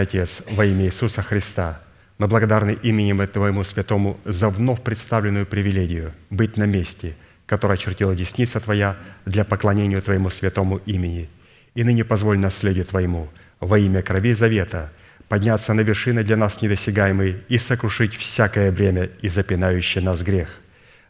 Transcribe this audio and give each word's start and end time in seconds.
Отец, 0.00 0.42
во 0.50 0.64
имя 0.64 0.86
Иисуса 0.86 1.22
Христа, 1.22 1.80
мы 2.18 2.26
благодарны 2.26 2.76
именем 2.82 3.26
Твоему 3.26 3.64
Святому 3.64 4.18
за 4.24 4.48
вновь 4.48 4.82
представленную 4.82 5.46
привилегию 5.46 6.12
быть 6.28 6.56
на 6.56 6.64
месте, 6.64 7.14
которое 7.46 7.74
очертила 7.74 8.14
десница 8.14 8.60
Твоя 8.60 8.96
для 9.24 9.44
поклонения 9.44 10.00
Твоему 10.00 10.30
святому 10.30 10.78
имени. 10.86 11.28
И 11.74 11.84
ныне 11.84 12.04
позволь 12.04 12.38
наследию 12.38 12.84
Твоему 12.84 13.28
во 13.60 13.78
имя 13.78 14.02
крови 14.02 14.32
завета 14.32 14.90
подняться 15.28 15.74
на 15.74 15.82
вершины 15.82 16.24
для 16.24 16.36
нас 16.36 16.60
недосягаемые 16.60 17.42
и 17.48 17.58
сокрушить 17.58 18.16
всякое 18.16 18.72
бремя 18.72 19.10
и 19.22 19.28
запинающее 19.28 20.02
нас 20.02 20.22
грех. 20.22 20.48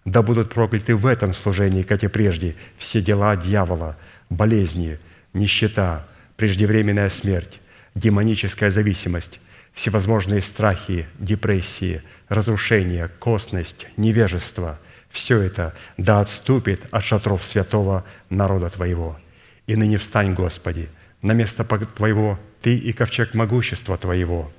Да 0.04 0.22
будут 0.22 0.52
прокляты 0.52 0.94
в 0.94 1.06
этом 1.06 1.34
служении, 1.34 1.82
как 1.82 2.04
и 2.04 2.08
прежде, 2.08 2.54
все 2.78 3.00
дела 3.00 3.36
дьявола, 3.36 3.96
болезни, 4.28 4.98
нищета, 5.32 6.06
преждевременная 6.36 7.08
смерть, 7.08 7.60
демоническая 8.00 8.70
зависимость, 8.70 9.40
всевозможные 9.74 10.40
страхи, 10.40 11.06
депрессии, 11.18 12.02
разрушения, 12.28 13.08
косность, 13.18 13.86
невежество– 13.96 14.78
все 15.10 15.40
это 15.40 15.74
да 15.96 16.20
отступит 16.20 16.86
от 16.92 17.04
шатров 17.04 17.44
святого 17.44 18.04
народа 18.30 18.70
Твоего. 18.70 19.18
И 19.66 19.74
ныне 19.74 19.98
встань, 19.98 20.34
Господи, 20.34 20.88
на 21.20 21.32
место 21.32 21.64
Твоего 21.64 22.38
Ты 22.60 22.76
и 22.76 22.92
ковчег 22.92 23.34
могущества 23.34 23.96
Твоего, 23.96 24.52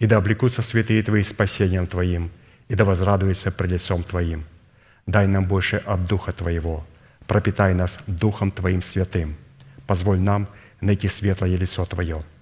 и 0.00 0.06
да 0.06 0.16
облекутся 0.16 0.62
святые 0.62 1.02
Твои 1.04 1.22
спасением 1.22 1.86
Твоим, 1.86 2.30
и 2.68 2.74
да 2.74 2.84
возрадуется 2.84 3.52
пред 3.52 3.72
лицом 3.72 4.02
Твоим. 4.02 4.44
Дай 5.06 5.28
нам 5.28 5.46
больше 5.46 5.76
от 5.76 6.06
Духа 6.06 6.32
Твоего, 6.32 6.84
пропитай 7.28 7.72
нас 7.72 8.00
Духом 8.08 8.50
Твоим 8.50 8.82
святым. 8.82 9.36
Позволь 9.86 10.18
нам 10.18 10.48
найти 10.80 11.08
светлое 11.08 11.56
лицо 11.56 11.84
Твое– 11.86 12.24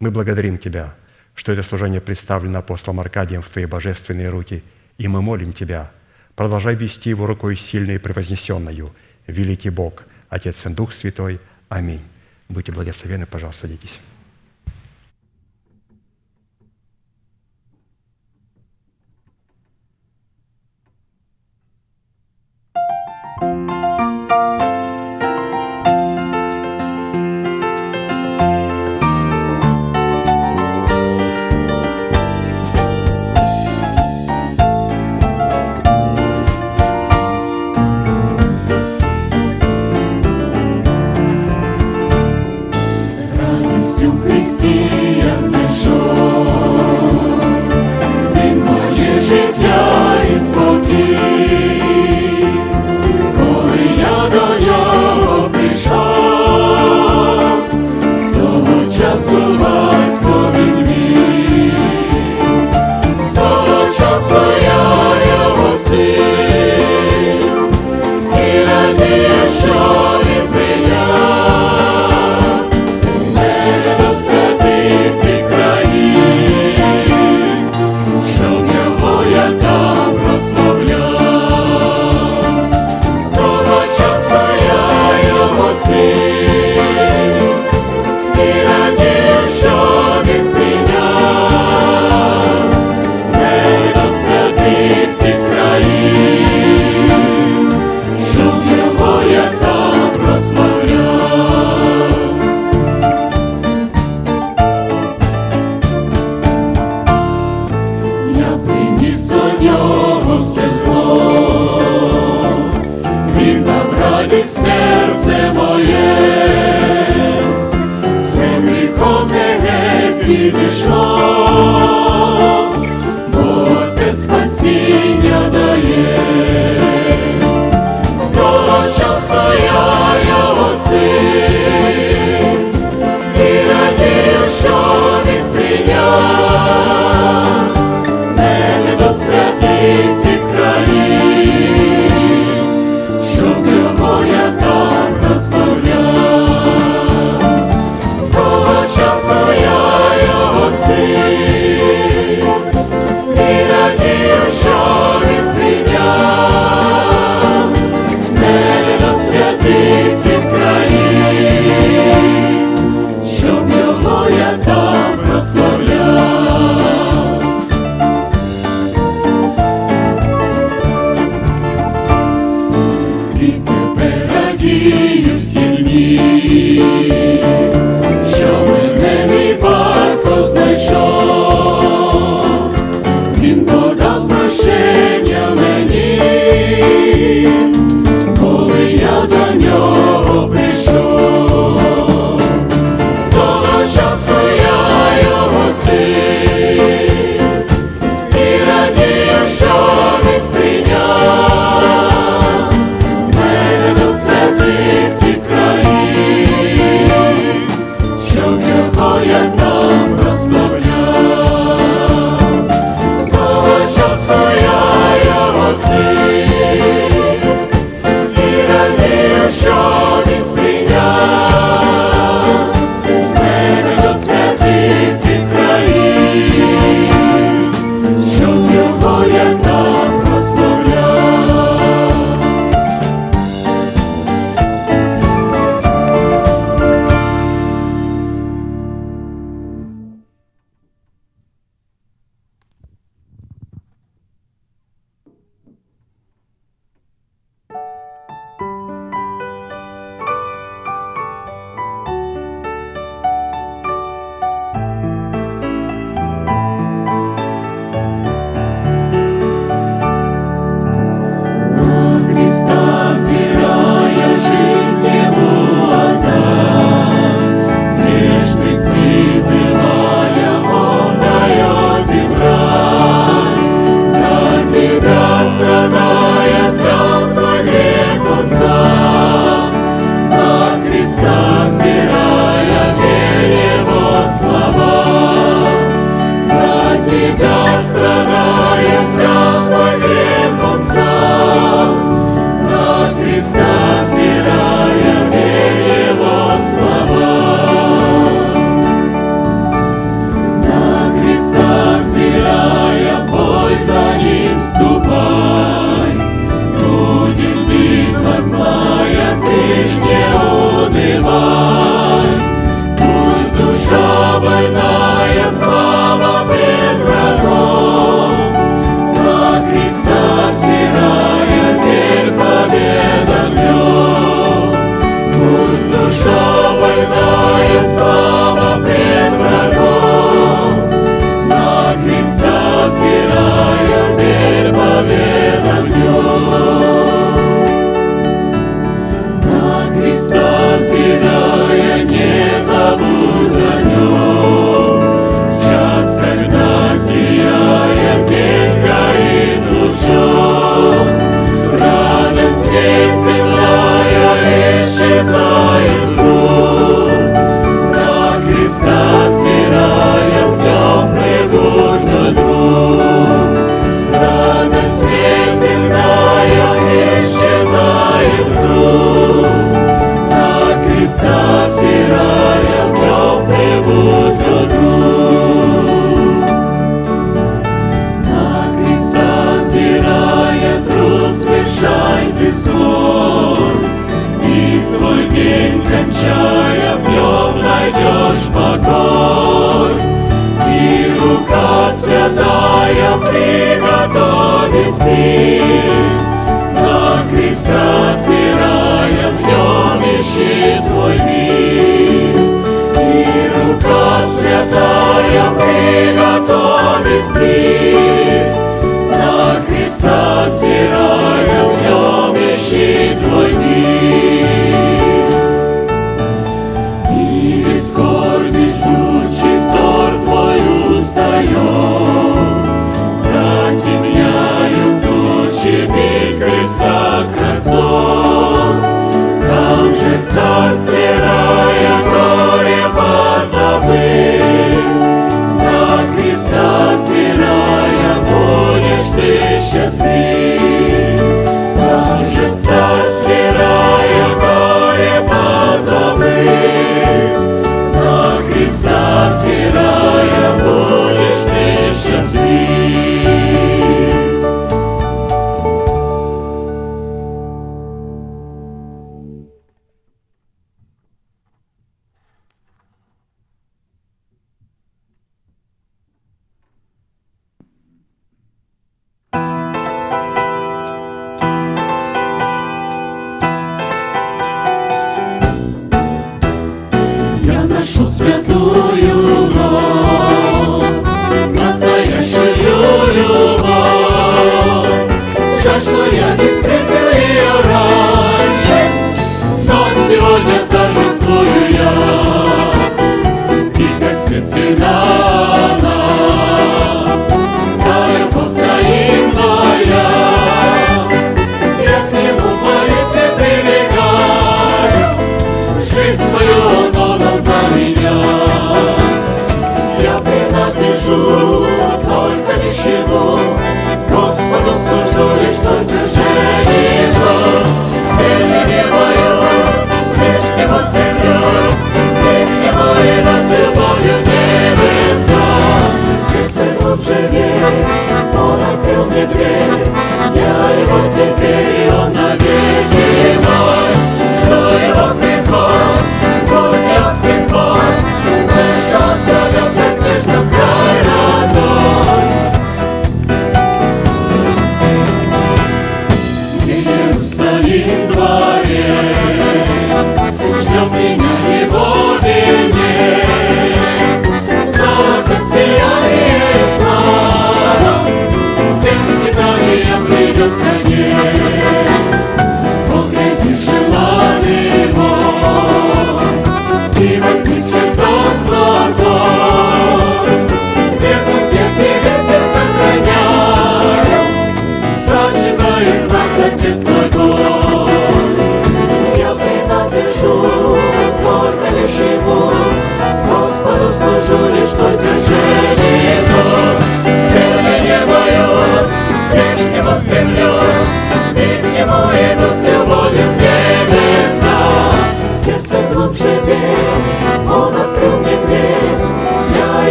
мы 0.00 0.10
благодарим 0.10 0.58
Тебя, 0.58 0.94
что 1.34 1.52
это 1.52 1.62
служение 1.62 2.00
представлено 2.00 2.58
апостолом 2.58 3.00
Аркадием 3.00 3.42
в 3.42 3.48
Твои 3.48 3.66
божественные 3.66 4.30
руки, 4.30 4.64
и 4.98 5.06
мы 5.06 5.22
молим 5.22 5.52
Тебя, 5.52 5.90
продолжай 6.34 6.74
вести 6.74 7.10
его 7.10 7.26
рукой 7.26 7.54
сильной 7.54 7.96
и 7.96 7.98
превознесенную, 7.98 8.92
великий 9.26 9.70
Бог, 9.70 10.02
Отец 10.28 10.66
и 10.66 10.70
Дух 10.70 10.92
Святой. 10.92 11.38
Аминь. 11.68 12.02
Будьте 12.48 12.72
благословенны, 12.72 13.26
пожалуйста, 13.26 13.68
садитесь. 13.68 14.00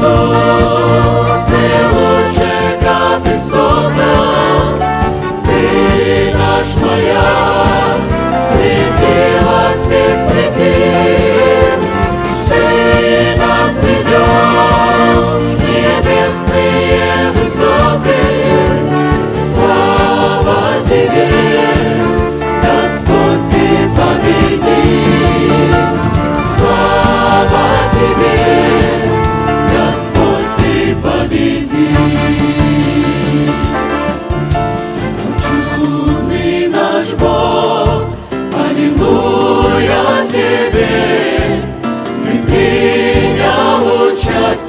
soul. 0.00 0.59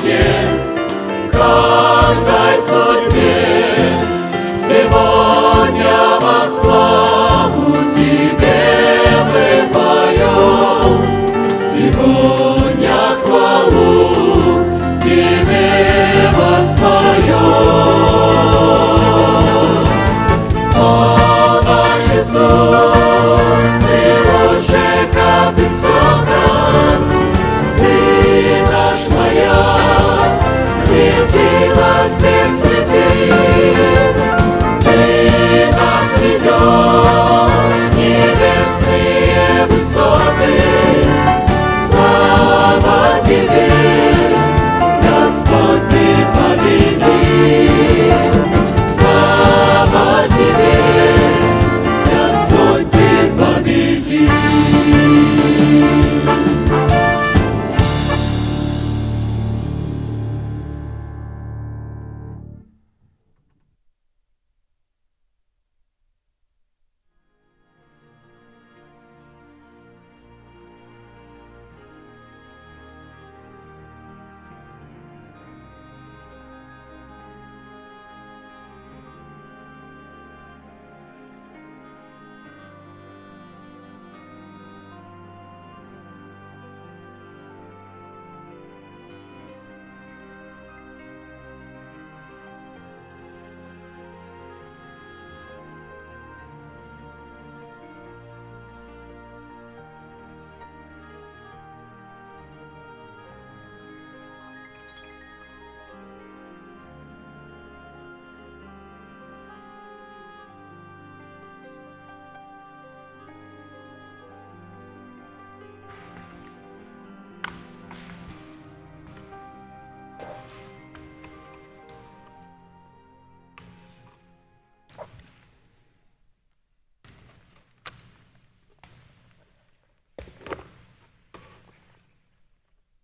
все, 0.01 0.47
в 1.27 1.29
каждой 1.29 2.59
sensitive. 32.11 33.00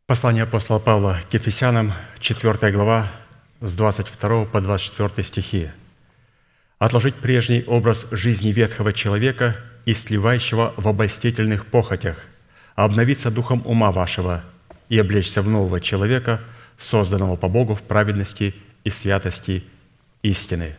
Послание 0.07 0.43
апостола 0.43 0.79
Павла 0.79 1.17
к 1.29 1.33
Ефесянам, 1.33 1.91
4 2.21 2.71
глава, 2.71 3.07
с 3.59 3.75
22 3.75 4.45
по 4.45 4.61
24 4.61 5.27
стихи. 5.27 5.69
«Отложить 6.79 7.15
прежний 7.15 7.65
образ 7.67 8.07
жизни 8.11 8.53
ветхого 8.53 8.93
человека 8.93 9.57
и 9.83 9.93
сливающего 9.93 10.73
в 10.77 10.87
обольстительных 10.87 11.65
похотях, 11.65 12.23
обновиться 12.75 13.29
духом 13.29 13.61
ума 13.65 13.91
вашего 13.91 14.45
и 14.87 14.97
облечься 14.97 15.41
в 15.41 15.49
нового 15.49 15.81
человека, 15.81 16.39
созданного 16.77 17.35
по 17.35 17.49
Богу 17.49 17.75
в 17.75 17.81
праведности 17.81 18.55
и 18.85 18.89
святости 18.89 19.65
истины». 20.23 20.77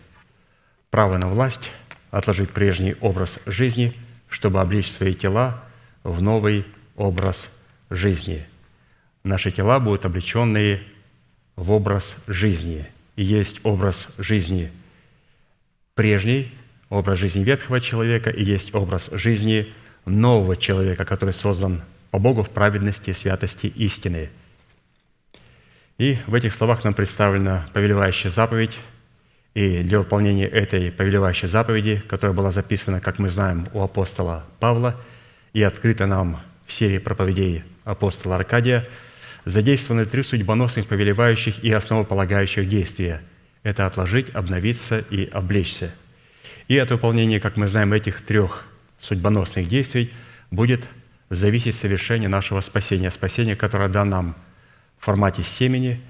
Право 0.89 1.19
на 1.19 1.29
власть– 1.29 1.71
отложить 2.11 2.49
прежний 2.49 2.97
образ 3.03 3.41
жизни, 3.45 3.93
чтобы 4.31 4.63
облечь 4.63 4.91
свои 4.91 5.13
тела 5.13 5.63
в 6.03 6.23
новый 6.23 6.65
образ 6.97 7.51
жизни– 7.91 8.47
наши 9.25 9.51
тела 9.51 9.81
будут 9.81 10.05
облеченные 10.05 10.83
в 11.57 11.71
образ 11.73 12.17
жизни. 12.27 12.87
И 13.17 13.25
есть 13.25 13.61
образ 13.65 14.09
жизни 14.17 14.71
прежний, 15.95 16.53
образ 16.89 17.19
жизни 17.19 17.43
ветхого 17.43 17.81
человека, 17.81 18.31
и 18.31 18.45
есть 18.45 18.75
образ 18.75 19.11
жизни 19.13 19.73
нового 20.07 20.57
человека, 20.57 21.05
который 21.05 21.35
создан 21.35 21.83
по 22.11 22.19
Богу 22.19 22.43
в 22.43 22.51
праведности, 22.51 23.13
святости, 23.13 23.67
истины. 23.67 24.31
И 25.99 26.17
в 26.29 26.35
этих 26.35 26.55
словах 26.55 26.85
нам 26.85 26.95
представлена 26.95 27.69
повелевающая 27.73 28.31
заповедь, 28.31 28.79
и 29.55 29.83
для 29.83 29.99
выполнения 29.99 30.47
этой 30.47 30.93
повелевающей 30.93 31.49
заповеди, 31.49 32.01
которая 32.09 32.37
была 32.37 32.53
записана, 32.53 33.01
как 33.01 33.19
мы 33.19 33.29
знаем, 33.29 33.67
у 33.73 33.83
апостола 33.83 34.45
Павла 34.61 34.95
и 35.53 35.63
открыта 35.65 36.07
нам 36.07 36.41
в 36.65 36.73
серии 36.73 36.99
проповедей 36.99 37.65
апостола 37.85 38.37
Аркадия– 38.37 38.87
задействованы 39.49 40.05
три 40.05 40.23
судьбоносных 40.23 40.87
повелевающих 40.87 41.65
и 41.65 41.73
основополагающих 41.73 42.69
действия– 42.69 43.23
это 43.63 43.87
отложить, 43.87 44.29
обновиться 44.35 44.99
и 44.99 45.27
облечься. 45.27 45.95
И 46.69 46.77
от 46.77 46.91
выполнения, 46.91 47.41
как 47.41 47.57
мы 47.57 47.67
знаем, 47.67 47.95
этих 47.95 48.21
трех 48.21 48.67
судьбоносных 49.01 49.67
действий 49.67 50.13
будет 50.51 50.89
зависеть 51.31 51.75
совершение 51.77 52.29
нашего 52.29 52.61
спасения, 52.61 53.11
спасения, 53.11 53.57
которое 53.57 53.89
дан 53.89 54.11
нам 54.11 54.37
в 54.99 55.07
формате 55.07 55.43
семени, 55.45 56.01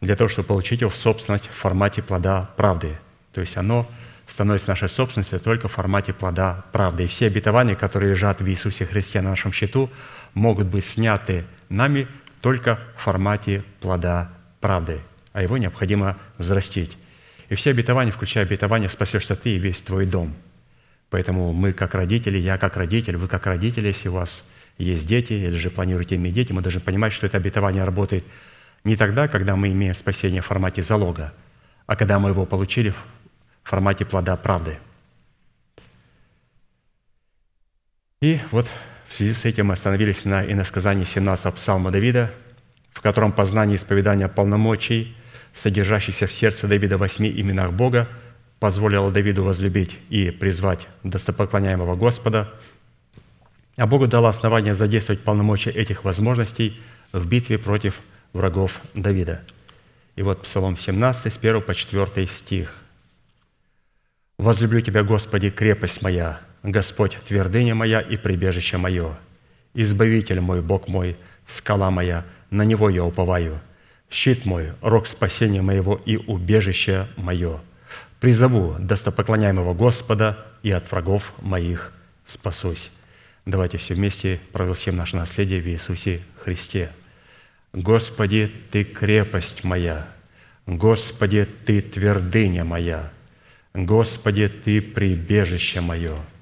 для 0.00 0.16
того, 0.16 0.28
чтобы 0.28 0.48
получить 0.48 0.80
его 0.80 0.90
в 0.90 0.96
собственность 0.96 1.48
в 1.48 1.54
формате 1.54 2.02
плода 2.02 2.50
правды. 2.56 2.96
То 3.32 3.40
есть 3.40 3.56
оно 3.56 3.88
становится 4.26 4.70
нашей 4.70 4.88
собственностью 4.88 5.40
только 5.40 5.68
в 5.68 5.72
формате 5.72 6.12
плода 6.12 6.64
правды. 6.72 7.04
И 7.04 7.06
все 7.06 7.26
обетования, 7.26 7.74
которые 7.74 8.10
лежат 8.10 8.40
в 8.40 8.48
Иисусе 8.48 8.86
Христе 8.86 9.20
на 9.20 9.30
нашем 9.30 9.52
счету, 9.52 9.90
могут 10.34 10.66
быть 10.66 10.84
сняты 10.84 11.44
нами 11.68 12.06
только 12.40 12.78
в 12.96 13.02
формате 13.02 13.64
плода 13.80 14.30
правды, 14.60 15.00
а 15.32 15.42
его 15.42 15.58
необходимо 15.58 16.18
взрастить. 16.38 16.96
И 17.48 17.54
все 17.54 17.70
обетования, 17.70 18.12
включая 18.12 18.44
обетование, 18.44 18.88
спасешься 18.88 19.34
ты 19.36 19.50
и 19.50 19.58
весь 19.58 19.80
твой 19.82 20.06
дом. 20.06 20.34
Поэтому 21.10 21.52
мы 21.52 21.72
как 21.72 21.94
родители, 21.94 22.38
я 22.38 22.58
как 22.58 22.76
родитель, 22.76 23.16
вы 23.16 23.28
как 23.28 23.46
родители, 23.46 23.88
если 23.88 24.08
у 24.08 24.12
вас 24.12 24.44
есть 24.76 25.06
дети 25.06 25.32
или 25.32 25.56
же 25.56 25.70
планируете 25.70 26.16
иметь 26.16 26.34
дети, 26.34 26.52
мы 26.52 26.60
должны 26.60 26.80
понимать, 26.80 27.12
что 27.12 27.26
это 27.26 27.38
обетование 27.38 27.84
работает 27.84 28.24
не 28.84 28.96
тогда, 28.96 29.26
когда 29.26 29.56
мы 29.56 29.72
имеем 29.72 29.94
спасение 29.94 30.42
в 30.42 30.46
формате 30.46 30.82
залога, 30.82 31.32
а 31.86 31.96
когда 31.96 32.18
мы 32.18 32.30
его 32.30 32.46
получили 32.46 32.90
в 32.90 32.96
формате 33.64 34.04
плода 34.04 34.36
правды. 34.36 34.78
И 38.20 38.40
вот 38.50 38.70
в 39.08 39.14
связи 39.14 39.32
с 39.32 39.44
этим 39.46 39.66
мы 39.66 39.72
остановились 39.72 40.24
на 40.24 40.44
иносказании 40.44 41.04
17 41.04 41.54
псалма 41.54 41.90
Давида, 41.90 42.30
в 42.92 43.00
котором 43.00 43.32
познание 43.32 43.76
исповедания 43.76 44.28
полномочий, 44.28 45.16
содержащихся 45.54 46.26
в 46.26 46.32
сердце 46.32 46.68
Давида 46.68 46.98
восьми 46.98 47.30
именах 47.30 47.72
Бога, 47.72 48.08
позволило 48.60 49.10
Давиду 49.10 49.44
возлюбить 49.44 49.98
и 50.10 50.30
призвать 50.30 50.88
достопоклоняемого 51.04 51.96
Господа, 51.96 52.52
а 53.76 53.86
Богу 53.86 54.08
дало 54.08 54.28
основание 54.28 54.74
задействовать 54.74 55.22
полномочия 55.22 55.70
этих 55.70 56.04
возможностей 56.04 56.80
в 57.12 57.26
битве 57.26 57.58
против 57.58 57.94
врагов 58.32 58.80
Давида. 58.94 59.42
И 60.16 60.22
вот 60.22 60.42
Псалом 60.42 60.76
17, 60.76 61.32
с 61.32 61.38
1 61.38 61.62
по 61.62 61.74
4 61.74 62.26
стих. 62.26 62.74
«Возлюблю 64.36 64.80
Тебя, 64.80 65.02
Господи, 65.04 65.50
крепость 65.50 66.02
моя, 66.02 66.40
Господь, 66.62 67.16
твердыня 67.26 67.74
моя 67.74 68.00
и 68.00 68.16
прибежище 68.16 68.76
мое, 68.76 69.16
Избавитель 69.74 70.40
мой, 70.40 70.60
Бог 70.60 70.88
мой, 70.88 71.16
скала 71.46 71.90
моя, 71.90 72.24
на 72.50 72.62
Него 72.64 72.90
я 72.90 73.04
уповаю, 73.04 73.60
щит 74.10 74.44
мой, 74.44 74.72
рог 74.80 75.06
спасения 75.06 75.62
моего 75.62 76.00
и 76.04 76.16
убежище 76.16 77.06
мое. 77.16 77.60
Призову 78.18 78.74
достопоклоняемого 78.78 79.74
Господа 79.74 80.46
и 80.62 80.70
от 80.70 80.90
врагов 80.90 81.32
моих 81.40 81.92
спасусь». 82.26 82.90
Давайте 83.46 83.78
все 83.78 83.94
вместе 83.94 84.40
прогласим 84.52 84.96
наше 84.96 85.16
наследие 85.16 85.62
в 85.62 85.66
Иисусе 85.68 86.20
Христе. 86.42 86.90
Господи, 87.72 88.50
Ты 88.70 88.84
крепость 88.84 89.64
моя, 89.64 90.06
Господи, 90.66 91.46
Ты 91.64 91.80
твердыня 91.80 92.64
моя, 92.64 93.10
Господи, 93.72 94.48
Ты 94.48 94.82
прибежище 94.82 95.80
мое– 95.80 96.16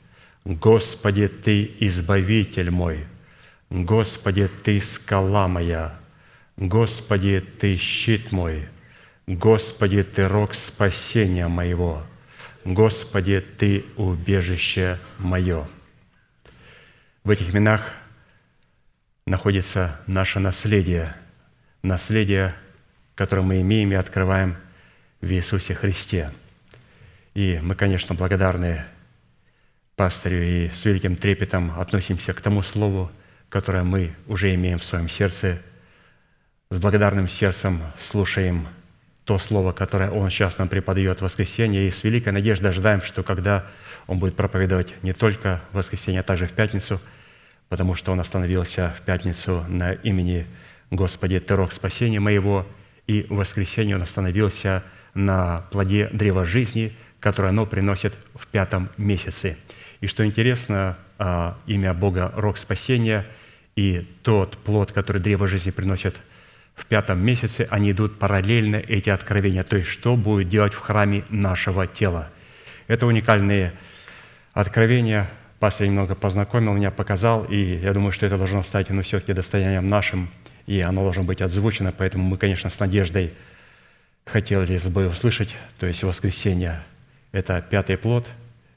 Господи, 0.47 1.27
Ты 1.27 1.75
избавитель 1.81 2.71
мой, 2.71 3.05
Господи, 3.69 4.49
Ты 4.63 4.81
скала 4.81 5.49
моя, 5.49 5.99
Господи, 6.57 7.41
Ты 7.41 7.77
щит 7.77 8.31
мой, 8.31 8.69
Господи, 9.27 10.05
Ты 10.05 10.29
рог 10.29 10.55
спасения 10.55 11.49
моего, 11.49 12.01
Господи, 12.65 13.41
Ты 13.59 13.87
убежище 13.97 15.01
мое. 15.19 15.67
В 17.25 17.31
этих 17.31 17.53
именах 17.53 17.83
находится 19.27 20.01
наше 20.07 20.39
наследие, 20.39 21.13
наследие, 21.83 22.55
которое 23.17 23.43
мы 23.43 23.63
имеем 23.63 23.91
и 23.91 23.97
открываем 23.97 24.57
в 25.21 25.29
Иисусе 25.29 25.75
Христе. 25.75 26.31
И 27.35 27.59
мы, 27.61 27.75
конечно, 27.75 28.15
благодарны 28.15 28.85
пастырю 29.97 30.43
и 30.43 30.71
с 30.71 30.85
великим 30.85 31.17
трепетом 31.17 31.73
относимся 31.79 32.35
к 32.35 32.41
тому 32.43 32.63
слову, 32.63 33.11
которое 33.49 33.83
мы 33.83 34.15
уже 34.27 34.55
имеем 34.55 34.79
в 34.79 34.85
своем 34.85 35.09
сердце. 35.09 35.59
С 36.71 36.79
благодарным 36.79 37.29
сердцем 37.29 37.81
слушаем 37.99 38.67
то 39.25 39.39
слово, 39.39 39.73
которое 39.73 40.11
Он 40.11 40.31
сейчас 40.31 40.59
нам 40.59 40.69
преподает 40.69 41.19
в 41.19 41.23
воскресенье, 41.23 41.89
и 41.89 41.91
с 41.91 42.05
великой 42.05 42.33
надеждой 42.33 42.71
ожидаем, 42.71 43.01
что 43.01 43.23
когда 43.23 43.67
Он 44.07 44.19
будет 44.19 44.37
проповедовать 44.37 45.03
не 45.03 45.15
только 45.15 45.63
в 45.73 45.77
воскресенье, 45.77 46.21
а 46.21 46.23
также 46.23 46.47
в 46.47 46.53
пятницу, 46.53 47.01
потому 47.71 47.95
что 47.95 48.13
Он 48.13 48.21
остановился 48.21 48.95
в 48.99 49.03
пятницу 49.03 49.65
на 49.69 49.93
имени 49.93 50.47
Господи, 50.91 51.41
Ты 51.41 51.57
рог 51.57 51.73
спасения 51.73 52.21
моего, 52.21 52.67
и 53.07 53.23
в 53.23 53.37
воскресенье 53.37 53.97
Он 53.97 54.03
остановился 54.03 54.83
на 55.15 55.65
плоде 55.71 56.11
древа 56.13 56.45
жизни, 56.45 56.95
которое 57.19 57.49
оно 57.49 57.65
приносит 57.65 58.13
в 58.35 58.47
пятом 58.47 58.91
месяце– 58.99 59.57
и 60.07 60.09
что 60.09 60.25
интересно, 60.25 60.97
а, 61.19 61.59
имя 61.67 61.93
Бога– 61.93 62.33
рог 62.37 62.59
спасения, 62.59 63.27
и 63.75 64.07
тот 64.23 64.57
плод, 64.57 64.93
который 64.93 65.21
древо 65.21 65.49
жизни 65.49 65.73
приносит 65.73 66.15
в 66.77 66.87
пятом 66.87 67.19
месяце, 67.19 67.67
они 67.71 67.91
идут 67.91 68.17
параллельно, 68.17 68.77
эти 68.77 69.11
откровения, 69.11 69.65
то 69.65 69.77
есть 69.77 69.89
что 69.89 70.15
будет 70.15 70.49
делать 70.49 70.75
в 70.75 70.79
храме 70.79 71.25
нашего 71.29 71.89
тела. 71.89 72.29
Это 72.87 73.05
уникальные 73.05 73.73
откровения. 74.53 75.29
Пастор 75.59 75.89
немного 75.89 76.15
познакомил 76.15 76.75
меня, 76.75 76.93
показал, 76.93 77.43
и 77.43 77.79
я 77.79 77.93
думаю, 77.93 78.13
что 78.13 78.27
это 78.27 78.39
должно 78.39 78.63
стать 78.63 78.89
ну, 78.91 79.03
все-таки 79.03 79.33
достоянием 79.33 79.89
нашим, 79.89 80.31
и 80.69 80.79
оно 80.81 81.03
должно 81.03 81.25
быть 81.25 81.43
отзвучено, 81.43 81.91
поэтому 81.91 82.23
мы, 82.23 82.39
конечно, 82.39 82.71
с 82.71 82.79
надеждой 82.79 83.33
хотели 84.25 84.79
бы 84.89 85.09
услышать, 85.09 85.53
то 85.81 85.87
есть 85.87 86.05
воскресенье– 86.05 86.81
это 87.33 87.61
пятый 87.61 87.97
плод– 87.97 88.29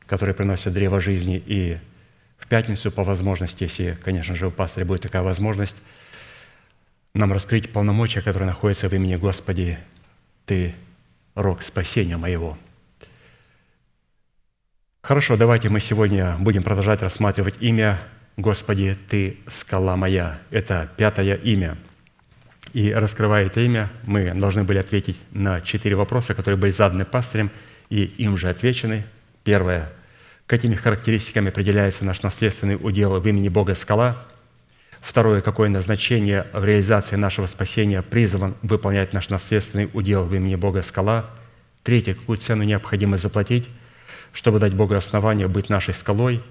которые 0.09 0.33
приносят 0.33 0.73
древо 0.73 0.99
жизни, 0.99 1.41
и 1.45 1.77
в 2.39 2.47
пятницу 2.47 2.91
по 2.91 3.03
возможности, 3.03 3.63
если, 3.63 3.95
конечно 4.03 4.35
же, 4.35 4.47
у 4.47 4.51
пастыря 4.51 4.83
будет 4.83 5.01
такая 5.01 5.21
возможность, 5.21 5.75
нам 7.13 7.31
раскрыть 7.31 7.71
полномочия, 7.71 8.21
которые 8.21 8.47
находятся 8.47 8.89
в 8.89 8.93
имени 8.93 9.17
Господи, 9.17 9.77
Ты– 10.47 10.73
рог 11.35 11.61
спасения 11.61 12.17
моего. 12.17 12.57
Хорошо, 15.01 15.37
давайте 15.37 15.69
мы 15.69 15.79
сегодня 15.79 16.35
будем 16.39 16.63
продолжать 16.63 17.03
рассматривать 17.03 17.55
имя 17.59 17.99
Господи, 18.35 18.97
Ты– 19.09 19.37
скала 19.47 19.95
моя. 19.95 20.39
Это 20.49 20.89
пятое 20.97 21.35
имя. 21.35 21.77
И 22.73 22.91
раскрывая 22.91 23.45
это 23.45 23.61
имя, 23.61 23.91
мы 24.05 24.33
должны 24.33 24.63
были 24.63 24.79
ответить 24.79 25.17
на 25.31 25.61
четыре 25.61 25.95
вопроса, 25.95 26.33
которые 26.33 26.59
были 26.59 26.71
заданы 26.71 27.05
пастырем, 27.05 27.51
и 27.89 28.05
им 28.05 28.37
же 28.37 28.49
отвечены. 28.49 29.05
Первое 29.43 29.91
какими 30.49 30.73
характеристиками 30.73 31.49
определяется 31.49 32.03
наш 32.03 32.23
наследственный 32.23 32.75
удел 32.75 33.19
в 33.19 33.27
имени 33.27 33.49
Бога 33.49 33.75
скала. 33.75 34.17
Второе, 34.99 35.41
какое 35.41 35.69
назначение 35.69 36.47
в 36.53 36.65
реализации 36.65 37.17
нашего 37.17 37.45
спасения 37.45 38.01
призван 38.01 38.55
выполнять 38.63 39.13
наш 39.13 39.29
наследственный 39.29 39.91
удел 39.93 40.23
в 40.23 40.33
имени 40.33 40.55
Бога 40.55 40.81
скала. 40.81 41.29
Третье, 41.83 42.15
какую 42.15 42.39
цену 42.39 42.63
необходимо 42.63 43.19
заплатить, 43.19 43.69
чтобы 44.33 44.57
дать 44.57 44.73
Богу 44.73 44.95
основание 44.95 45.47
быть 45.47 45.69
нашей 45.69 45.93
скалой. 45.93 46.41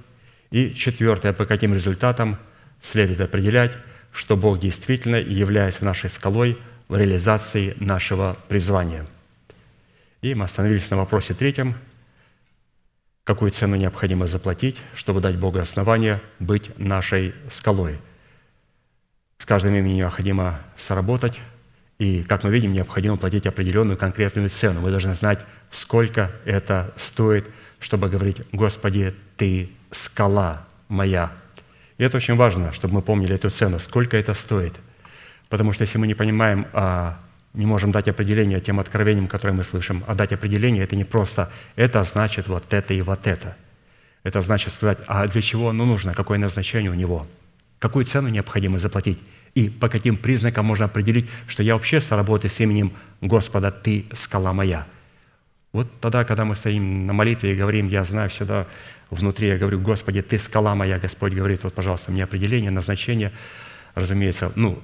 И 0.53 0.75
четвертое, 0.75 1.33
по 1.33 1.45
каким 1.45 1.75
результатам 1.75 2.39
следует 2.81 3.21
определять, 3.21 3.73
что 4.13 4.37
Бог 4.37 4.61
действительно 4.61 5.17
является 5.17 5.85
нашей 5.85 6.09
скалой 6.09 6.57
в 6.87 6.97
реализации 6.97 7.75
нашего 7.81 8.37
призвания. 8.47 9.05
И 10.23 10.35
мы 10.35 10.45
остановились 10.45 10.89
на 10.89 10.99
вопросе 10.99 11.35
третьем– 11.35 11.75
какую 13.29 13.51
цену 13.51 13.77
необходимо 13.77 14.27
заплатить, 14.27 14.81
чтобы 14.95 15.21
дать 15.21 15.37
Богу 15.37 15.59
основание 15.59 16.23
быть 16.39 16.71
нашей 16.79 17.35
скалой. 17.51 17.99
С 19.37 19.45
каждым 19.45 19.75
именем 19.75 19.97
необходимо 19.97 20.59
сработать 20.77 21.39
И, 21.99 22.23
как 22.23 22.43
мы 22.43 22.51
видим, 22.51 22.73
необходимо 22.73 23.19
платить 23.19 23.47
определенную 23.47 23.99
конкретную 23.99 24.49
цену. 24.49 24.81
Мы 24.81 24.91
должны 24.91 25.15
знать, 25.15 25.45
сколько 25.71 26.31
это 26.47 26.95
стоит, 26.97 27.51
чтобы 27.81 28.09
говорить, 28.09 28.39
«Господи, 28.53 29.15
Ты 29.37 29.73
скала 29.91 30.67
моя». 30.89 31.33
И 31.99 32.05
это 32.05 32.17
очень 32.17 32.37
важно, 32.37 32.73
чтобы 32.73 32.95
мы 32.95 33.03
помнили 33.03 33.35
эту 33.35 33.51
цену, 33.51 33.79
сколько 33.79 34.17
это 34.17 34.33
стоит. 34.33 34.75
Потому 35.51 35.75
что 35.75 35.83
если 35.83 35.99
мы 35.99 36.07
не 36.07 36.15
понимаем, 36.15 36.67
а 36.73 37.19
не 37.59 37.67
можем 37.67 37.93
дать 37.93 38.09
определение 38.09 38.61
тем 38.61 38.81
откровениям, 38.81 39.27
которые 39.27 39.57
мы 39.57 39.65
слышим, 39.65 40.03
а 40.07 40.15
дать 40.15 40.33
определение– 40.33 40.83
это 40.85 40.97
не 40.97 41.05
просто 41.05 41.51
«это 41.77 42.03
значит 42.05 42.49
вот 42.49 42.73
это 42.73 42.95
и 42.95 43.03
вот 43.03 43.27
это». 43.27 43.57
Это 44.23 44.43
значит 44.43 44.73
сказать, 44.73 44.99
а 45.07 45.27
для 45.27 45.43
чего 45.43 45.69
оно 45.69 45.85
нужно, 45.85 46.15
какое 46.15 46.39
назначение 46.39 46.91
у 46.91 46.95
него, 46.95 47.27
какую 47.79 48.05
цену 48.07 48.29
необходимо 48.29 48.79
заплатить– 48.79 49.19
и 49.59 49.69
по 49.69 49.89
каким 49.89 50.17
признакам 50.17 50.67
можно 50.67 50.85
определить, 50.85 51.27
что 51.47 51.63
я 51.63 51.75
вообще 51.75 52.01
сработаю 52.01 52.51
с 52.51 52.61
именем 52.61 52.93
Господа, 53.21 53.71
Ты– 53.71 54.07
скала 54.13 54.53
моя. 54.53 54.87
Вот 55.73 55.89
тогда, 56.01 56.25
когда 56.25 56.45
мы 56.45 56.55
стоим 56.55 57.07
на 57.07 57.13
молитве 57.13 57.53
и 57.53 57.57
говорим, 57.57 57.89
я 57.89 58.05
знаю 58.05 58.31
всегда 58.31 58.67
внутри, 59.11 59.49
я 59.49 59.59
говорю, 59.59 59.81
Господи, 59.81 60.23
Ты– 60.23 60.39
скала 60.39 60.75
моя, 60.75 60.99
Господь 60.99 61.33
говорит, 61.33 61.65
вот, 61.65 61.75
пожалуйста, 61.75 62.13
мне 62.13 62.25
определение, 62.25 62.71
назначение, 62.71 63.33
разумеется, 63.95 64.53
ну, 64.55 64.81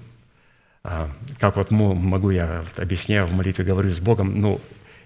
как 1.38 1.56
вот 1.56 1.70
могу 1.70 2.30
я, 2.30 2.64
объясняю 2.76 3.26
в 3.26 3.32
молитве, 3.32 3.64
говорю 3.64 3.90
с 3.90 4.00
Богом, 4.00 4.40
ну, 4.40 4.60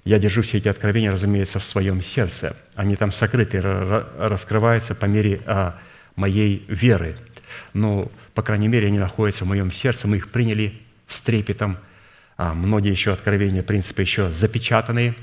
я 0.05 0.19
держу 0.19 0.43
все 0.43 0.59
эти 0.59 0.69
откровения, 0.69 1.13
разумеется, 1.13 1.59
в 1.59 1.65
своем 1.65 2.03
сердце. 2.03 2.57
Они 2.75 2.97
там 2.97 3.13
сокрыты, 3.13 3.61
раскрываются 3.61 4.95
по 4.95 5.05
мере 5.05 5.41
а, 5.47 5.79
моей 6.17 6.65
веры. 6.69 7.17
Но 7.75 8.11
по 8.39 8.43
крайней 8.43 8.69
мере, 8.69 8.87
они 8.87 9.01
находятся 9.01 9.45
в 9.45 9.49
моем 9.49 9.73
сердце, 9.73 10.07
мы 10.07 10.19
их 10.19 10.31
приняли 10.31 10.73
с 11.09 11.19
трепетом. 11.19 11.77
А 12.37 12.55
многие 12.55 12.93
еще 12.93 13.13
откровения, 13.13 13.65
принципы 13.65 14.03
еще 14.03 14.31
запечатанные. 14.31 15.17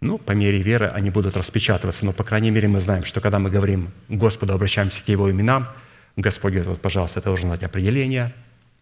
Ну, 0.00 0.18
по 0.18 0.30
мере 0.30 0.62
веры 0.62 0.86
они 0.86 1.10
будут 1.10 1.36
распечатываться, 1.36 2.04
но, 2.04 2.12
по 2.12 2.22
крайней 2.22 2.52
мере, 2.52 2.68
мы 2.68 2.80
знаем, 2.80 3.04
что 3.04 3.20
когда 3.20 3.40
мы 3.40 3.50
говорим 3.50 3.90
Господу, 4.08 4.52
обращаемся 4.52 5.02
к 5.02 5.08
Его 5.08 5.28
именам, 5.28 5.66
Господь 6.14 6.52
говорит, 6.52 6.68
вот, 6.68 6.80
пожалуйста, 6.80 7.20
ты 7.20 7.24
должен 7.26 7.48
знать 7.48 7.64
определение, 7.64 8.32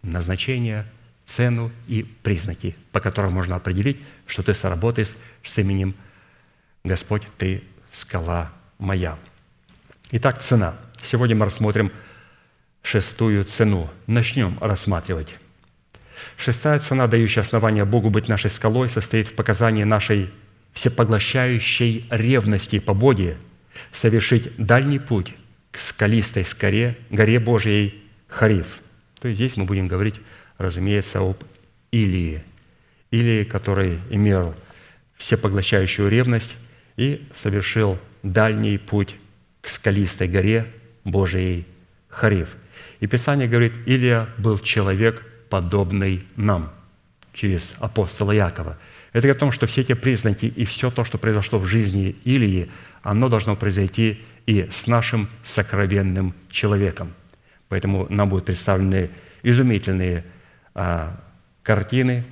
назначение, 0.06 0.86
цену 1.24 1.70
и 1.86 2.02
признаки, 2.02 2.76
по 2.92 3.00
которым 3.00 3.34
можно 3.34 3.56
определить, 3.56 3.98
что 4.26 4.42
ты 4.42 4.54
сработаешь 4.54 5.14
с 5.42 5.58
именем 5.58 5.94
Господь, 6.84 7.24
ты 7.36 7.62
скала 7.90 8.52
моя. 8.78 9.18
Итак, 10.12 10.40
цена. 10.40 10.76
Сегодня 11.02 11.36
мы 11.36 11.46
рассмотрим– 11.46 11.92
шестую 12.86 13.44
цену. 13.44 13.90
Начнем 14.06 14.56
рассматривать. 14.60 15.34
Шестая 16.36 16.78
цена, 16.78 17.08
дающая 17.08 17.42
основание 17.42 17.84
Богу 17.84 18.10
быть 18.10 18.28
нашей 18.28 18.50
скалой, 18.50 18.88
состоит 18.88 19.28
в 19.28 19.34
показании 19.34 19.84
нашей 19.84 20.30
всепоглощающей 20.72 22.06
ревности 22.10 22.78
по 22.78 22.94
Боге 22.94 23.36
совершить 23.90 24.54
дальний 24.56 25.00
путь 25.00 25.34
к 25.72 25.78
скалистой 25.78 26.44
скоре, 26.44 26.96
горе 27.10 27.40
Божьей 27.40 28.04
Хариф. 28.28 28.78
То 29.26 29.32
здесь 29.32 29.56
мы 29.56 29.64
будем 29.64 29.88
говорить, 29.88 30.20
разумеется, 30.56 31.18
об 31.18 31.42
Илии. 31.90 32.44
Илии, 33.10 33.42
который 33.42 33.98
имел 34.08 34.54
всепоглощающую 35.16 36.08
ревность 36.08 36.54
и 36.96 37.26
совершил 37.34 37.98
дальний 38.22 38.78
путь 38.78 39.16
к 39.62 39.66
скалистой 39.66 40.28
горе 40.28 40.64
Божией 41.02 41.66
Хариф– 42.08 42.54
и 43.00 43.08
Писание 43.08 43.48
говорит, 43.48 43.72
Илия 43.84 44.28
был 44.38 44.60
человек, 44.60 45.24
подобный 45.50 46.24
нам, 46.36 46.72
через 47.32 47.74
апостола 47.80 48.30
Якова. 48.30 48.78
Это 49.12 49.22
говорит 49.22 49.36
о 49.38 49.40
том, 49.40 49.50
что 49.50 49.66
все 49.66 49.80
эти 49.80 49.94
признаки 49.94 50.46
и 50.46 50.64
все 50.64 50.90
то, 50.92 51.04
что 51.04 51.18
произошло 51.18 51.58
в 51.58 51.66
жизни 51.66 52.14
Илии, 52.24 52.70
оно 53.02 53.28
должно 53.28 53.56
произойти 53.56 54.20
и 54.46 54.68
с 54.70 54.86
нашим 54.86 55.28
сокровенным 55.42 56.32
человеком. 56.48 57.12
Поэтому 57.68 58.06
нам 58.08 58.28
будут 58.28 58.44
представлены 58.44 59.10
изумительные 59.42 60.24
а, 60.74 61.18
картины 61.62 62.24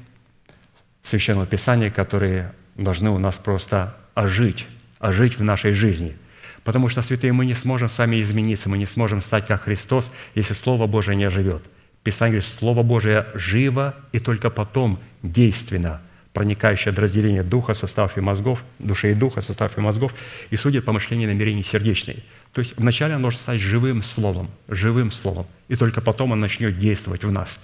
Священного 1.03 1.47
Писания, 1.47 1.91
которые 1.91 2.53
должны 2.77 3.11
у 3.11 3.19
нас 3.19 3.37
просто 3.37 3.97
ожить, 4.15 4.67
ожить 4.99 5.39
в 5.39 5.43
нашей 5.43 5.75
жизни– 5.75 6.17
Потому 6.65 6.89
что, 6.89 7.03
святые, 7.03 7.33
мы 7.33 7.45
не 7.45 7.55
сможем 7.55 7.91
с 7.91 7.99
вами 7.99 8.21
измениться, 8.21 8.71
мы 8.71 8.79
не 8.79 8.87
сможем 8.87 9.21
стать 9.21 9.47
как 9.47 9.63
Христос, 9.63 10.11
если 10.35 10.55
Слово 10.55 10.87
Божие 10.87 11.15
не 11.15 11.25
оживет. 11.25 11.63
Писание 12.03 12.41
говорит, 12.41 12.51
Слово 12.51 12.83
Божие 12.83 13.27
живо 13.35 13.95
и 14.13 14.19
только 14.19 14.49
потом 14.49 14.99
действенно, 15.23 16.01
проникающее 16.33 16.93
до 16.93 17.03
разделения 17.03 17.43
духа, 17.43 17.75
составов 17.75 18.17
и 18.17 18.23
мозгов, 18.23 18.65
души 18.79 19.13
и 19.13 19.15
духа, 19.15 19.43
составов 19.43 19.77
и 19.77 19.81
мозгов, 19.83 20.15
и 20.51 20.57
судит 20.57 20.87
помышления 20.87 21.25
и 21.25 21.29
намерений 21.29 21.63
сердечные. 21.63 22.25
То 22.55 22.61
есть 22.61 22.75
вначале 22.77 23.15
оно 23.15 23.23
должно 23.23 23.41
стать 23.41 23.61
живым 23.61 24.03
Словом, 24.03 24.49
живым 24.69 25.11
Словом, 25.11 25.47
и 25.69 25.75
только 25.75 26.01
потом 26.01 26.33
оно 26.33 26.43
начнет 26.43 26.79
действовать 26.79 27.25
в 27.25 27.33
нас. 27.33 27.59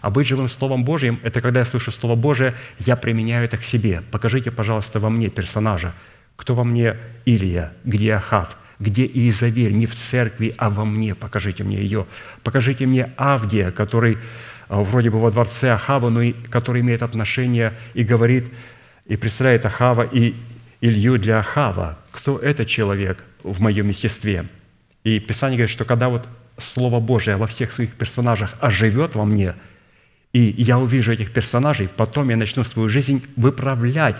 А 0.00 0.08
быть 0.08 0.28
живым 0.28 0.48
Словом 0.48 0.84
Божьим– 0.84 1.18
это 1.24 1.40
когда 1.40 1.60
я 1.60 1.66
слышу 1.66 1.90
Слово 1.90 2.14
Божие, 2.14 2.54
я 2.78 2.94
применяю 2.94 3.44
это 3.44 3.56
к 3.56 3.64
себе. 3.64 4.02
Покажите, 4.12 4.52
пожалуйста, 4.52 5.00
во 5.00 5.10
мне 5.10 5.30
персонажа, 5.30 5.94
кто 6.36 6.54
во 6.54 6.62
мне 6.62 6.96
Илия, 7.24 7.72
где 7.84 8.14
Ахав, 8.14 8.56
где 8.78 9.04
Иезавель, 9.04 9.76
не 9.76 9.86
в 9.86 9.96
церкви, 9.96 10.54
а 10.58 10.70
во 10.70 10.84
мне, 10.84 11.16
покажите 11.16 11.64
мне 11.64 11.78
ее. 11.78 12.06
Покажите 12.44 12.86
мне 12.86 13.10
Авдия, 13.16 13.72
который 13.72 14.18
а, 14.68 14.80
вроде 14.80 15.10
бы 15.10 15.18
во 15.18 15.32
дворце 15.32 15.70
Ахава, 15.70 16.08
но 16.08 16.22
и, 16.22 16.32
который 16.32 16.82
имеет 16.82 17.02
отношение 17.02 17.72
и 17.94 18.04
говорит, 18.04 18.46
и 19.06 19.16
представляет 19.16 19.66
Ахава 19.66 20.02
и 20.02 20.34
Илью 20.80 21.18
для 21.18 21.40
Ахава. 21.40 21.98
Кто 22.12 22.38
этот 22.38 22.68
человек 22.68 23.24
в 23.46 23.62
моем 23.62 23.88
естестве? 23.88 24.46
И 25.04 25.20
Писание 25.20 25.56
говорит, 25.56 25.72
что 25.72 25.84
когда 25.84 26.08
вот 26.08 26.28
Слово 26.58 27.00
Божие 27.00 27.36
во 27.36 27.46
всех 27.46 27.72
своих 27.72 27.94
персонажах 27.94 28.54
оживет 28.60 29.14
во 29.14 29.24
мне, 29.24 29.54
и 30.32 30.54
я 30.58 30.78
увижу 30.78 31.12
этих 31.12 31.32
персонажей, 31.32 31.88
потом 31.88 32.28
я 32.28 32.36
начну 32.36 32.64
свою 32.64 32.88
жизнь 32.88 33.24
выправлять 33.36 34.16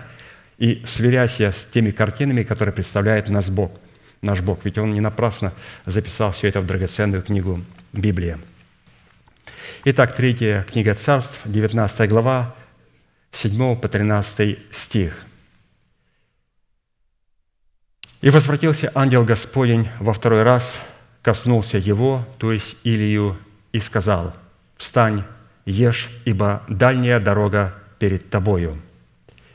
и 0.59 0.83
сверясь 0.87 1.41
я 1.41 1.53
с 1.53 1.65
теми 1.67 1.91
картинами, 1.91 2.43
которые 2.43 2.73
представляет 2.73 3.29
нас 3.29 3.51
Бог, 3.51 3.73
наш 4.23 4.41
Бог. 4.41 4.61
Ведь 4.65 4.79
Он 4.79 4.95
не 4.95 5.01
напрасно 5.01 5.53
записал 5.85 6.33
все 6.33 6.49
это 6.49 6.61
в 6.61 6.67
драгоценную 6.67 7.23
книгу 7.23 7.61
Библия. 7.93 8.39
Итак, 9.85 10.15
третья 10.17 10.65
книга 10.71 10.95
царств, 10.95 11.41
19 11.45 12.09
глава, 12.09 12.55
7 13.33 13.77
по 13.77 13.89
13 13.89 14.59
стих. 14.71 15.26
«И 18.27 18.31
возвратился 18.31 18.91
ангел 18.93 19.23
Господень 19.23 19.87
во 20.01 20.13
второй 20.13 20.43
раз, 20.43 20.81
коснулся 21.23 21.79
его, 21.79 22.27
то 22.39 22.51
есть 22.51 22.77
Илию, 22.83 23.37
и 23.71 23.79
сказал, 23.79 24.35
«Встань, 24.77 25.23
ешь, 25.65 26.11
ибо 26.25 26.65
дальняя 26.67 27.21
дорога 27.21 27.77
перед 28.01 28.29
тобою». 28.29 28.83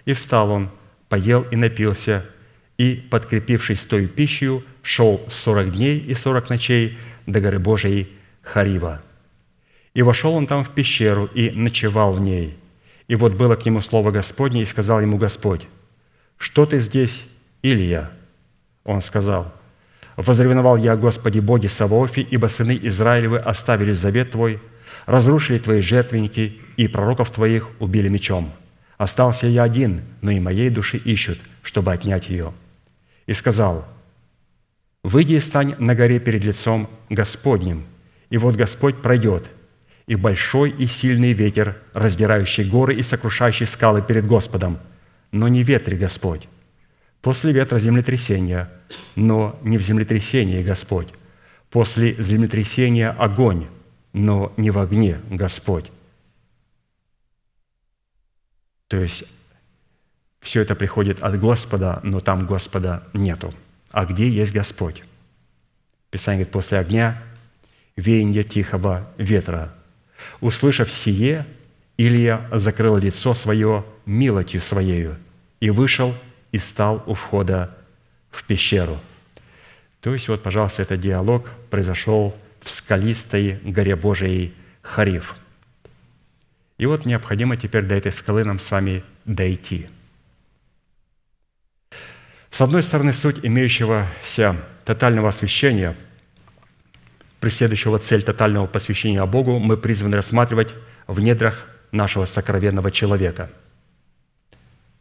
И 0.05 0.13
встал 0.13 0.51
он, 0.51 0.69
поел 1.09 1.41
и 1.51 1.57
напился, 1.57 2.25
и, 2.77 3.05
подкрепившись 3.11 3.83
той 3.83 4.07
пищей, 4.07 4.63
шел 4.83 5.19
сорок 5.27 5.73
дней 5.73 5.99
и 5.99 6.15
сорок 6.15 6.49
ночей 6.49 6.97
до 7.25 7.41
горы 7.41 7.59
Божией 7.59 8.09
Харива. 8.41 9.01
И 9.93 10.01
вошел 10.01 10.33
он 10.33 10.47
там 10.47 10.63
в 10.63 10.69
пещеру 10.69 11.25
и 11.25 11.49
ночевал 11.49 12.13
в 12.13 12.21
ней. 12.21 12.57
И 13.09 13.15
вот 13.15 13.33
было 13.33 13.57
к 13.57 13.65
нему 13.65 13.81
слово 13.81 14.11
Господне, 14.11 14.61
и 14.61 14.65
сказал 14.65 15.01
ему 15.01 15.17
Господь, 15.17 15.67
«Что 16.37 16.65
ты 16.65 16.79
здесь, 16.79 17.27
Илия?» 17.63 18.11
Он 18.83 19.01
сказал, 19.01 19.53
«Возревновал 20.15 20.77
я, 20.77 20.95
Господи 20.95 21.39
Боге 21.39 21.69
Саваофи, 21.69 22.19
ибо 22.19 22.47
сыны 22.47 22.77
Израилевы 22.81 23.37
оставили 23.37 23.93
завет 23.93 24.31
Твой, 24.31 24.59
разрушили 25.05 25.57
Твои 25.57 25.81
жертвенники, 25.81 26.59
и 26.77 26.87
пророков 26.87 27.31
Твоих 27.31 27.69
убили 27.79 28.09
мечом. 28.09 28.51
Остался 28.97 29.47
я 29.47 29.63
один, 29.63 30.01
но 30.21 30.31
и 30.31 30.39
моей 30.39 30.69
души 30.69 30.97
ищут, 30.97 31.39
чтобы 31.63 31.91
отнять 31.91 32.29
ее. 32.29 32.53
И 33.25 33.33
сказал, 33.33 33.87
«Выйди 35.03 35.33
и 35.33 35.39
стань 35.39 35.75
на 35.79 35.95
горе 35.95 36.19
перед 36.19 36.43
лицом 36.43 36.89
Господним, 37.09 37.85
и 38.29 38.37
вот 38.37 38.55
Господь 38.55 39.01
пройдет, 39.01 39.49
и 40.07 40.15
большой 40.15 40.71
и 40.71 40.87
сильный 40.87 41.33
ветер, 41.33 41.81
раздирающий 41.93 42.63
горы 42.63 42.95
и 42.95 43.03
сокрушающий 43.03 43.67
скалы 43.67 44.01
перед 44.01 44.27
Господом, 44.27 44.79
но 45.31 45.47
не 45.47 45.63
ветре 45.63 45.97
Господь. 45.97 46.47
После 47.21 47.51
ветра 47.51 47.77
землетрясение, 47.77 48.69
но 49.15 49.59
не 49.63 49.77
в 49.77 49.81
землетрясении 49.81 50.61
Господь. 50.61 51.07
После 51.69 52.13
землетрясения 52.21 53.11
огонь, 53.11 53.67
но 54.13 54.51
не 54.57 54.71
в 54.71 54.79
огне 54.79 55.19
Господь. 55.29 55.91
То 58.87 58.97
есть 58.97 59.23
все 60.41 60.61
это 60.61 60.75
приходит 60.75 61.21
от 61.21 61.39
Господа, 61.39 62.01
но 62.03 62.19
там 62.19 62.45
Господа 62.45 63.03
нету. 63.13 63.51
А 63.91 64.05
где 64.05 64.27
есть 64.27 64.51
Господь? 64.51 65.03
Писание 66.09 66.39
говорит, 66.39 66.53
после 66.53 66.79
огня 66.79 67.21
веяние 67.95 68.43
тихого 68.43 69.07
ветра. 69.17 69.73
Услышав 70.39 70.91
сие, 70.91 71.45
Илья 71.97 72.49
закрыл 72.51 72.97
лицо 72.97 73.35
свое 73.35 73.85
милостью 74.05 74.59
своею 74.59 75.17
и 75.59 75.69
вышел 75.69 76.15
и 76.51 76.57
стал 76.57 77.03
у 77.05 77.13
входа 77.13 77.75
в 78.29 78.43
пещеру». 78.43 78.99
То 80.01 80.13
есть 80.13 80.27
вот, 80.27 80.41
пожалуйста, 80.41 80.81
этот 80.81 80.99
диалог 80.99 81.49
произошел 81.69 82.35
в 82.61 82.69
скалистой 82.69 83.59
горе 83.63 83.95
Божией 83.95 84.53
Хариф. 84.81 85.35
И 86.77 86.85
вот 86.87 87.05
необходимо 87.05 87.57
теперь 87.57 87.83
до 87.83 87.95
этой 87.95 88.11
скалы 88.11 88.43
нам 88.43 88.59
с 88.59 88.71
вами 88.71 89.03
дойти. 89.25 89.87
С 92.49 92.59
одной 92.61 92.83
стороны, 92.83 93.13
суть 93.13 93.39
имеющегося 93.43 94.57
тотального 94.83 95.29
освящения, 95.29 95.95
преследующего 97.39 97.99
цель 97.99 98.23
тотального 98.23 98.67
посвящения 98.67 99.25
Богу, 99.25 99.59
мы 99.59 99.77
призваны 99.77 100.17
рассматривать 100.17 100.73
в 101.07 101.19
недрах 101.19 101.67
нашего 101.91 102.25
сокровенного 102.25 102.91
человека, 102.91 103.49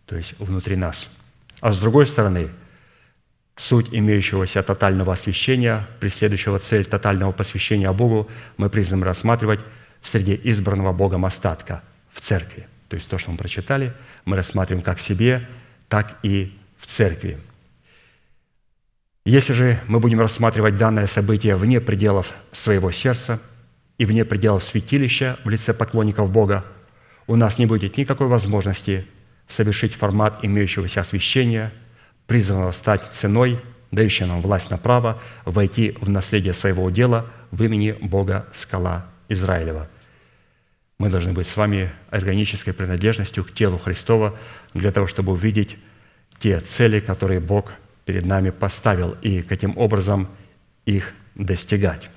то 0.07 0.16
есть 0.16 0.38
внутри 0.38 0.76
нас. 0.76 1.09
А 1.61 1.72
с 1.72 1.78
другой 1.78 2.06
стороны, 2.06 2.48
суть 3.56 3.88
имеющегося 3.92 4.62
тотального 4.62 5.12
освящения, 5.12 5.86
преследующего 6.00 6.58
цель 6.58 6.86
тотального 6.86 7.32
посвящения 7.32 7.92
Богу, 7.92 8.28
мы 8.56 8.70
призваны 8.70 9.04
рассматривать 9.04 9.61
в 10.00 10.08
среде 10.08 10.38
избранного 10.44 10.92
Богом 10.92 11.26
остатка 11.26 11.82
в 12.12 12.20
церкви. 12.20 12.66
То 12.88 12.96
есть 12.96 13.08
то, 13.08 13.18
что 13.18 13.30
мы 13.30 13.36
прочитали, 13.36 13.92
мы 14.24 14.36
рассматриваем 14.36 14.82
как 14.82 14.98
в 14.98 15.02
себе, 15.02 15.46
так 15.88 16.18
и 16.22 16.58
в 16.78 16.86
церкви. 16.86 17.38
Если 19.26 19.52
же 19.52 19.78
мы 19.86 20.00
будем 20.00 20.20
рассматривать 20.20 20.78
данное 20.78 21.06
событие 21.06 21.54
вне 21.54 21.80
пределов 21.80 22.32
своего 22.52 22.90
сердца 22.90 23.40
и 23.98 24.06
вне 24.06 24.24
пределов 24.24 24.64
святилища 24.64 25.38
в 25.44 25.50
лице 25.50 25.74
поклонников 25.74 26.30
Бога, 26.32 26.64
у 27.26 27.36
нас 27.36 27.58
не 27.58 27.66
будет 27.66 27.98
никакой 27.98 28.28
возможности 28.28 29.06
совершить 29.51 29.94
формат 29.94 30.38
имеющегося 30.42 31.01
освящения, 31.01 31.72
призванного 32.26 32.72
стать 32.72 33.12
ценой, 33.12 33.61
дающей 33.90 34.24
нам 34.24 34.40
власть 34.40 34.70
на 34.70 34.78
право 34.78 35.20
войти 35.44 35.96
в 36.01 36.09
наследие 36.09 36.53
своего 36.53 36.88
дела 36.90 37.26
в 37.51 37.62
имени 37.62 37.96
Бога 38.01 38.46
Скала 38.53 39.07
Израилева. 39.28 39.88
Мы 40.98 41.11
должны 41.11 41.32
быть 41.32 41.48
с 41.48 41.57
вами 41.57 41.90
органической 42.11 42.72
принадлежностью 42.72 43.44
к 43.44 43.53
телу 43.53 43.78
Христова 43.78 44.38
для 44.74 44.92
того, 44.92 45.07
чтобы 45.07 45.32
увидеть 45.32 45.76
те 46.38 46.61
цели, 46.61 47.01
которые 47.01 47.40
Бог 47.40 47.72
перед 48.05 48.24
нами 48.24 48.51
поставил, 48.51 49.16
и 49.22 49.42
каким 49.42 49.76
образом 49.76 50.28
их 50.86 51.12
достигать. 51.34 52.09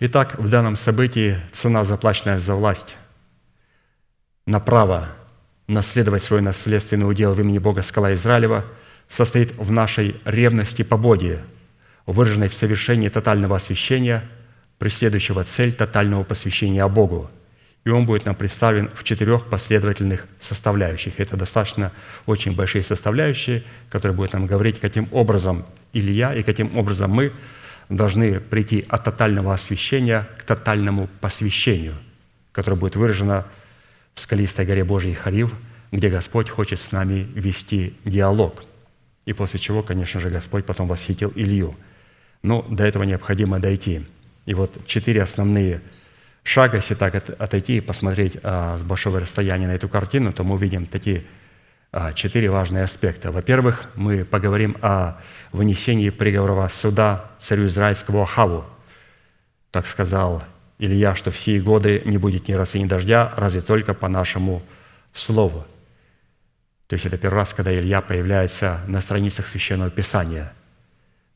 Итак, 0.00 0.38
в 0.38 0.48
данном 0.48 0.76
событии 0.76 1.40
цена, 1.52 1.84
заплаченная 1.84 2.38
за 2.38 2.54
власть 2.54 2.96
на 4.46 4.60
право 4.60 5.08
наследовать 5.66 6.22
свой 6.22 6.40
наследственный 6.40 7.08
удел 7.08 7.32
в 7.32 7.40
имени 7.40 7.58
Бога 7.58 7.82
Скала 7.82 8.14
Израилева, 8.14 8.64
состоит 9.08 9.56
в 9.56 9.70
нашей 9.70 10.16
ревности 10.24 10.82
по 10.82 10.96
Боге, 10.96 11.40
выраженной 12.06 12.48
в 12.48 12.54
совершении 12.54 13.08
тотального 13.08 13.56
освящения, 13.56 14.24
преследующего 14.78 15.44
цель 15.44 15.72
тотального 15.72 16.24
посвящения 16.24 16.86
Богу– 16.88 17.30
и 17.84 17.90
он 17.90 18.06
будет 18.06 18.24
нам 18.24 18.34
представлен 18.34 18.90
в 18.94 19.04
четырех 19.04 19.46
последовательных 19.46 20.26
составляющих. 20.40 21.20
Это 21.20 21.36
достаточно 21.36 21.92
очень 22.24 22.54
большие 22.54 22.82
составляющие, 22.82 23.62
которые 23.90 24.16
будут 24.16 24.32
нам 24.32 24.46
говорить, 24.46 24.80
каким 24.80 25.06
образом 25.12 25.66
Илья 25.92 26.34
и 26.34 26.42
каким 26.42 26.76
образом 26.76 27.10
мы 27.10 27.32
должны 27.90 28.40
прийти 28.40 28.84
от 28.88 29.04
тотального 29.04 29.52
освящения 29.52 30.26
к 30.38 30.44
тотальному 30.44 31.08
посвящению, 31.20 31.94
которое 32.52 32.76
будет 32.76 32.96
выражено 32.96 33.44
в 33.44 33.63
скалистой 34.14 34.66
горе 34.66 34.84
Божьей 34.84 35.14
Харив, 35.14 35.52
где 35.92 36.08
Господь 36.08 36.48
хочет 36.48 36.80
с 36.80 36.92
нами 36.92 37.28
вести 37.34 37.94
диалог. 38.04 38.64
И 39.26 39.32
после 39.32 39.58
чего, 39.60 39.82
конечно 39.82 40.20
же, 40.20 40.30
Господь 40.30 40.66
потом 40.66 40.88
восхитил 40.88 41.32
Илью. 41.34 41.74
Но 42.42 42.62
до 42.62 42.84
этого 42.84 43.04
необходимо 43.04 43.58
дойти. 43.58 44.04
И 44.46 44.54
вот 44.54 44.86
четыре 44.86 45.22
основные 45.22 45.80
шага, 46.42 46.76
если 46.76 46.94
так 46.94 47.14
отойти 47.14 47.78
и 47.78 47.80
посмотреть 47.80 48.36
а, 48.42 48.76
с 48.76 48.82
большого 48.82 49.20
расстояния 49.20 49.66
на 49.66 49.72
эту 49.72 49.88
картину, 49.88 50.32
то 50.32 50.44
мы 50.44 50.56
увидим 50.56 50.86
такие 50.86 51.24
а, 51.90 52.12
четыре 52.12 52.50
важные 52.50 52.84
аспекта. 52.84 53.30
Во-первых, 53.30 53.88
мы 53.94 54.24
поговорим 54.24 54.76
о 54.82 55.20
вынесении 55.52 56.10
приговора 56.10 56.68
суда 56.68 57.30
царю 57.38 57.66
израильского 57.66 58.24
Ахаву. 58.24 58.64
Так 59.70 59.86
сказал 59.86 60.44
Илья, 60.78 61.14
что 61.14 61.30
все 61.30 61.60
годы 61.60 62.02
не 62.04 62.18
будет 62.18 62.48
ни 62.48 62.52
росы, 62.52 62.78
ни 62.78 62.86
дождя, 62.86 63.32
разве 63.36 63.60
только 63.60 63.94
по 63.94 64.08
нашему 64.08 64.62
слову. 65.12 65.64
То 66.88 66.94
есть 66.94 67.06
это 67.06 67.16
первый 67.16 67.36
раз, 67.36 67.54
когда 67.54 67.74
Илья 67.74 68.00
появляется 68.00 68.80
на 68.86 69.00
страницах 69.00 69.46
Священного 69.46 69.90
Писания. 69.90 70.52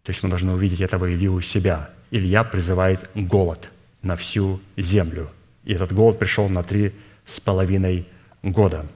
То 0.02 0.10
есть 0.10 0.22
мы 0.22 0.28
должны 0.28 0.52
увидеть 0.52 0.80
этого 0.80 1.12
Илью 1.12 1.34
у 1.34 1.40
себя. 1.40 1.90
Илья 2.10 2.44
призывает 2.44 3.10
голод– 3.14 3.68
на 4.02 4.16
всю 4.16 4.60
землю. 4.76 5.30
И 5.64 5.72
этот 5.72 5.92
голод 5.92 6.18
пришел 6.18 6.48
на 6.48 6.62
три 6.62 6.92
с 7.24 7.40
половиной 7.40 8.06
года. 8.42 8.86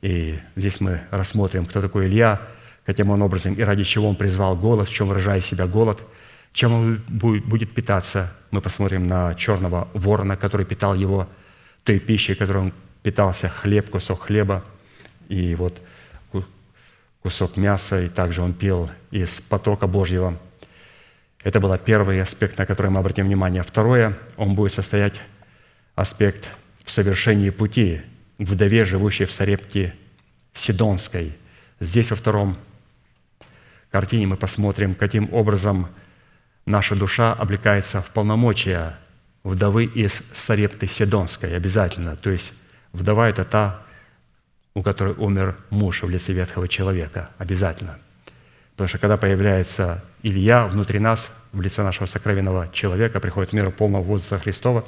И 0.00 0.38
здесь 0.54 0.80
мы 0.80 1.00
рассмотрим, 1.10 1.66
кто 1.66 1.82
такой 1.82 2.06
Илья, 2.06 2.40
каким 2.84 3.10
он 3.10 3.22
образом 3.22 3.54
и 3.54 3.62
ради 3.62 3.84
чего 3.84 4.08
он 4.08 4.16
призвал 4.16 4.56
голод, 4.56 4.88
в 4.88 4.92
чем 4.92 5.08
выражает 5.08 5.44
себя 5.44 5.66
голод, 5.66 6.00
чем 6.56 6.72
он 6.72 7.02
будет 7.08 7.72
питаться. 7.72 8.32
Мы 8.50 8.60
посмотрим 8.60 9.06
на 9.06 9.34
черного 9.34 9.88
ворона, 9.94 10.36
который 10.36 10.66
питал 10.66 10.94
его 10.94 11.28
той 11.84 12.00
пищей, 12.00 12.34
которой 12.34 12.58
он 12.58 12.72
питался, 13.02 13.48
хлеб, 13.48 13.90
кусок 13.90 14.22
хлеба, 14.22 14.64
и 15.28 15.54
вот 15.54 15.80
кусок 17.22 17.56
мяса, 17.56 18.02
и 18.02 18.08
также 18.08 18.42
он 18.42 18.52
пил 18.54 18.90
из 19.12 19.38
потока 19.38 19.86
Божьего– 19.86 20.36
это 21.46 21.60
был 21.60 21.78
первый 21.78 22.20
аспект, 22.20 22.58
на 22.58 22.66
который 22.66 22.90
мы 22.90 22.98
обратим 22.98 23.26
внимание. 23.26 23.62
Второе, 23.62 24.18
он 24.36 24.56
будет 24.56 24.72
состоять 24.72 25.20
аспект 25.94 26.50
в 26.84 26.90
совершении 26.90 27.50
пути 27.50 28.00
вдове, 28.38 28.84
живущей 28.84 29.26
в 29.26 29.30
Сарепте 29.30 29.94
Сидонской. 30.54 31.36
Здесь 31.78 32.10
во 32.10 32.16
втором 32.16 32.56
картине 33.92 34.26
мы 34.26 34.36
посмотрим, 34.36 34.96
каким 34.96 35.32
образом 35.32 35.86
наша 36.66 36.94
душа 36.94 37.32
облекается 37.32 38.02
в 38.02 38.10
полномочия 38.10 38.98
вдовы 39.44 39.84
из 39.84 40.22
Сарепты 40.32 40.86
Сидонской 40.86 41.56
обязательно. 41.56 42.16
То 42.16 42.30
есть 42.30 42.52
вдова– 42.92 43.28
это 43.30 43.44
та, 43.44 43.82
у 44.74 44.82
которой 44.82 45.14
умер 45.14 45.56
муж 45.70 46.02
в 46.02 46.10
лице 46.10 46.32
ветхого 46.32 46.68
человека. 46.68 47.30
Обязательно– 47.38 47.98
Потому 48.76 48.88
что 48.88 48.98
когда 48.98 49.16
появляется 49.16 50.04
Илья 50.22 50.66
внутри 50.66 50.98
нас, 50.98 51.34
в 51.52 51.62
лице 51.62 51.82
нашего 51.82 52.04
сокровенного 52.04 52.68
человека, 52.74 53.20
приходит 53.20 53.54
мир 53.54 53.70
полного 53.70 54.02
возраста 54.02 54.38
Христова, 54.38 54.84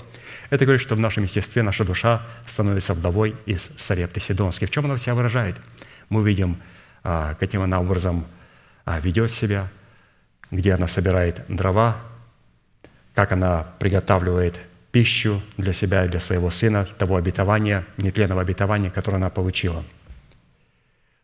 это 0.51 0.67
говорит, 0.67 0.83
что 0.83 0.95
в 0.95 1.01
нашем 1.01 1.23
естестве 1.23 1.63
наша 1.63 1.87
душа 1.87 2.21
становится 2.47 2.93
вдовой 2.93 3.35
из 3.47 3.71
Сарепты 3.79 4.21
Сидонской. 4.21 4.69
В 4.69 4.71
чем 4.71 4.85
она 4.85 4.99
себя 4.99 5.15
выражает? 5.15 5.57
Мы 6.11 6.23
видим, 6.23 6.59
а, 7.03 7.35
каким 7.41 7.63
она 7.63 7.81
образом 7.81 8.27
а, 8.85 9.01
ведет 9.01 9.31
себя, 9.31 9.69
где 10.51 10.75
она 10.75 10.87
собирает 10.87 11.45
дрова, 11.49 11.97
как 13.15 13.33
она 13.33 13.67
приготавливает 13.79 14.59
пищу 14.93 15.43
для 15.57 15.73
себя 15.73 16.05
и 16.05 16.09
для 16.09 16.21
своего 16.21 16.51
сына, 16.51 16.87
того 16.99 17.17
обетования, 17.17 17.85
нетленного 17.97 18.41
обетования, 18.41 18.91
которое 18.91 19.17
она 19.17 19.31
получила. 19.31 19.85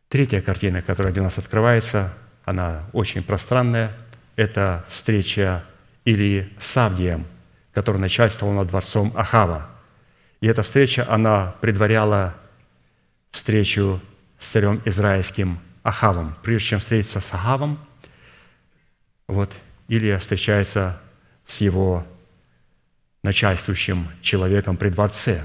Третья 0.09 0.41
картина, 0.41 0.83
которая 0.83 1.13
для 1.13 1.23
нас 1.23 1.39
открывается, 1.39 2.13
она 2.45 2.85
очень 2.93 3.23
пространная. 3.23 3.93
Это 4.37 4.85
встреча 4.91 5.65
Илии 6.05 6.51
с 6.61 6.77
Авдием, 6.77 7.27
который 7.73 8.01
начальствовал 8.01 8.53
над 8.53 8.69
дворцом 8.69 9.13
Ахава. 9.17 9.69
И 10.41 10.47
эта 10.47 10.63
встреча, 10.63 11.07
она 11.09 11.55
предваряла 11.61 12.35
встречу 13.31 14.01
с 14.39 14.49
царем 14.49 14.83
израильским 14.85 15.59
Ахавом. 15.83 16.37
Прежде 16.43 16.69
чем 16.69 16.81
встретиться 16.81 17.21
с 17.21 17.33
Ахавом, 17.33 17.79
вот 19.35 19.53
Илия 19.89 20.19
встречается 20.19 21.01
с 21.47 21.61
его 21.61 22.07
начальствующим 23.23 24.09
человеком 24.23 24.77
при 24.77 24.89
дворце. 24.89 25.45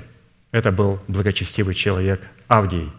Это 0.51 0.71
был 0.71 0.99
благочестивый 1.07 1.73
человек 1.73 2.21
Авдий. 2.47 2.91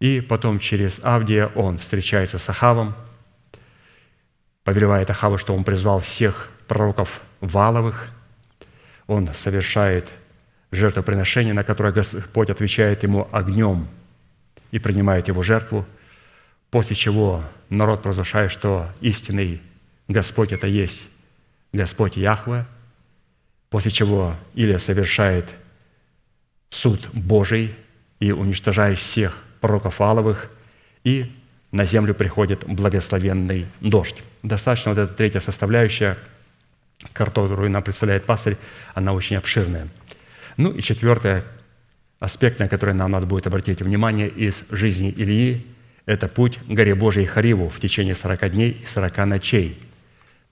И 0.00 0.20
потом 0.20 0.58
через 0.58 1.00
Авдия 1.04 1.46
он 1.46 1.78
встречается 1.78 2.38
с 2.38 2.48
Ахавом, 2.48 2.94
повелевает 4.64 5.10
Ахаву, 5.10 5.38
что 5.38 5.54
он 5.54 5.64
призвал 5.64 6.00
всех 6.00 6.50
пророков 6.66 7.20
Валовых. 7.40 8.08
Он 9.06 9.32
совершает 9.34 10.10
жертвоприношение, 10.70 11.54
на 11.54 11.64
которое 11.64 11.92
Господь 11.92 12.50
отвечает 12.50 13.02
ему 13.02 13.28
огнем 13.30 13.86
и 14.70 14.78
принимает 14.78 15.28
его 15.28 15.42
жертву, 15.42 15.86
после 16.70 16.96
чего 16.96 17.42
народ 17.68 18.02
провозглашает, 18.02 18.50
что 18.50 18.88
истинный 19.00 19.60
Господь– 20.12 20.52
это 20.52 20.66
есть 20.66 21.08
Господь 21.72 22.16
Яхве, 22.16 22.66
после 23.70 23.90
чего 23.90 24.36
Илия 24.54 24.78
совершает 24.78 25.54
суд 26.70 27.08
Божий 27.12 27.74
и 28.20 28.32
уничтожаешь 28.32 29.00
всех 29.00 29.42
пророков 29.60 30.00
Аловых, 30.00 30.50
и 31.04 31.32
на 31.70 31.84
землю 31.84 32.14
приходит 32.14 32.64
благословенный 32.66 33.66
дождь. 33.80 34.22
Достаточно 34.42 34.92
вот 34.92 34.98
эта 34.98 35.14
третья 35.14 35.40
составляющая, 35.40 36.18
которую 37.12 37.70
нам 37.70 37.82
представляет 37.82 38.24
пастырь, 38.24 38.56
она 38.94 39.12
очень 39.12 39.36
обширная. 39.36 39.88
Ну 40.56 40.70
и 40.70 40.82
четвертый 40.82 41.42
аспект, 42.20 42.58
на 42.58 42.68
который 42.68 42.94
нам 42.94 43.10
надо 43.10 43.26
будет 43.26 43.46
обратить 43.46 43.80
внимание 43.80 44.28
из 44.28 44.64
жизни 44.70 45.12
Ильи, 45.16 45.66
это 46.04 46.28
путь 46.28 46.58
к 46.58 46.66
горе 46.66 46.94
Божией 46.94 47.26
Хариву 47.26 47.68
в 47.68 47.80
течение 47.80 48.14
40 48.14 48.50
дней 48.50 48.70
и 48.82 48.86
40 48.86 49.16
ночей. 49.26 49.78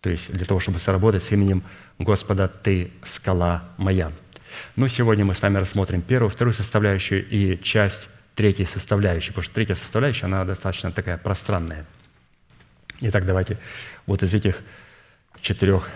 То 0.01 0.11
есть 0.11 0.33
для 0.33 0.47
того, 0.47 0.61
чтобы 0.61 0.79
сработать 0.79 1.23
с 1.23 1.33
именем 1.33 1.63
Господа 1.99 2.49
«Ты– 2.49 2.91
скала 3.05 3.65
моя». 3.77 4.11
Но 4.77 4.89
сегодня 4.89 5.25
мы 5.25 5.35
с 5.35 5.43
вами 5.43 5.59
рассмотрим 5.59 6.03
первую, 6.03 6.31
вторую 6.31 6.55
составляющую 6.55 7.27
и 7.29 7.63
часть 7.63 8.09
третьей 8.35 8.67
составляющей, 8.67 9.29
потому 9.29 9.45
что 9.45 9.55
третья 9.55 9.75
составляющая, 9.75 10.27
она 10.27 10.45
достаточно 10.45 10.91
такая 10.91 11.19
пространная. 11.19 11.85
Итак, 13.01 13.27
давайте 13.27 13.59
вот 14.07 14.23
из 14.23 14.35
этих 14.35 14.61
четырех 15.41 15.89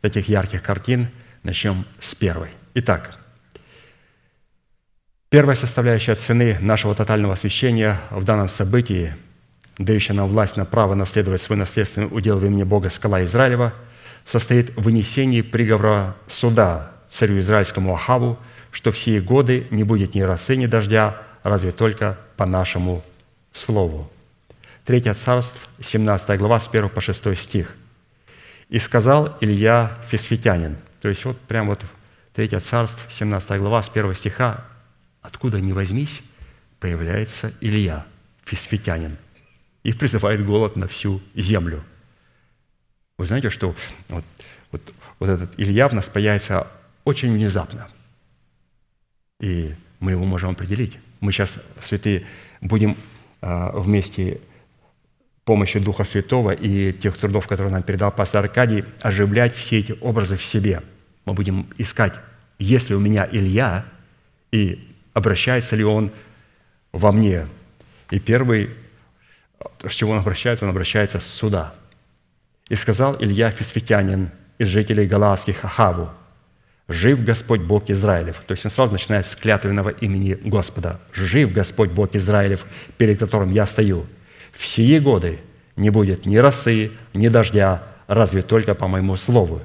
таких 0.00 0.28
ярких 0.28 0.62
картин 0.62 1.08
начнем 1.42 1.84
с 2.00 2.14
первой. 2.14 2.50
Итак, 2.74 3.18
первая 5.30 5.56
составляющая 5.56 6.14
цены 6.14 6.58
нашего 6.60 6.94
тотального 6.94 7.34
освящения 7.34 8.00
в 8.10 8.24
данном 8.24 8.48
событии, 8.48 9.14
дающая 9.78 10.14
нам 10.14 10.28
власть 10.28 10.56
на 10.56 10.64
право 10.64 10.94
наследовать 10.94 11.42
свой 11.42 11.58
наследственный 11.58 12.08
удел 12.10 12.38
в 12.38 12.44
имени 12.44 12.62
Бога 12.62 12.90
скала 12.90 13.22
Израилева, 13.24 13.72
состоит 14.24 14.76
в 14.76 14.82
вынесении 14.82 15.42
приговора 15.42 16.16
суда 16.26 16.92
царю 17.08 17.38
израильскому 17.38 17.94
Ахаву, 17.94 18.38
что 18.70 18.92
все 18.92 19.20
годы 19.20 19.66
не 19.70 19.84
будет 19.84 20.14
ни 20.14 20.20
росы, 20.20 20.56
ни 20.56 20.66
дождя, 20.66 21.22
разве 21.42 21.72
только 21.72 22.18
по 22.36 22.46
нашему 22.46 23.02
слову. 23.52 24.10
Третье 24.84 25.14
царство, 25.14 25.68
17 25.80 26.38
глава, 26.38 26.60
с 26.60 26.68
1 26.68 26.88
по 26.88 27.00
6 27.00 27.36
стих. 27.36 27.74
«И 28.68 28.78
сказал 28.78 29.36
Илья 29.40 29.96
Фисфитянин». 30.08 30.76
То 31.00 31.08
есть 31.08 31.24
вот 31.24 31.38
прямо 31.40 31.70
вот 31.70 31.84
Третье 32.36 32.60
царство, 32.60 33.10
17 33.10 33.58
глава, 33.58 33.82
с 33.82 33.88
1 33.88 34.14
стиха, 34.14 34.62
откуда 35.22 35.58
ни 35.58 35.72
возьмись, 35.72 36.22
появляется 36.80 37.50
Илья, 37.62 38.04
Фисфитянин, 38.44 39.16
и 39.86 39.92
призывает 39.92 40.44
голод 40.44 40.74
на 40.74 40.88
всю 40.88 41.22
землю. 41.36 41.80
Вы 43.18 43.26
знаете, 43.26 43.50
что 43.50 43.72
вот, 44.08 44.24
вот, 44.72 44.82
вот 45.20 45.28
этот 45.28 45.54
Илья 45.58 45.86
в 45.86 45.94
нас 45.94 46.08
появится 46.08 46.66
очень 47.04 47.32
внезапно. 47.32 47.86
И 49.38 49.72
мы 50.00 50.10
его 50.10 50.24
можем 50.24 50.50
определить. 50.50 50.98
Мы 51.20 51.30
сейчас, 51.30 51.60
святые, 51.80 52.26
будем 52.60 52.96
а, 53.40 53.78
вместе 53.78 54.40
помощью 55.44 55.80
Духа 55.82 56.02
Святого 56.02 56.50
и 56.50 56.92
тех 56.92 57.16
трудов, 57.16 57.46
которые 57.46 57.72
нам 57.72 57.84
передал 57.84 58.10
пастор 58.10 58.46
Аркадий, 58.46 58.84
оживлять 59.02 59.54
все 59.54 59.78
эти 59.78 59.94
образы 60.00 60.36
в 60.36 60.44
себе. 60.44 60.82
Мы 61.26 61.34
будем 61.34 61.68
искать, 61.78 62.14
есть 62.58 62.90
ли 62.90 62.96
у 62.96 63.00
меня 63.00 63.28
Илья, 63.30 63.84
и 64.50 64.84
обращается 65.14 65.76
ли 65.76 65.84
он 65.84 66.10
во 66.90 67.12
мне. 67.12 67.46
И 68.10 68.18
первый, 68.18 68.70
с 69.84 69.92
чего 69.92 70.12
он 70.12 70.18
обращается, 70.18 70.64
он 70.64 70.70
обращается 70.70 71.20
с 71.20 71.26
суда. 71.26 71.74
«И 72.68 72.74
сказал 72.74 73.16
Илья 73.20 73.50
Фисфитянин 73.50 74.30
из 74.58 74.68
жителей 74.68 75.06
Галаадских 75.06 75.64
Ахаву, 75.64 76.10
«Жив 76.88 77.24
Господь 77.24 77.62
Бог 77.62 77.90
Израилев». 77.90 78.42
То 78.46 78.52
есть 78.52 78.64
он 78.64 78.70
сразу 78.70 78.92
начинает 78.92 79.26
с 79.26 79.34
клятвенного 79.34 79.90
имени 79.90 80.34
Господа. 80.34 81.00
«Жив 81.12 81.52
Господь 81.52 81.90
Бог 81.90 82.14
Израилев, 82.14 82.64
перед 82.96 83.18
которым 83.18 83.50
я 83.50 83.66
стою. 83.66 84.06
В 84.52 84.64
сие 84.64 85.00
годы 85.00 85.40
не 85.74 85.90
будет 85.90 86.26
ни 86.26 86.36
росы, 86.36 86.92
ни 87.12 87.28
дождя, 87.28 87.82
разве 88.06 88.42
только 88.42 88.74
по 88.74 88.86
моему 88.88 89.16
слову». 89.16 89.62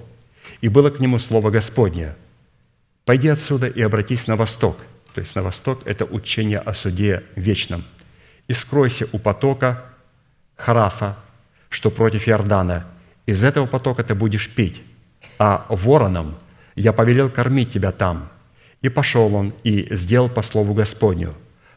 И 0.61 0.67
было 0.67 0.89
к 0.89 0.99
нему 0.99 1.19
слово 1.19 1.51
Господне. 1.51 2.15
«Пойди 3.05 3.27
отсюда 3.29 3.67
и 3.67 3.81
обратись 3.81 4.27
на 4.27 4.35
восток». 4.35 4.77
То 5.13 5.21
есть 5.21 5.35
на 5.35 5.43
восток– 5.43 5.81
это 5.85 6.05
учение 6.05 6.59
о 6.59 6.73
суде 6.73 7.23
вечном. 7.35 7.83
«И 8.47 8.53
скройся 8.53 9.07
у 9.11 9.19
потока 9.19 9.85
Харафа, 10.55 11.17
что 11.69 11.89
против 11.89 12.27
Иордана. 12.27 12.85
Из 13.25 13.43
этого 13.43 13.65
потока 13.65 14.03
ты 14.03 14.15
будешь 14.15 14.53
пить, 14.53 14.83
а 15.39 15.65
вороном– 15.69 16.35
я 16.75 16.93
повелел 16.93 17.29
кормить 17.29 17.71
тебя 17.71 17.91
там». 17.91 18.29
И 18.81 18.89
пошел 18.89 19.35
он 19.35 19.53
и 19.63 19.87
сделал 19.95 20.29
по 20.29 20.41
слову 20.41 20.73
Господню. 20.73 21.35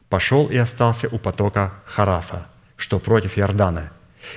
Пошел 0.08 0.46
и 0.46 0.56
остался 0.56 1.08
у 1.08 1.18
потока 1.18 1.74
Харафа, 1.84 2.46
что 2.76 2.98
против 2.98 3.36
Иордана. 3.36 3.92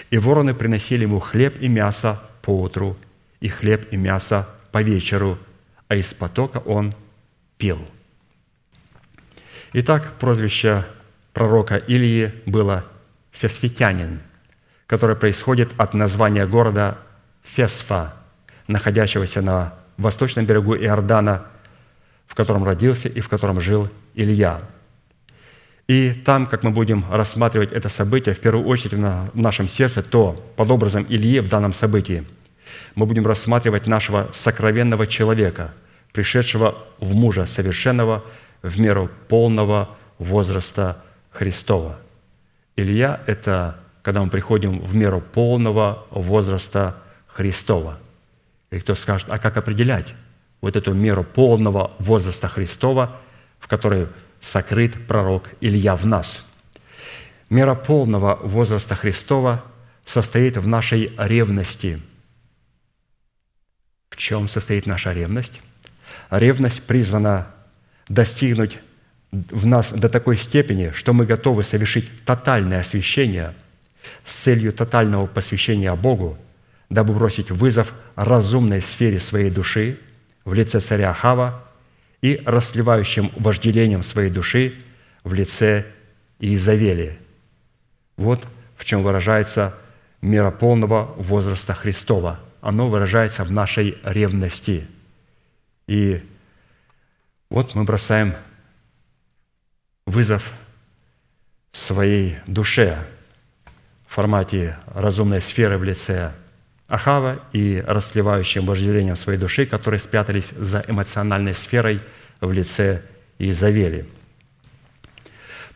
И 0.09 0.17
вороны 0.17 0.53
приносили 0.53 1.03
ему 1.03 1.21
хлеб 1.21 1.59
и 1.61 1.69
мясо 1.69 2.21
по 2.41 2.61
утру, 2.61 2.97
и 3.39 3.47
хлеб 3.47 3.87
и 3.91 3.95
мясо 3.95 4.49
по 4.73 4.81
вечеру, 4.81 5.37
а 5.87 5.95
из 5.95 6.13
потока 6.13 6.57
он 6.57 6.93
пил. 7.57 7.79
Итак, 9.71 10.15
прозвище 10.19 10.83
пророка 11.37 11.75
Илии 11.75 12.33
было 12.47 12.83
Фесфитянин, 13.31 14.21
которое 14.87 15.13
происходит 15.13 15.69
от 15.77 15.93
названия 15.93 16.47
города 16.47 16.97
Фесфа, 17.43 18.15
находящегося 18.67 19.43
на 19.43 19.75
восточном 19.97 20.47
берегу 20.47 20.75
Иордана, 20.75 21.45
в 22.25 22.33
котором 22.33 22.63
родился 22.63 23.07
и 23.07 23.21
в 23.21 23.29
котором 23.29 23.61
жил 23.61 23.87
Илья. 24.15 24.61
И 25.87 26.11
там, 26.25 26.47
как 26.47 26.63
мы 26.63 26.71
будем 26.71 27.05
рассматривать 27.11 27.71
это 27.71 27.87
событие, 27.87 28.33
в 28.33 28.39
первую 28.39 28.65
очередь 28.65 28.93
в 28.93 29.39
нашем 29.39 29.69
сердце, 29.69 30.01
то 30.01 30.35
под 30.55 30.71
образом 30.71 31.05
Ильи 31.07 31.39
в 31.39 31.49
данном 31.49 31.71
событии 31.71 32.25
мы 32.95 33.05
будем 33.05 33.27
рассматривать 33.27 33.85
нашего 33.85 34.27
сокровенного 34.33 35.05
человека, 35.05 35.75
пришедшего 36.13 36.83
в 36.99 37.13
мужа 37.13 37.45
совершенного 37.45 38.23
в 38.63 38.81
меру 38.81 39.11
полного 39.27 39.95
возраста 40.17 41.03
Христова. 41.37 41.97
Илья– 42.75 43.21
это 43.27 43.79
когда 44.01 44.23
мы 44.23 44.29
приходим 44.29 44.79
в 44.79 44.95
меру 44.95 45.21
полного 45.21 46.05
возраста 46.11 46.97
Христова– 47.27 47.99
и 48.69 48.79
кто 48.79 48.95
скажет, 48.95 49.29
а 49.31 49.39
как 49.39 49.57
определять 49.57 50.13
вот 50.61 50.75
эту 50.75 50.93
меру 50.93 51.23
полного 51.23 51.91
возраста 51.99 52.47
Христова, 52.47 53.19
в 53.59 53.67
которой 53.67 54.07
сокрыт 54.39 55.07
пророк 55.07 55.49
Илья 55.61 55.95
в 55.95 56.05
нас? 56.05 56.47
Мера 57.49 57.75
полного 57.75 58.35
возраста 58.35 58.95
Христова 58.95 59.63
состоит 60.03 60.57
в 60.57 60.67
нашей 60.67 61.13
ревности. 61.17 61.99
В 64.09 64.17
чем 64.17 64.49
состоит 64.49 64.85
наша 64.85 65.13
ревность? 65.13 65.61
Ревность 66.29 66.83
призвана 66.83 67.47
достигнуть 68.09 68.79
в 69.51 69.65
нас 69.65 69.91
до 69.91 70.09
такой 70.09 70.37
степени, 70.37 70.91
что 70.95 71.13
мы 71.13 71.25
готовы 71.25 71.63
совершить 71.63 72.09
тотальное 72.25 72.81
освящение 72.81 73.53
с 74.25 74.33
целью 74.35 74.73
тотального 74.73 75.27
посвящения 75.27 75.93
Богу– 75.95 76.37
дабы 76.89 77.13
бросить 77.13 77.51
вызов 77.51 77.93
разумной 78.15 78.81
сфере 78.81 79.19
своей 79.19 79.49
души 79.49 79.99
в 80.45 80.53
лице 80.53 80.79
царя 80.79 81.13
Хава 81.13 81.63
и 82.21 82.41
расливающим 82.45 83.31
вожделением 83.35 84.03
своей 84.03 84.29
души 84.29 84.75
в 85.23 85.33
лице 85.33 85.85
Иезавели. 86.39 87.19
Вот 88.15 88.45
в 88.75 88.85
чем 88.85 89.03
выражается 89.03 89.75
мера 90.21 90.51
полного 90.51 91.13
возраста 91.17 91.73
Христова. 91.73 92.39
Оно 92.61 92.89
выражается 92.89 93.43
в 93.43 93.51
нашей 93.51 93.97
ревности. 94.03 94.87
И 95.87 96.23
вот 97.49 97.75
мы 97.75 97.83
бросаем 97.83 98.33
вызов 100.07 100.53
своей 101.73 102.37
душе 102.47 102.97
в 104.07 104.15
формате 104.15 104.77
разумной 104.87 105.41
сферы 105.41 105.77
в 105.77 105.83
лице 105.83 106.31
Ахава 106.87 107.43
и 107.51 107.83
расливающим 107.85 108.65
вожделением 108.65 109.17
своей 109.17 109.37
души, 109.37 109.65
которые 109.65 109.99
спрятались 109.99 110.49
за 110.51 110.83
эмоциональной 110.87 111.53
сферой 111.53 111.99
в 112.39 112.51
лице 112.51 113.03
Изавели. 113.37 114.07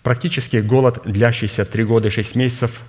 Практически 0.02 0.58
голод, 0.58 1.02
длящийся 1.06 1.66
три 1.66 1.84
года 1.84 2.08
и 2.08 2.12
шесть 2.12 2.34
месяцев, 2.34 2.82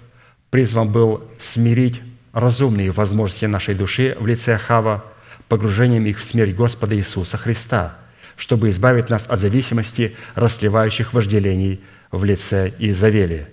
призван 0.51 0.91
был 0.91 1.29
смирить 1.39 2.01
разумные 2.33 2.93
возможности 2.93 3.47
нашей 3.47 3.75
души 3.75 4.17
в 4.19 4.27
лице 4.27 4.55
Ахава 4.55 5.05
погружением 5.49 6.07
их 6.07 6.21
в 6.21 6.25
смерть 6.25 6.55
Господа 6.55 6.97
Иисуса 6.97 7.37
Христа, 7.37 7.99
чтобы 8.37 8.69
избавить 8.69 9.09
нас 9.09 9.27
от 9.27 9.39
зависимости 9.39 10.17
расливающих 10.35 11.13
вожделений 11.13 11.81
в 12.11 12.25
лице 12.25 12.73
Изавели. 12.79 13.49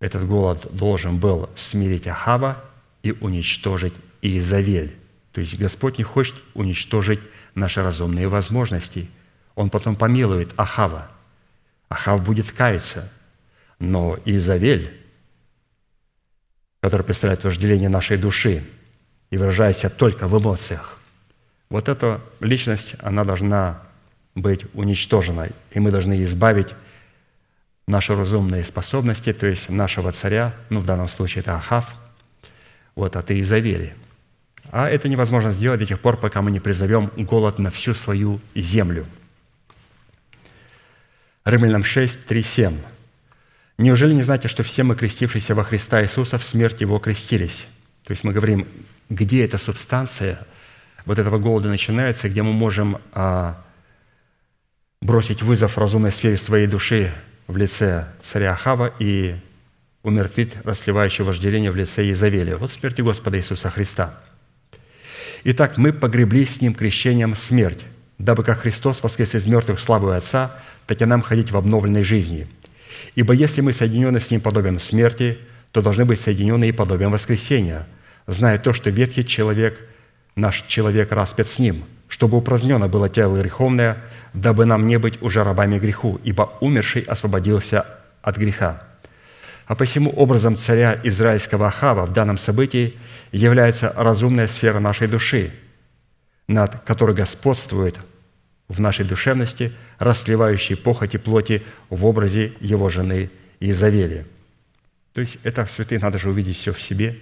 Этот 0.00 0.26
голод 0.26 0.68
должен 0.72 1.18
был 1.18 1.50
смирить 1.54 2.06
Ахава 2.06 2.64
и 3.02 3.12
уничтожить 3.12 3.94
Иезавель. 4.22 4.96
То 5.32 5.40
есть 5.40 5.58
Господь 5.58 5.98
не 5.98 6.04
хочет 6.04 6.34
уничтожить 6.54 7.20
наши 7.54 7.82
разумные 7.82 8.28
возможности. 8.28 9.08
он 9.54 9.70
потом 9.70 9.96
помилует 9.96 10.52
Ахава. 10.56 11.10
Ахав 11.88 12.22
будет 12.22 12.52
каяться. 12.52 13.10
Но 13.80 14.18
Изавель, 14.24 14.92
который 16.80 17.02
представляет 17.02 17.44
вожделение 17.44 17.88
нашей 17.88 18.16
души 18.16 18.64
и 19.30 19.36
выражает 19.36 19.78
себя 19.78 19.90
только 19.90 20.28
в 20.28 20.40
эмоциях, 20.40 20.97
вот 21.70 21.88
эта 21.88 22.20
личность, 22.40 22.94
она 23.00 23.24
должна 23.24 23.82
быть 24.34 24.64
уничтожена, 24.74 25.48
и 25.70 25.80
мы 25.80 25.90
должны 25.90 26.22
избавить 26.24 26.74
наши 27.86 28.14
разумные 28.14 28.64
способности, 28.64 29.32
то 29.32 29.46
есть 29.46 29.68
нашего 29.68 30.12
царя, 30.12 30.54
ну, 30.70 30.80
в 30.80 30.86
данном 30.86 31.08
случае 31.08 31.40
это 31.40 31.56
Ахав, 31.56 31.94
вот 32.94 33.16
от 33.16 33.30
Иезавели. 33.30 33.94
А 34.70 34.88
это 34.88 35.08
невозможно 35.08 35.50
сделать 35.50 35.80
до 35.80 35.86
тех 35.86 36.00
пор, 36.00 36.18
пока 36.18 36.42
мы 36.42 36.50
не 36.50 36.60
призовем 36.60 37.10
голод 37.16 37.58
на 37.58 37.70
всю 37.70 37.94
свою 37.94 38.40
землю. 38.54 39.06
Римлянам 41.44 41.84
6, 41.84 42.26
3, 42.26 42.42
7. 42.42 42.78
«Неужели 43.78 44.12
не 44.12 44.22
знаете, 44.22 44.48
что 44.48 44.62
все 44.62 44.82
мы, 44.82 44.96
крестившиеся 44.96 45.54
во 45.54 45.64
Христа 45.64 46.02
Иисуса, 46.02 46.36
в 46.36 46.44
смерть 46.44 46.80
Его 46.80 46.98
крестились?» 46.98 47.66
То 48.04 48.12
есть 48.12 48.24
мы 48.24 48.32
говорим, 48.32 48.66
где 49.08 49.44
эта 49.44 49.56
субстанция 49.56 50.40
вот 51.08 51.18
этого 51.18 51.38
голода 51.38 51.70
начинается, 51.70 52.28
где 52.28 52.42
мы 52.42 52.52
можем 52.52 52.98
а, 53.14 53.64
бросить 55.00 55.40
вызов 55.40 55.78
разумной 55.78 56.12
сфере 56.12 56.36
своей 56.36 56.66
души 56.66 57.10
в 57.46 57.56
лице 57.56 58.04
царя 58.20 58.52
Ахава 58.52 58.92
и 58.98 59.34
умертвить 60.02 60.52
расливающее 60.64 61.24
вожделение 61.24 61.70
в 61.70 61.76
лице 61.76 62.12
Изавелия. 62.12 62.58
Вот 62.58 62.72
смерти 62.72 63.00
Господа 63.00 63.38
Иисуса 63.38 63.70
Христа. 63.70 64.20
Итак, 65.44 65.78
мы 65.78 65.94
погребли 65.94 66.44
с 66.44 66.60
Ним 66.60 66.74
крещением 66.74 67.36
смерть, 67.36 67.86
дабы 68.18 68.44
как 68.44 68.58
Христос 68.58 69.02
воскрес 69.02 69.34
из 69.34 69.46
мертвых 69.46 69.80
славу 69.80 70.10
Отца, 70.10 70.60
так 70.86 71.00
и 71.00 71.06
нам 71.06 71.22
ходить 71.22 71.50
в 71.50 71.56
обновленной 71.56 72.02
жизни. 72.02 72.48
Ибо 73.14 73.32
если 73.32 73.62
мы 73.62 73.72
соединены 73.72 74.20
с 74.20 74.30
Ним 74.30 74.42
подобием 74.42 74.78
смерти, 74.78 75.38
то 75.72 75.80
должны 75.80 76.04
быть 76.04 76.20
соединены 76.20 76.68
и 76.68 76.72
подобием 76.72 77.12
воскресения, 77.12 77.86
зная 78.26 78.58
то, 78.58 78.74
что 78.74 78.90
ветхий 78.90 79.24
человек, 79.24 79.87
наш 80.38 80.64
человек 80.68 81.12
распят 81.12 81.48
с 81.48 81.58
Ним, 81.58 81.84
чтобы 82.06 82.38
упразднено 82.38 82.88
было 82.88 83.08
тело 83.08 83.36
греховное, 83.36 83.98
дабы 84.32 84.64
нам 84.64 84.86
не 84.86 84.98
быть 84.98 85.20
уже 85.20 85.42
рабами 85.42 85.78
греху, 85.78 86.20
ибо 86.24 86.52
умерший 86.60 87.02
освободился 87.02 87.84
от 88.22 88.36
греха. 88.36 88.82
А 89.66 89.74
посему 89.74 90.10
образом 90.10 90.56
царя 90.56 90.98
израильского 91.04 91.66
Ахава 91.66 92.06
в 92.06 92.12
данном 92.12 92.38
событии 92.38 92.96
является 93.32 93.92
разумная 93.96 94.48
сфера 94.48 94.78
нашей 94.78 95.08
души, 95.08 95.50
над 96.46 96.82
которой 96.84 97.14
господствует 97.14 97.98
в 98.68 98.80
нашей 98.80 99.04
душевности 99.04 99.72
расливающий 99.98 100.76
похоти 100.76 101.16
плоти 101.16 101.62
в 101.90 102.06
образе 102.06 102.52
его 102.60 102.88
жены 102.88 103.30
Изавели. 103.60 104.24
То 105.12 105.20
есть 105.20 105.38
это, 105.42 105.66
святые, 105.66 105.98
надо 105.98 106.18
же 106.18 106.30
увидеть 106.30 106.56
все 106.56 106.72
в 106.72 106.80
себе. 106.80 107.18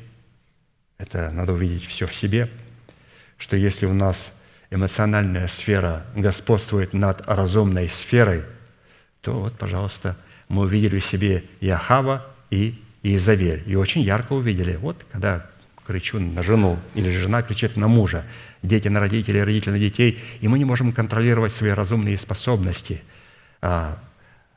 Это 0.99 1.31
надо 1.31 1.55
увидеть 1.55 1.87
все 1.87 2.07
в 2.07 2.14
себе, 2.14 2.51
что 3.39 3.57
если 3.57 3.87
у 3.87 3.93
нас 3.93 4.32
эмоциональная 4.70 5.49
сфера 5.49 6.05
господствует 6.14 6.93
над 6.93 7.26
разумной 7.26 7.89
сферой, 7.89 8.45
то 9.20 9.41
вот, 9.41 9.59
пожалуйста, 9.59 10.16
мы 10.49 10.62
увидели 10.62 10.99
в 10.99 11.05
себе 11.05 11.45
и 11.61 11.68
Ахава, 11.68 12.26
и 12.51 12.80
Изавель. 13.03 13.62
И 13.66 13.76
очень 13.76 14.03
ярко 14.03 14.32
увидели. 14.32 14.76
Вот 14.76 15.05
когда 15.11 15.47
кричу 15.87 16.18
на 16.18 16.43
жену, 16.43 16.78
или 16.95 17.11
же 17.11 17.22
жена 17.22 17.43
кричит 17.43 17.76
на 17.76 17.87
мужа, 17.87 18.24
дети 18.62 18.89
на 18.89 18.99
родителей, 19.01 19.43
родители 19.43 19.70
на 19.70 19.78
детей, 19.78 20.20
и 20.41 20.49
мы 20.49 20.59
не 20.59 20.64
можем 20.64 20.93
контролировать 20.93 21.53
свои 21.53 21.70
разумные 21.70 22.18
способности. 22.18 23.03
А, 23.62 23.99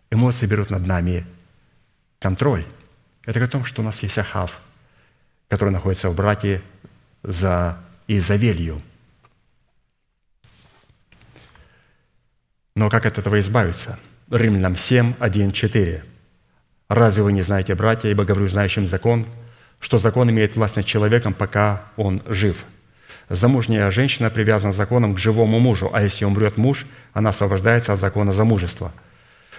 эмоции 0.09 0.47
берут 0.47 0.71
над 0.71 0.87
нами 0.87 1.25
контроль. 2.19 2.65
Это 3.25 3.43
о 3.43 3.47
том, 3.47 3.63
что 3.63 3.81
у 3.81 3.85
нас 3.85 4.01
есть 4.01 4.17
Ахав, 4.17 4.59
который 5.49 5.69
находится 5.69 6.09
в 6.09 6.15
братье 6.15 6.63
за 7.21 7.77
Изавелью– 8.09 8.77
Но 12.79 12.89
как 12.89 13.05
от 13.05 13.17
этого 13.17 13.37
избавиться? 13.41 13.99
Римлянам 14.31 14.77
7, 14.77 15.15
1, 15.19 15.51
4. 15.51 16.03
«Разве 16.87 17.23
вы 17.23 17.33
не 17.33 17.41
знаете, 17.41 17.75
братья, 17.75 18.07
ибо 18.07 18.23
говорю 18.23 18.47
знающим 18.47 18.87
закон, 18.87 19.25
что 19.81 19.99
закон 19.99 20.29
имеет 20.29 20.55
власть 20.55 20.77
над 20.77 20.85
человеком, 20.85 21.33
пока 21.33 21.83
он 21.97 22.21
жив? 22.25 22.63
Замужняя 23.27 23.91
женщина 23.91 24.29
привязана 24.29 24.71
законом 24.71 25.13
к 25.13 25.19
живому 25.19 25.59
мужу, 25.59 25.89
а 25.91 26.01
если 26.01 26.23
умрет 26.23 26.55
муж, 26.55 26.85
она 27.11 27.31
освобождается 27.31 27.91
от 27.91 27.99
закона 27.99 28.31
замужества. 28.31 28.93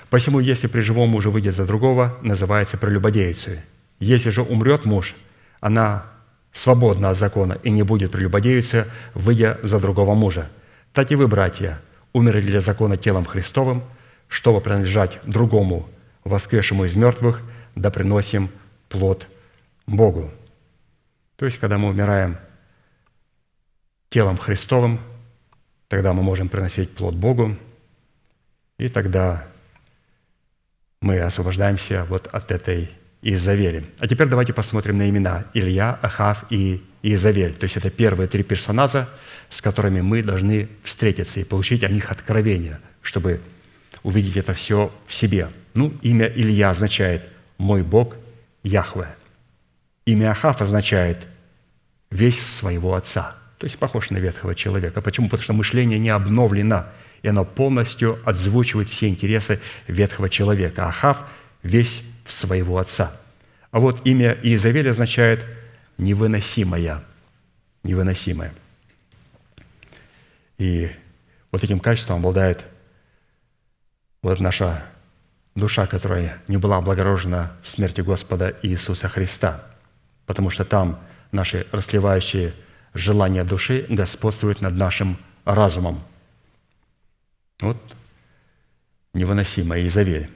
Посему, 0.09 0.41
если 0.41 0.67
при 0.67 0.81
живом 0.81 1.11
муже 1.11 1.29
выйдет 1.29 1.55
за 1.55 1.67
другого, 1.67 2.17
называется 2.23 2.79
прелюбодеицей. 2.79 3.61
Если 3.99 4.31
же 4.31 4.41
умрет 4.41 4.87
муж, 4.87 5.15
она 5.61 6.07
свободна 6.53 7.11
от 7.11 7.17
закона 7.17 7.59
и 7.63 7.71
не 7.71 7.83
будет 7.83 8.13
прелюбодеицей, 8.13 8.85
выйдя 9.15 9.59
за 9.63 9.81
другого 9.81 10.15
мужа. 10.15 10.51
Так 10.93 11.11
и 11.11 11.17
вы, 11.17 11.29
братья, 11.29 11.81
умерли 12.13 12.43
для 12.43 12.61
закона 12.61 12.97
телом 12.97 13.25
Христовым, 13.25 13.83
чтобы 14.29 14.61
принадлежать 14.61 15.19
другому, 15.25 15.89
воскресшему 16.25 16.85
из 16.85 16.97
мертвых, 16.97 17.43
да 17.75 17.91
приносим 17.91 18.51
плод 18.89 19.27
Богу». 19.87 20.31
То 21.37 21.47
есть, 21.47 21.59
когда 21.59 21.79
мы 21.79 21.89
умираем 21.89 22.37
телом 24.11 24.37
Христовым, 24.37 25.01
тогда 25.89 26.13
мы 26.13 26.23
можем 26.23 26.49
приносить 26.49 26.95
плод 26.95 27.15
Богу, 27.15 27.57
и 28.77 28.89
тогда 28.89 29.47
мы 31.01 31.19
освобождаемся 31.21 32.05
вот 32.09 32.27
от 32.27 32.51
этой 32.51 32.91
Изавели. 33.23 33.85
А 33.99 34.07
теперь 34.07 34.29
давайте 34.29 34.55
посмотрим 34.55 34.97
на 34.97 35.09
имена 35.09 35.45
Илья, 35.53 35.99
Ахав 36.01 36.45
и 36.49 36.83
Изавель. 37.03 37.55
То 37.55 37.65
есть 37.65 37.77
это 37.77 37.91
первые 37.91 38.29
три 38.29 38.43
персонажа, 38.43 39.09
с 39.51 39.61
которыми 39.61 40.01
мы 40.01 40.23
должны 40.23 40.69
встретиться 40.85 41.39
и 41.41 41.45
получить 41.45 41.85
о 41.85 41.89
них 41.89 42.11
откровение, 42.11 42.81
чтобы 43.03 43.41
увидеть 44.03 44.39
это 44.39 44.55
все 44.55 44.91
в 45.07 45.13
себе. 45.13 45.49
Ну, 45.75 45.93
имя 46.01 46.27
Илья 46.27 46.71
означает 46.71 47.29
«мой 47.59 47.83
Бог 47.83 48.17
Яхве». 48.63 49.09
Имя 50.07 50.31
Ахав 50.31 50.63
означает 50.63 51.27
«весь 52.11 52.41
своего 52.41 52.95
отца». 52.95 53.37
То 53.59 53.67
есть 53.67 53.79
похож 53.79 54.09
на 54.09 54.17
ветхого 54.17 54.55
человека. 54.55 55.03
Почему? 55.03 55.29
Потому 55.29 55.43
что 55.43 55.53
мышление 55.53 55.99
не 55.99 56.09
обновлено, 56.09 56.87
и 57.21 57.29
оно 57.29 57.45
полностью 57.45 58.19
отзвучивает 58.25 58.89
все 58.89 59.09
интересы 59.09 59.61
ветхого 59.87 60.31
человека. 60.31 60.87
Ахав– 60.87 61.25
весь 61.63 62.03
своего 62.27 62.79
отца. 62.79 63.17
А 63.71 63.81
вот 63.81 64.07
имя 64.07 64.39
Иезавель 64.43 64.89
означает 64.89 65.45
«невыносимая». 65.99 67.03
Невыносимая. 67.83 68.53
И 70.59 70.91
вот 71.51 71.65
этим 71.65 71.81
качеством 71.81 72.19
обладает 72.19 72.67
вот 74.23 74.39
наша 74.41 74.85
душа, 75.55 75.87
которая 75.87 76.43
не 76.49 76.59
была 76.59 76.77
облагорожена 76.77 77.57
в 77.63 77.69
смерти 77.69 78.03
Господа 78.03 78.57
Иисуса 78.63 79.09
Христа, 79.09 79.65
потому 80.27 80.51
что 80.51 80.65
там 80.65 81.01
наши 81.33 81.67
расливающие 81.73 82.53
желания 82.93 83.45
души 83.45 83.87
господствуют 83.89 84.61
над 84.61 84.75
нашим 84.75 85.19
разумом. 85.45 86.03
Вот 87.61 87.79
невыносимая 89.15 89.87
Изавель. 89.87 90.31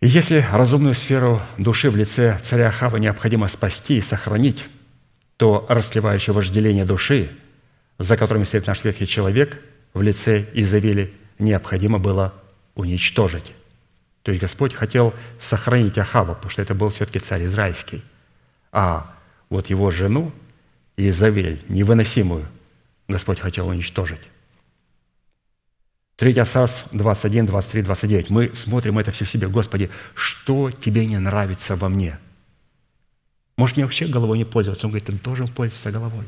И 0.00 0.06
если 0.06 0.44
разумную 0.52 0.94
сферу 0.94 1.40
души 1.56 1.90
в 1.90 1.96
лице 1.96 2.38
царя 2.42 2.70
Хава 2.70 2.98
необходимо 2.98 3.48
спасти 3.48 3.98
и 3.98 4.02
сохранить, 4.02 4.64
то 5.36 5.64
расливающее 5.68 6.34
вожделение 6.34 6.84
души, 6.84 7.30
за 7.98 8.16
которым 8.16 8.44
стоит 8.44 8.66
наш 8.66 8.84
ветхий 8.84 9.06
человек, 9.06 9.60
в 9.94 10.02
лице 10.02 10.46
Изавели 10.52 11.12
необходимо 11.38 11.98
было 11.98 12.34
уничтожить. 12.74 13.54
То 14.22 14.30
есть 14.30 14.40
Господь 14.40 14.74
хотел 14.74 15.14
сохранить 15.38 15.98
Ахава, 15.98 16.34
потому 16.34 16.50
что 16.50 16.62
это 16.62 16.74
был 16.74 16.88
все-таки 16.88 17.18
царь 17.18 17.44
израильский. 17.44 18.02
А 18.72 19.14
вот 19.50 19.68
его 19.70 19.90
жену, 19.90 20.32
Изавель, 20.96 21.62
невыносимую, 21.68 22.46
Господь 23.06 23.40
хотел 23.40 23.68
уничтожить. 23.68 24.20
3 26.16 26.44
Царств 26.44 26.88
21, 26.92 27.46
23, 27.46 27.82
29. 27.82 28.30
Мы 28.30 28.50
смотрим 28.54 28.98
это 28.98 29.10
все 29.10 29.24
в 29.24 29.30
себе. 29.30 29.48
Господи, 29.48 29.90
что 30.14 30.70
тебе 30.70 31.06
не 31.06 31.18
нравится 31.18 31.74
во 31.74 31.88
мне? 31.88 32.18
Может, 33.56 33.76
мне 33.76 33.84
вообще 33.84 34.06
головой 34.06 34.38
не 34.38 34.44
пользоваться? 34.44 34.86
Он 34.86 34.92
говорит, 34.92 35.06
ты 35.06 35.12
должен 35.12 35.48
пользоваться 35.48 35.90
головой. 35.90 36.24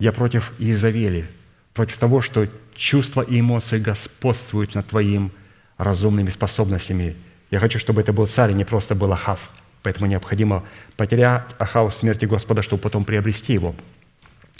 Я 0.00 0.12
против 0.12 0.52
Иезавели, 0.58 1.28
против 1.74 1.96
того, 1.96 2.20
что 2.20 2.48
чувства 2.74 3.22
и 3.22 3.38
эмоции 3.38 3.78
господствуют 3.78 4.74
над 4.74 4.88
твоим 4.88 5.30
разумными 5.78 6.30
способностями. 6.30 7.16
Я 7.50 7.60
хочу, 7.60 7.78
чтобы 7.78 8.00
это 8.00 8.12
был 8.12 8.26
царь, 8.26 8.50
и 8.50 8.54
не 8.54 8.64
просто 8.64 8.96
был 8.96 9.12
Ахав. 9.12 9.50
Поэтому 9.82 10.06
необходимо 10.06 10.64
потерять 10.96 11.54
Ахав 11.58 11.92
в 11.92 11.96
смерти 11.96 12.24
Господа, 12.24 12.62
чтобы 12.62 12.82
потом 12.82 13.04
приобрести 13.04 13.52
его. 13.52 13.74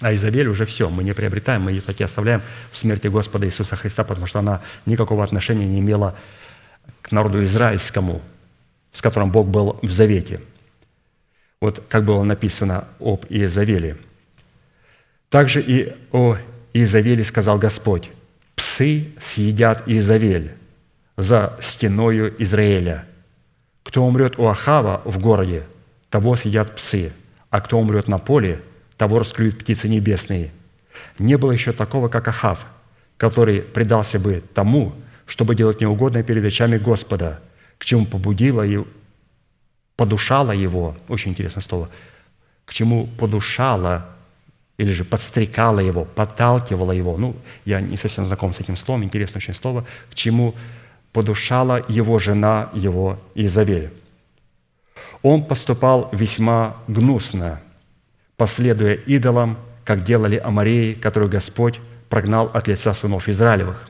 А 0.03 0.13
Изавель 0.15 0.49
уже 0.49 0.67
все, 0.67 0.91
мы 0.91 1.05
не 1.05 1.15
приобретаем, 1.15 1.63
мы 1.63 1.71
ее 1.71 1.81
таки 1.81 2.03
оставляем 2.03 2.43
в 2.73 2.77
смерти 2.77 3.07
Господа 3.07 3.47
Иисуса 3.47 3.77
Христа, 3.77 4.03
потому 4.03 4.27
что 4.27 4.41
она 4.41 4.61
никакого 4.85 5.23
отношения 5.23 5.67
не 5.67 5.79
имела 5.79 6.17
к 7.03 7.13
народу 7.13 7.45
израильскому, 7.45 8.21
с 8.91 9.01
которым 9.01 9.31
Бог 9.31 9.47
был 9.47 9.79
в 9.81 9.91
завете. 9.93 10.41
Вот 11.61 11.85
как 11.89 12.05
было 12.05 12.25
написано 12.25 12.89
об 12.99 13.27
Иезавеле. 13.29 13.97
Также 15.29 15.61
и 15.61 15.95
о 16.11 16.37
Иезавеле 16.73 17.25
сказал 17.25 17.59
Господь, 17.59 18.11
«Псы 18.57 19.07
съедят 19.21 19.87
Иезавель 19.87 20.51
за 21.17 21.57
стеною 21.61 22.35
Израиля. 22.43 23.07
Кто 23.85 24.05
умрет 24.05 24.37
у 24.37 24.47
Ахава 24.47 25.01
в 25.05 25.21
городе, 25.21 25.63
того 26.11 26.35
съедят 26.35 26.75
псы, 26.75 27.13
а 27.51 27.61
кто 27.61 27.79
умрет 27.79 28.09
на 28.09 28.19
поле– 28.19 28.61
того 29.03 29.19
расклюют 29.19 29.59
птицы 29.59 29.89
небесные. 29.89 30.53
Не 31.19 31.37
было 31.37 31.51
еще 31.51 31.73
такого, 31.73 32.07
как 32.07 32.29
Ахав, 32.29 32.67
который 33.17 33.61
предался 33.61 34.21
бы 34.21 34.45
тому, 34.55 34.93
чтобы 35.27 35.57
делать 35.57 35.81
неугодное 35.81 36.23
перед 36.23 36.45
очами 36.45 36.79
Господа, 36.79 37.41
к 37.79 37.85
чему 37.85 38.07
побудило 38.07 38.65
и 38.65 38.79
подушало 39.97 40.53
его, 40.53 40.97
очень 41.09 41.33
интересное 41.33 41.65
слово, 41.65 41.89
к 42.65 42.73
чему 42.73 43.09
подушало 43.19 44.07
или 44.77 44.93
же 44.93 45.03
подстрекало 45.03 45.81
его, 45.81 46.05
подталкивало 46.05 46.93
его. 46.93 47.17
Ну, 47.17 47.35
я 47.65 47.81
не 47.81 47.97
совсем 47.97 48.25
знаком 48.25 48.53
с 48.53 48.61
этим 48.61 48.77
словом, 48.77 49.03
интересное 49.03 49.41
очень 49.41 49.55
слово, 49.55 49.85
к 50.13 50.15
чему 50.15 50.55
подушала 51.13 51.85
его 51.89 52.21
жена, 52.21 52.71
его 52.73 53.19
Изавель. 53.35 53.91
Он 55.23 55.45
поступал 55.45 56.09
весьма 56.13 56.77
гнусно– 56.87 57.61
последуя 58.43 58.95
идолам, 58.95 59.57
как 59.85 60.03
делали 60.03 60.35
Амареи, 60.35 60.95
которую 60.95 61.31
Господь 61.31 61.79
прогнал 62.09 62.51
от 62.53 62.67
лица 62.67 62.93
сынов 62.93 63.29
Израилевых. 63.29 63.89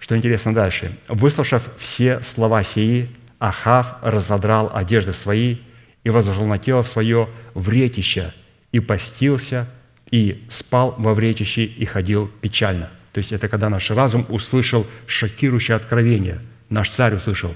Что 0.00 0.16
интересно 0.16 0.52
дальше. 0.52 0.98
«Выслушав 1.06 1.68
все 1.78 2.20
слова 2.24 2.64
сии, 2.64 3.08
Ахав 3.38 3.98
разодрал 4.02 4.68
одежды 4.74 5.12
свои 5.12 5.58
и 6.02 6.10
возложил 6.10 6.44
на 6.46 6.58
тело 6.58 6.82
свое 6.82 7.28
в 7.54 7.68
ретище, 7.68 8.34
и 8.72 8.80
постился, 8.80 9.68
и 10.10 10.44
спал 10.48 10.96
во 10.98 11.14
вретище, 11.14 11.66
и 11.66 11.84
ходил 11.84 12.28
печально». 12.40 12.90
То 13.12 13.18
есть 13.18 13.30
это 13.30 13.46
когда 13.46 13.68
наш 13.68 13.92
разум 13.92 14.26
услышал 14.28 14.84
шокирующее 15.06 15.76
откровение. 15.76 16.40
Наш 16.68 16.90
царь 16.90 17.14
услышал. 17.14 17.54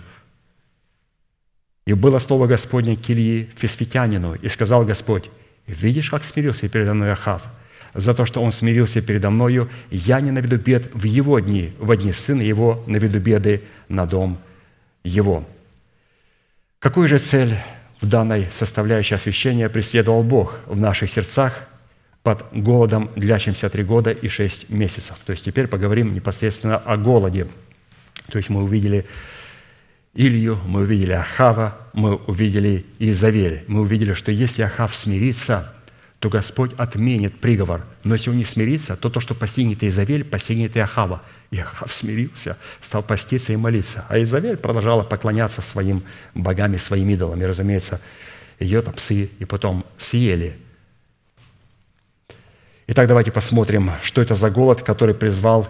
«И 1.85 1.95
было 1.95 2.21
слово 2.21 2.47
Господне 2.47 2.95
к 2.95 3.11
Ильи 3.11 3.51
и 4.41 4.49
сказал 4.49 4.85
Господь, 4.85 5.31
Видишь, 5.71 6.11
как 6.11 6.25
смирился 6.25 6.69
передо 6.69 6.95
мной 6.95 7.13
Ахав? 7.13 7.45
За 7.95 8.15
то, 8.15 8.25
что 8.25 8.43
он 8.43 8.53
смирился 8.53 9.03
передо 9.03 9.31
мною, 9.31 9.69
я 9.91 10.21
не 10.21 10.31
наведу 10.31 10.57
бед 10.57 10.91
в 10.95 11.05
его 11.05 11.39
дни, 11.41 11.73
в 11.79 11.97
дни 11.97 12.13
сына 12.13 12.43
его 12.43 12.83
наведу 12.87 13.19
беды 13.21 13.63
на 13.89 14.07
дом 14.07 14.39
его». 15.05 15.47
Какую 16.81 17.09
же 17.09 17.19
цель 17.19 17.55
в 18.01 18.07
данной 18.07 18.49
составляющей 18.51 19.15
освящения 19.15 19.69
преследовал 19.69 20.23
Бог 20.23 20.59
в 20.67 20.81
наших 20.81 21.11
сердцах 21.11 21.69
под 22.23 22.45
голодом, 22.53 23.11
длящимся 23.17 23.69
три 23.69 23.85
года 23.85 24.11
и 24.11 24.29
шесть 24.29 24.71
месяцев? 24.71 25.17
То 25.27 25.33
есть 25.33 25.45
теперь 25.45 25.67
поговорим 25.67 26.15
непосредственно 26.15 26.79
о 26.79 26.97
голоде. 26.97 27.47
То 28.31 28.39
есть 28.39 28.49
мы 28.49 28.63
увидели 28.63 29.05
Илью, 30.15 30.59
мы 30.67 30.81
увидели 30.81 31.13
Ахава, 31.13 31.79
мы 31.93 32.17
увидели 32.17 32.85
Изавель. 32.99 33.65
Мы 33.69 33.81
увидели, 33.81 34.13
что 34.15 34.33
если 34.33 34.63
Ахав 34.63 34.97
смирится, 34.97 35.73
то 36.19 36.29
Господь 36.29 36.73
отменит 36.75 37.41
приговор. 37.41 37.87
Но 38.03 38.15
если 38.15 38.31
он 38.31 38.37
не 38.37 38.45
смирится, 38.45 38.97
то 38.97 39.09
то, 39.09 39.21
что 39.21 39.35
постигнет 39.35 39.83
Изавель, 39.85 40.25
постигнет 40.25 40.77
и 40.77 40.81
Ахава. 40.81 41.23
И 41.51 41.59
Ахав 41.59 41.95
смирился, 41.95 42.59
стал 42.81 43.03
поститься 43.03 43.53
и 43.53 43.57
молиться. 43.57 44.05
А 44.09 44.21
Изавель 44.21 44.57
продолжала 44.57 45.05
поклоняться 45.05 45.63
своим 45.63 46.03
богам 46.35 46.75
и 46.75 46.79
своим 46.79 47.09
идолам. 47.11 47.41
И, 47.41 47.47
разумеется, 47.47 48.01
ее-то 48.59 48.91
псы 48.91 49.31
и 49.39 49.45
потом 49.45 49.87
съели. 49.97 50.59
Итак, 52.89 53.07
давайте 53.07 53.31
посмотрим, 53.31 53.93
что 54.03 54.21
это 54.21 54.35
за 54.35 54.51
голод, 54.51 54.83
который 54.83 55.15
призвал 55.15 55.69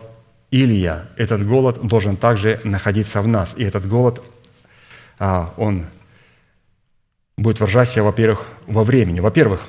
Илья, 0.51 1.07
этот 1.17 1.47
голод 1.47 1.87
должен 1.87 2.17
также 2.17 2.61
находиться 2.65 3.23
в 3.23 3.29
нас. 3.29 3.55
И 3.57 3.63
этот 3.63 3.87
голод, 3.87 4.23
а, 5.19 5.55
он 5.57 5.87
будет 7.37 7.61
выражать 7.61 7.89
себя, 7.89 8.03
во-первых, 8.03 8.47
во 8.67 8.83
времени. 8.83 9.21
Во-первых, 9.21 9.65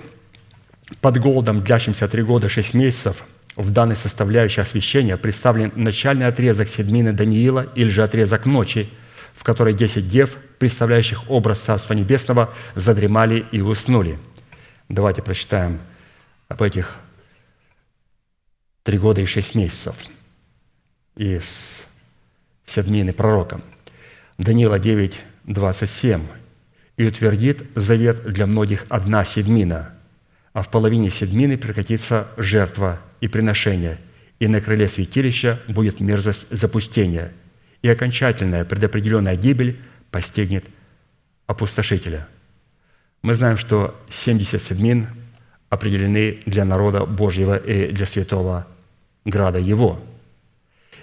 под 0.99 1.19
голодом, 1.19 1.61
длящимся 1.61 2.07
три 2.07 2.23
года, 2.23 2.49
шесть 2.49 2.73
месяцев, 2.73 3.23
в 3.55 3.71
данной 3.71 3.95
составляющей 3.95 4.61
освящения 4.61 5.17
представлен 5.17 5.71
начальный 5.75 6.25
отрезок 6.25 6.67
седмины 6.67 7.13
Даниила 7.13 7.67
или 7.75 7.89
же 7.89 8.01
отрезок 8.01 8.45
ночи, 8.45 8.89
в 9.35 9.43
которой 9.43 9.73
десять 9.73 10.07
дев, 10.07 10.35
представляющих 10.57 11.29
образ 11.29 11.59
Царства 11.59 11.93
Небесного, 11.93 12.49
задремали 12.73 13.45
и 13.51 13.61
уснули. 13.61 14.17
Давайте 14.89 15.21
прочитаем 15.21 15.79
об 16.47 16.63
этих 16.63 16.95
три 18.83 18.97
года 18.97 19.21
и 19.21 19.25
шесть 19.25 19.53
месяцев– 19.53 19.95
из 21.15 21.85
седмины 22.65 23.13
пророка. 23.13 23.61
Даниила 24.37 24.79
9, 24.79 25.19
27. 25.45 26.21
«И 26.97 27.05
утвердит 27.05 27.63
завет 27.75 28.25
для 28.25 28.45
многих 28.45 28.85
одна 28.89 29.25
седмина, 29.25 29.93
а 30.53 30.61
в 30.61 30.69
половине 30.69 31.09
седмины 31.09 31.57
прекратится 31.57 32.27
жертва 32.37 32.99
и 33.21 33.27
приношение, 33.27 33.97
и 34.39 34.47
на 34.47 34.61
крыле 34.61 34.87
святилища 34.87 35.59
будет 35.67 35.99
мерзость 35.99 36.47
запустения, 36.49 37.31
и 37.81 37.89
окончательная 37.89 38.65
предопределенная 38.65 39.35
гибель 39.35 39.79
постигнет 40.11 40.65
опустошителя». 41.47 42.27
Мы 43.21 43.35
знаем, 43.35 43.57
что 43.57 43.99
70 44.09 44.61
седмин 44.61 45.07
определены 45.69 46.39
для 46.45 46.65
народа 46.65 47.05
Божьего 47.05 47.55
и 47.55 47.91
для 47.91 48.05
святого 48.05 48.67
града 49.25 49.59
Его– 49.59 49.99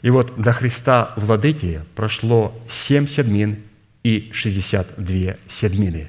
и 0.03 0.11
вот 0.11 0.41
до 0.41 0.53
Христа 0.53 1.13
Владыки 1.17 1.83
прошло 1.95 2.59
семь 2.69 3.07
седмин 3.07 3.63
и 4.03 4.31
62 4.33 5.35
седмины. 5.49 6.09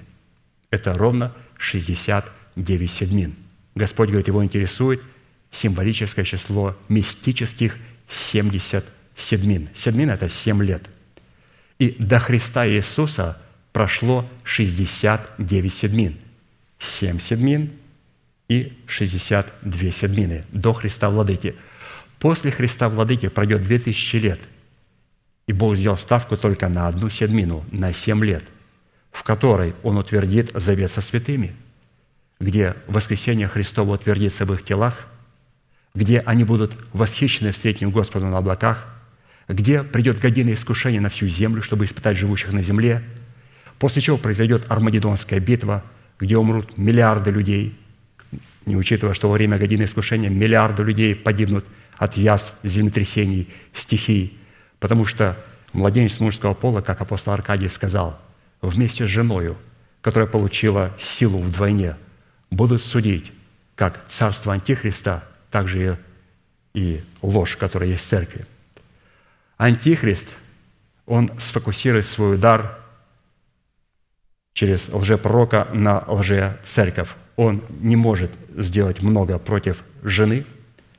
Это 0.69 0.93
ровно 0.93 1.34
69 1.57 2.91
седмин. 2.91 3.36
Господь 3.75 4.09
говорит, 4.09 4.27
его 4.27 4.43
интересует 4.43 5.01
символическое 5.49 6.25
число 6.25 6.77
мистических 6.88 7.77
70 8.07 8.86
седмин. 9.15 9.69
Седмин– 9.73 10.09
это 10.11 10.30
7 10.30 10.63
лет. 10.63 10.84
И 11.80 11.95
до 11.97 12.19
Христа 12.19 12.67
Иисуса 12.67 13.41
прошло 13.71 14.30
69 14.43 15.73
седмин. 15.73 16.17
7 16.77 17.19
седмин 17.19 17.71
и 18.47 18.77
62 18.86 19.91
седмины 19.91 20.45
до 20.51 20.73
Христа 20.73 21.09
Владыки– 21.09 21.55
После 22.20 22.51
Христа 22.51 22.89
Владыки 22.89 23.30
пройдет 23.30 23.63
2000 23.63 24.15
лет, 24.17 24.39
и 25.47 25.53
Бог 25.53 25.76
сделал 25.76 25.97
ставку 25.97 26.36
только 26.36 26.67
на 26.67 26.88
одну 26.88 27.09
седмину, 27.09 27.63
на 27.72 27.93
семь 27.93 28.24
лет, 28.24 28.43
в 29.11 29.24
которой 29.24 29.74
Он 29.84 29.97
утвердит 29.97 30.51
завет 30.53 30.91
со 30.91 31.01
святыми, 31.01 31.55
где 32.39 32.76
воскресение 32.88 33.47
Христово 33.47 33.93
утвердится 33.93 34.45
в 34.45 34.53
их 34.53 34.65
телах, 34.65 35.07
где 35.95 36.20
они 36.20 36.43
будут 36.43 36.78
восхищены 36.93 37.51
встретнем 37.51 37.89
Господа 37.89 38.28
на 38.28 38.38
облаках, 38.38 38.88
где 39.47 39.82
придет 39.82 40.20
година 40.20 40.53
искушения 40.53 41.01
на 41.01 41.09
всю 41.09 41.28
землю, 41.28 41.63
чтобы 41.63 41.86
испытать 41.86 42.17
живущих 42.17 42.51
на 42.51 42.61
земле, 42.61 43.01
после 43.80 44.01
чего 44.01 44.17
произойдет 44.17 44.65
Армагеддонская 44.67 45.39
битва, 45.39 45.84
где 46.20 46.38
умрут 46.38 46.78
миллиарды 46.78 47.32
людей, 47.32 47.80
не 48.65 48.76
учитывая, 48.76 49.13
что 49.13 49.30
во 49.30 49.34
время 49.34 49.57
годины 49.57 49.84
искушения 49.84 50.30
миллиарды 50.30 50.84
людей 50.84 51.15
погибнут– 51.15 51.63
от 51.99 52.15
язв, 52.15 52.53
землетрясений, 52.63 53.49
стихий, 53.73 54.39
потому 54.79 55.05
что 55.05 55.35
младенец 55.73 56.19
мужского 56.19 56.53
пола, 56.53 56.81
как 56.81 57.01
апостол 57.01 57.33
Аркадий 57.33 57.67
сказал, 57.67 58.17
вместе 58.61 59.05
с 59.05 59.09
женою, 59.09 59.57
которая 60.01 60.27
получила 60.27 60.93
силу 60.97 61.39
вдвойне, 61.39 61.97
будут 62.49 62.83
судить 62.83 63.33
как 63.75 64.07
царство 64.07 64.53
Антихриста, 64.53 65.25
так 65.51 65.67
же 65.67 65.99
и 66.73 67.03
ложь, 67.21 67.57
которая 67.57 67.89
есть 67.89 68.05
в 68.05 68.07
церкви. 68.07 68.45
Антихрист, 69.57 70.29
он 71.05 71.29
сфокусирует 71.37 72.05
свой 72.05 72.35
удар 72.35 72.79
через 74.53 74.87
лжепророка 74.89 75.67
на 75.73 76.03
лже-церковь. 76.07 77.09
Он 77.35 77.61
не 77.81 77.97
может 77.97 78.31
сделать 78.55 79.01
много 79.01 79.37
против 79.37 79.83
жены, 80.01 80.45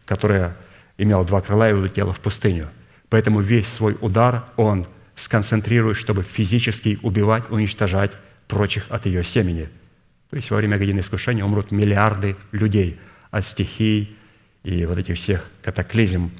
которая 0.04 0.56
имел 1.00 1.24
два 1.24 1.40
крыла 1.40 1.70
и 1.70 1.72
улетела 1.72 2.12
в 2.12 2.20
пустыню. 2.20 2.68
Поэтому 3.08 3.40
весь 3.40 3.68
свой 3.68 3.96
удар 4.00 4.44
он 4.56 4.86
сконцентрирует, 5.16 5.96
чтобы 5.96 6.22
физически 6.22 6.98
убивать, 7.02 7.50
уничтожать 7.50 8.12
прочих 8.46 8.86
от 8.90 9.06
ее 9.06 9.24
семени. 9.24 9.68
То 10.28 10.36
есть 10.36 10.50
во 10.50 10.58
время 10.58 10.78
годины 10.78 11.00
искушения 11.00 11.44
умрут 11.44 11.70
миллиарды 11.70 12.36
людей, 12.52 12.98
от 13.30 13.44
стихий 13.44 14.16
и 14.62 14.84
вот 14.84 14.98
этих 14.98 15.16
всех 15.16 15.44
катаклизм, 15.62 16.30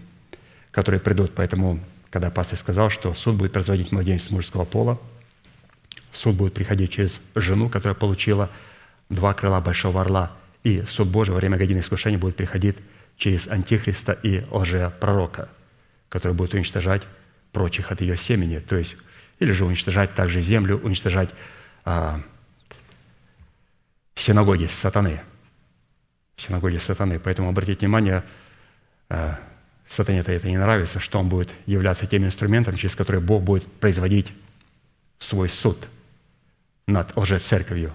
которые 0.71 1.01
придут. 1.01 1.33
Поэтому, 1.35 1.81
когда 2.11 2.31
пастор 2.31 2.59
сказал, 2.59 2.91
что 2.91 3.15
суд 3.15 3.37
будет 3.37 3.53
производить 3.53 3.93
младенец 3.93 4.31
мужского 4.31 4.65
пола, 4.65 5.01
суд 6.13 6.37
будет 6.37 6.53
приходить 6.55 6.91
через 6.93 7.21
жену, 7.35 7.69
которая 7.69 7.95
получила 7.95 8.51
два 9.09 9.33
крыла 9.35 9.61
большого 9.61 10.01
орла, 10.01 10.33
и 10.65 10.83
суд 10.83 11.09
Божий 11.09 11.33
во 11.33 11.41
время 11.41 11.57
годины 11.57 11.81
искушения 11.81 12.19
будет 12.19 12.37
приходить 12.37 12.77
через 13.21 13.49
Антихриста 13.49 14.13
и 14.13 14.43
лжепророка, 14.51 15.51
который 16.09 16.33
будет 16.33 16.55
уничтожать 16.55 17.03
прочих 17.53 17.93
от 17.93 18.01
ее 18.01 18.17
семени, 18.17 18.59
то 18.59 18.77
есть 18.77 18.97
или 19.39 19.53
же 19.53 19.67
уничтожать 19.67 20.15
также 20.15 20.41
землю, 20.41 20.79
уничтожать 20.79 21.31
а, 21.85 22.21
синагоги 24.15 24.67
сатаны. 24.67 25.21
Синагоги 26.37 26.79
сатаны. 26.79 27.19
Поэтому 27.19 27.51
обратите 27.51 27.81
внимание, 27.81 28.25
а, 29.11 29.39
сатане 29.87 30.21
это, 30.21 30.33
это 30.33 30.49
не 30.49 30.57
нравится, 30.57 30.99
что 30.99 31.19
он 31.19 31.29
будет 31.29 31.51
являться 31.67 32.07
тем 32.07 32.25
инструментом, 32.25 32.77
через 32.77 32.97
который 32.97 33.21
Бог 33.21 33.43
будет 33.43 33.71
производить 33.71 34.35
свой 35.19 35.51
суд 35.51 35.89
над 36.87 37.15
лжецерковью. 37.17 37.93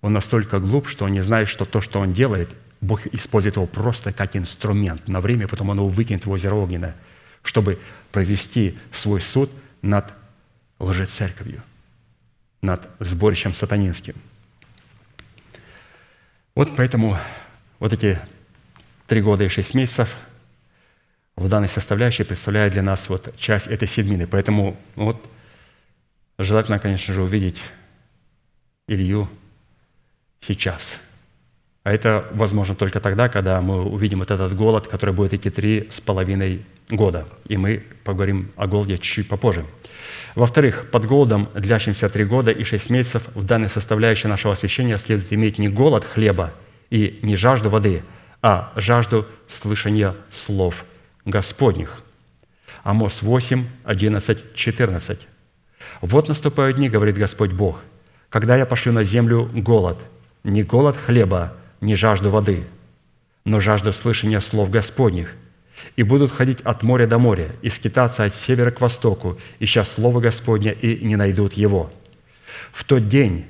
Он 0.00 0.12
настолько 0.12 0.58
глуп, 0.58 0.88
что 0.88 1.04
он 1.04 1.12
не 1.12 1.22
знает, 1.22 1.46
что 1.48 1.64
то, 1.64 1.80
что 1.80 2.00
он 2.00 2.12
делает, 2.12 2.50
Бог 2.80 3.06
использует 3.08 3.56
его 3.56 3.66
просто 3.66 4.12
как 4.12 4.36
инструмент 4.36 5.08
на 5.08 5.20
время, 5.20 5.48
потом 5.48 5.70
он 5.70 5.78
его 5.78 5.88
выкинет 5.88 6.26
в 6.26 6.30
озеро 6.30 6.54
Огненное, 6.54 6.96
чтобы 7.42 7.80
произвести 8.12 8.78
свой 8.92 9.20
суд 9.20 9.50
над 9.82 10.12
лжецерковью, 10.78 11.62
над 12.62 12.88
сборищем 13.00 13.52
сатанинским. 13.52 14.14
Вот 16.54 16.74
поэтому 16.76 17.18
вот 17.78 17.92
эти 17.92 18.18
три 19.06 19.22
года 19.22 19.44
и 19.44 19.48
шесть 19.48 19.74
месяцев 19.74 20.14
в 21.36 21.48
данной 21.48 21.68
составляющей 21.68 22.24
представляют 22.24 22.72
для 22.72 22.82
нас 22.82 23.08
вот 23.08 23.34
часть 23.36 23.68
этой 23.68 23.86
седмины. 23.86 24.26
Поэтому 24.26 24.76
вот 24.96 25.24
желательно, 26.36 26.78
конечно 26.78 27.14
же, 27.14 27.22
увидеть 27.22 27.60
Илью 28.88 29.28
сейчас. 30.40 30.98
А 31.84 31.92
это 31.92 32.26
возможно 32.32 32.74
только 32.74 33.00
тогда, 33.00 33.28
когда 33.28 33.60
мы 33.60 33.84
увидим 33.84 34.18
вот 34.18 34.30
этот 34.30 34.54
голод, 34.54 34.88
который 34.88 35.14
будет 35.14 35.34
идти 35.34 35.50
три 35.50 35.88
с 35.90 36.00
половиной 36.00 36.64
года. 36.90 37.26
И 37.46 37.56
мы 37.56 37.84
поговорим 38.04 38.50
о 38.56 38.66
голоде 38.66 38.98
чуть-чуть 38.98 39.28
попозже. 39.28 39.64
Во-вторых, 40.34 40.90
под 40.90 41.06
голодом, 41.06 41.48
длящимся 41.54 42.08
три 42.08 42.24
года 42.24 42.50
и 42.50 42.62
шесть 42.64 42.90
месяцев, 42.90 43.28
в 43.34 43.44
данной 43.44 43.68
составляющей 43.68 44.28
нашего 44.28 44.52
освящения 44.52 44.98
следует 44.98 45.32
иметь 45.32 45.58
не 45.58 45.68
голод 45.68 46.04
хлеба 46.04 46.52
и 46.90 47.18
не 47.22 47.36
жажду 47.36 47.70
воды, 47.70 48.02
а 48.42 48.72
жажду 48.76 49.26
слышания 49.46 50.14
слов 50.30 50.84
Господних. 51.24 52.02
Амос 52.82 53.22
8, 53.22 53.64
11, 53.84 54.54
14. 54.54 55.20
«Вот 56.00 56.28
наступают 56.28 56.76
дни, 56.76 56.88
говорит 56.88 57.18
Господь 57.18 57.52
Бог, 57.52 57.80
когда 58.30 58.56
я 58.56 58.66
пошлю 58.66 58.92
на 58.92 59.04
землю 59.04 59.50
голод, 59.52 59.98
не 60.44 60.62
голод 60.62 60.96
хлеба, 60.96 61.54
не 61.80 61.94
жажду 61.94 62.30
воды, 62.30 62.64
но 63.44 63.60
жажду 63.60 63.92
слышания 63.92 64.40
слов 64.40 64.70
Господних– 64.70 65.34
и 65.96 66.02
будут 66.02 66.32
ходить 66.32 66.60
от 66.62 66.82
моря 66.82 67.06
до 67.06 67.18
моря, 67.18 67.50
и 67.62 67.70
скитаться 67.70 68.24
от 68.24 68.34
севера 68.34 68.70
к 68.70 68.80
востоку, 68.80 69.38
ища 69.58 69.84
Слово 69.84 70.20
Господня, 70.20 70.72
и 70.72 71.04
не 71.04 71.16
найдут 71.16 71.54
его. 71.54 71.92
В 72.72 72.84
тот 72.84 73.08
день 73.08 73.46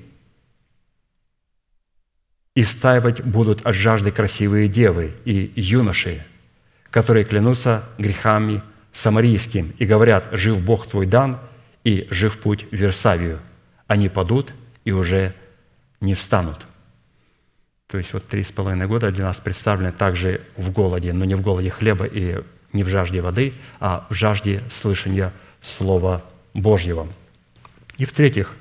истаивать 2.55 3.23
будут 3.23 3.65
от 3.67 3.75
жажды 3.75 4.11
красивые 4.11 4.69
девы 4.69 5.13
и 5.25 5.53
юноши, 5.57 6.25
которые 6.91 7.25
клянутся 7.25 7.85
грехами 7.99 8.63
самарийским 8.93 9.75
и 9.79 9.87
говорят, 9.87 10.29
«Жив 10.33 10.61
Бог 10.61 10.87
твой 10.87 11.07
дан, 11.07 11.39
и 11.85 12.09
жив 12.11 12.39
путь 12.39 12.67
в 12.71 12.75
Версавию». 12.75 13.41
Они 13.87 14.09
падут 14.09 14.53
и 14.85 14.93
уже 14.93 15.35
не 16.01 16.15
встанут. 16.15 16.68
То 17.89 17.97
есть 17.97 18.13
вот 18.13 18.25
три 18.29 18.45
с 18.45 18.53
половиной 18.53 18.87
года 18.87 19.11
для 19.11 19.25
нас 19.25 19.39
представлены 19.39 19.93
также 19.93 20.43
в 20.57 20.71
голоде, 20.71 21.15
но 21.15 21.25
не 21.25 21.35
в 21.35 21.41
голоде 21.41 21.71
хлеба 21.71 22.05
и 22.05 22.43
не 22.75 22.83
в 22.85 22.89
жажде 22.89 23.23
воды, 23.23 23.55
а 23.81 24.07
в 24.11 24.15
жажде 24.15 24.63
слышания 24.71 25.33
Слова 25.63 26.23
Божьего. 26.53 27.09
И 27.97 28.05
в-третьих, 28.05 28.55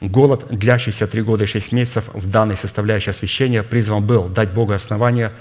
голод, 0.00 0.46
длящийся 0.48 1.06
три 1.06 1.20
года 1.20 1.44
и 1.44 1.46
шесть 1.46 1.72
месяцев 1.72 2.08
в 2.14 2.30
данной 2.30 2.56
составляющей 2.56 3.10
освящения, 3.10 3.62
призван 3.62 4.02
был 4.04 4.28
дать 4.28 4.52
Богу 4.52 4.72
основание 4.72 5.32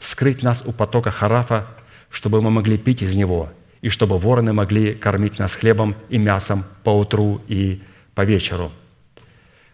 скрыть 0.00 0.42
нас 0.42 0.64
у 0.66 0.72
потока 0.72 1.12
Харафа, 1.12 1.68
чтобы 2.10 2.42
мы 2.42 2.50
могли 2.50 2.78
пить 2.78 3.02
из 3.02 3.14
него, 3.14 3.48
и 3.80 3.90
чтобы 3.90 4.18
вороны 4.18 4.52
могли 4.52 4.94
кормить 4.94 5.38
нас 5.38 5.54
хлебом 5.54 5.94
и 6.08 6.18
мясом 6.18 6.64
по 6.82 6.90
утру 6.90 7.40
и 7.46 7.80
по 8.16 8.24
вечеру– 8.24 8.72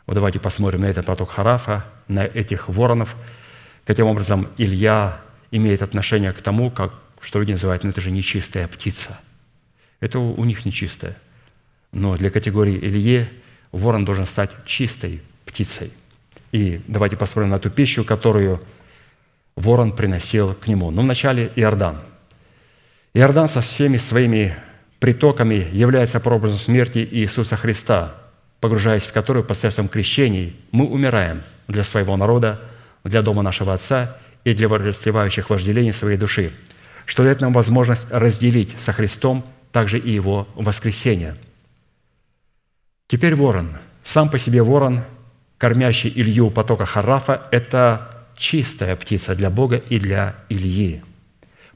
вот 0.07 0.15
давайте 0.15 0.39
посмотрим 0.39 0.83
на 0.83 0.87
этот 0.87 1.07
поток 1.07 1.31
Харафа, 1.31 1.85
на 2.09 2.25
этих 2.25 2.69
воронов. 2.69 3.17
Каким 3.87 4.07
образом 4.07 4.49
Илья 4.59 5.21
имеет 5.51 5.83
отношение 5.83 6.33
к 6.33 6.43
тому, 6.43 6.71
как, 6.71 6.95
что 7.21 7.39
люди 7.39 7.53
называют, 7.53 7.85
ну 7.85 7.91
это 7.91 8.01
же 8.01 8.11
нечистая 8.11 8.69
птица. 8.69 9.19
Это 10.01 10.19
у, 10.19 10.45
них 10.45 10.67
нечистая. 10.67 11.17
Но 11.93 12.17
для 12.17 12.31
категории 12.31 12.77
Илье 12.77 13.31
ворон 13.73 14.05
должен 14.05 14.27
стать 14.27 14.51
чистой 14.67 15.23
птицей. 15.47 15.91
И 16.53 16.83
давайте 16.87 17.17
посмотрим 17.17 17.51
на 17.51 17.59
ту 17.59 17.71
пищу, 17.71 18.05
которую 18.05 18.63
ворон 19.57 19.93
приносил 19.93 20.55
к 20.55 20.67
нему. 20.67 20.91
Ну, 20.91 21.03
вначале 21.03 21.51
Иордан. 21.57 22.01
Иордан 23.15 23.49
со 23.49 23.63
всеми 23.63 23.97
своими 23.97 24.55
притоками 24.99 25.67
является 25.73 26.21
прообразом 26.21 26.59
смерти 26.59 27.09
Иисуса 27.11 27.57
Христа– 27.57 28.17
погружаясь 28.65 29.05
в 29.05 29.13
которую 29.13 29.45
посредством 29.45 29.89
крещений 29.89 30.57
мы 30.73 30.87
умираем 30.87 31.43
для 31.69 31.85
своего 31.85 32.17
народа, 32.17 32.63
для 33.05 33.21
дома 33.21 33.43
нашего 33.43 33.75
Отца 33.75 34.17
и 34.43 34.55
для 34.55 34.69
расливающих 34.69 35.51
вожделений 35.51 35.93
своей 35.93 36.17
души, 36.17 36.51
что 37.05 37.25
дает 37.25 37.43
нам 37.43 37.53
возможность 37.53 38.07
разделить 38.11 38.75
со 38.81 38.95
Христом 38.95 39.45
также 39.71 39.99
и 39.99 40.11
Его 40.11 40.49
воскресение. 40.55 41.35
Теперь 43.07 43.35
ворон. 43.35 43.77
Сам 44.03 44.31
по 44.31 44.39
себе 44.39 44.63
ворон, 44.63 45.01
кормящий 45.59 46.11
Илью 46.15 46.49
потока 46.49 46.87
Харафа, 46.87 47.43
это 47.51 48.27
чистая 48.35 48.97
птица 48.97 49.35
для 49.35 49.51
Бога 49.51 49.77
и 49.77 49.99
для 49.99 50.37
Ильи. 50.49 51.03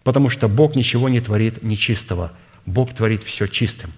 Потому 0.04 0.30
что 0.30 0.48
Бог 0.48 0.74
ничего 0.74 1.10
не 1.10 1.20
творит 1.20 1.62
нечистого. 1.62 2.32
Бог 2.64 2.94
творит 2.94 3.24
все 3.24 3.46
чистым. 3.46 3.92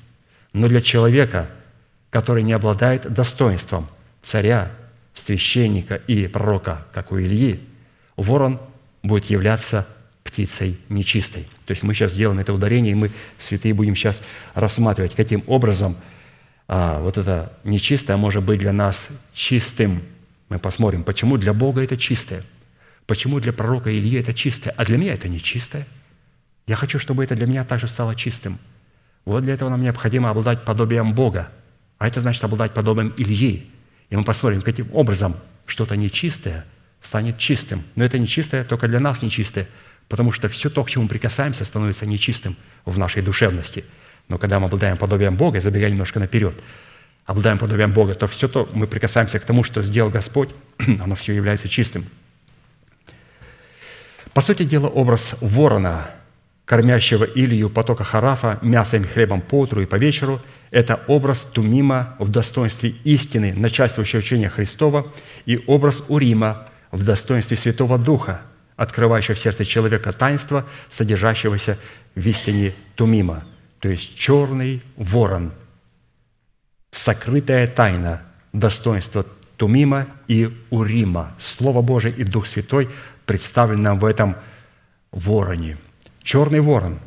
Но 0.52 0.66
для 0.66 0.80
человека– 0.80 1.50
который 2.10 2.42
не 2.42 2.52
обладает 2.52 3.12
достоинством 3.12 3.88
царя, 4.22 4.70
священника 5.14 5.94
и 5.94 6.26
пророка, 6.26 6.86
как 6.92 7.12
у 7.12 7.18
Ильи, 7.18 7.60
ворон 8.16 8.60
будет 9.02 9.26
являться 9.26 9.86
птицей 10.24 10.78
нечистой. 10.88 11.44
То 11.66 11.70
есть 11.70 11.82
мы 11.82 11.94
сейчас 11.94 12.12
сделаем 12.12 12.38
это 12.38 12.52
ударение, 12.52 12.92
и 12.92 12.94
мы, 12.94 13.10
святые, 13.38 13.74
будем 13.74 13.96
сейчас 13.96 14.22
рассматривать, 14.54 15.14
каким 15.14 15.42
образом 15.46 15.96
а, 16.68 17.00
вот 17.00 17.16
это 17.18 17.52
нечистое 17.64 18.16
может 18.16 18.44
быть 18.44 18.60
для 18.60 18.72
нас 18.72 19.08
чистым. 19.32 20.02
Мы 20.48 20.58
посмотрим, 20.58 21.04
почему 21.04 21.36
для 21.36 21.52
Бога 21.52 21.82
это 21.82 21.96
чистое, 21.96 22.42
почему 23.06 23.40
для 23.40 23.52
пророка 23.52 23.90
Ильи 23.90 24.20
это 24.20 24.34
чистое, 24.34 24.74
а 24.76 24.84
для 24.84 24.98
меня 24.98 25.14
это 25.14 25.28
нечистое. 25.28 25.86
Я 26.66 26.76
хочу, 26.76 26.98
чтобы 26.98 27.24
это 27.24 27.34
для 27.34 27.46
меня 27.46 27.64
также 27.64 27.88
стало 27.88 28.14
чистым. 28.14 28.58
Вот 29.24 29.42
для 29.42 29.54
этого 29.54 29.68
нам 29.70 29.82
необходимо 29.82 30.30
обладать 30.30 30.64
подобием 30.64 31.14
Бога– 31.14 31.50
а 32.00 32.08
это 32.08 32.20
значит 32.22 32.42
обладать 32.42 32.72
подобием 32.72 33.12
Ильи. 33.18 33.70
И 34.08 34.16
мы 34.16 34.24
посмотрим, 34.24 34.62
каким 34.62 34.88
образом 34.94 35.36
что-то 35.66 35.96
нечистое 35.96 36.64
станет 37.02 37.36
чистым. 37.36 37.84
Но 37.94 38.02
это 38.02 38.18
нечистое 38.18 38.64
только 38.64 38.88
для 38.88 39.00
нас 39.00 39.20
нечистое, 39.20 39.68
потому 40.08 40.32
что 40.32 40.48
все 40.48 40.70
то, 40.70 40.82
к 40.82 40.88
чему 40.88 41.04
мы 41.04 41.10
прикасаемся, 41.10 41.62
становится 41.66 42.06
нечистым 42.06 42.56
в 42.86 42.98
нашей 42.98 43.22
душевности. 43.22 43.84
Но 44.28 44.38
когда 44.38 44.58
мы 44.58 44.66
обладаем 44.66 44.96
подобием 44.96 45.36
Бога, 45.36 45.60
забегая 45.60 45.90
немножко 45.90 46.18
наперед, 46.18 46.56
обладаем 47.26 47.58
подобием 47.58 47.92
Бога, 47.92 48.14
то 48.14 48.26
все 48.26 48.48
то, 48.48 48.66
мы 48.72 48.86
прикасаемся 48.86 49.38
к 49.38 49.44
тому, 49.44 49.62
что 49.62 49.82
сделал 49.82 50.08
Господь, 50.08 50.48
оно 51.02 51.14
все 51.16 51.34
является 51.34 51.68
чистым. 51.68 52.06
По 54.32 54.40
сути 54.40 54.62
дела, 54.62 54.88
образ 54.88 55.36
ворона– 55.42 56.10
кормящего 56.70 57.24
Илью 57.24 57.68
потока 57.68 58.04
Харафа 58.04 58.60
мясом 58.62 59.02
и 59.02 59.04
хлебом 59.04 59.40
по 59.40 59.58
утру 59.58 59.80
и 59.80 59.86
по 59.86 59.96
вечеру, 59.96 60.40
это 60.70 61.00
образ 61.08 61.42
Тумима 61.42 62.14
в 62.20 62.28
достоинстве 62.28 62.90
истины, 63.02 63.52
начальствующего 63.56 64.20
учения 64.20 64.48
Христова, 64.48 65.12
и 65.46 65.60
образ 65.66 66.04
Урима 66.06 66.68
в 66.92 67.02
достоинстве 67.02 67.56
Святого 67.56 67.98
Духа, 67.98 68.42
открывающего 68.76 69.34
в 69.34 69.40
сердце 69.40 69.64
человека 69.64 70.12
таинство, 70.12 70.64
содержащегося 70.88 71.76
в 72.14 72.24
истине 72.24 72.72
Тумима, 72.94 73.42
то 73.80 73.88
есть 73.88 74.14
черный 74.14 74.80
ворон, 74.94 75.50
сокрытая 76.92 77.66
тайна 77.66 78.22
достоинства 78.52 79.26
Тумима 79.56 80.06
и 80.28 80.56
Урима. 80.70 81.34
Слово 81.40 81.82
Божие 81.82 82.14
и 82.14 82.22
Дух 82.22 82.46
Святой 82.46 82.88
представлен 83.26 83.82
нам 83.82 83.98
в 83.98 84.04
этом 84.04 84.36
вороне. 85.10 85.76
Черный 86.22 86.60
ворон, 86.60 86.98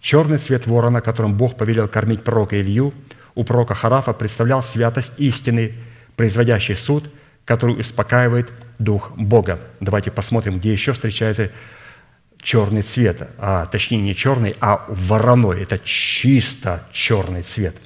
черный 0.00 0.38
цвет 0.38 0.66
ворона, 0.66 1.00
которым 1.00 1.34
Бог 1.34 1.56
повелел 1.56 1.88
кормить 1.88 2.22
пророка 2.22 2.60
Илью, 2.60 2.92
у 3.34 3.44
пророка 3.44 3.74
Харафа 3.74 4.12
представлял 4.12 4.62
святость 4.62 5.12
истины, 5.18 5.74
производящий 6.16 6.74
суд, 6.76 7.10
который 7.44 7.80
успокаивает 7.80 8.52
Дух 8.78 9.12
Бога. 9.16 9.58
Давайте 9.80 10.10
посмотрим, 10.10 10.58
где 10.58 10.72
еще 10.72 10.92
встречается 10.92 11.50
черный 12.40 12.82
цвет, 12.82 13.28
а 13.38 13.66
точнее 13.66 14.02
не 14.02 14.14
черный, 14.14 14.54
а 14.60 14.84
вороной. 14.88 15.62
Это 15.62 15.78
чисто 15.78 16.84
черный 16.92 17.42
цвет. 17.42 17.76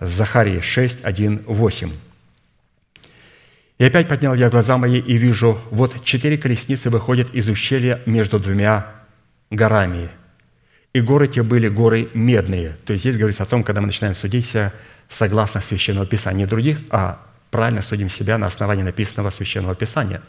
Захарии 0.00 0.60
6, 0.60 1.00
1, 1.02 1.44
8. 1.46 1.90
И 3.78 3.84
опять 3.84 4.08
поднял 4.08 4.34
я 4.34 4.50
глаза 4.50 4.76
мои 4.76 4.98
и 4.98 5.16
вижу, 5.16 5.58
вот 5.70 6.04
четыре 6.04 6.36
колесницы 6.36 6.90
выходят 6.90 7.32
из 7.34 7.48
ущелья 7.48 8.00
между 8.06 8.38
двумя 8.38 8.97
горами. 9.50 10.10
И 10.92 11.00
горы 11.00 11.28
те 11.28 11.42
были 11.42 11.68
горы 11.68 12.08
медные. 12.14 12.76
То 12.84 12.92
есть 12.92 13.02
здесь 13.02 13.16
говорится 13.16 13.42
о 13.42 13.46
том, 13.46 13.62
когда 13.62 13.80
мы 13.80 13.86
начинаем 13.86 14.14
судить 14.14 14.46
себя 14.46 14.72
согласно 15.08 15.60
Священного 15.60 16.06
Писания. 16.06 16.46
Других, 16.46 16.80
а 16.90 17.24
правильно 17.50 17.82
судим 17.82 18.08
себя 18.08 18.38
на 18.38 18.46
основании 18.46 18.82
написанного 18.82 19.30
Священного 19.30 19.74
Писания. 19.74 20.22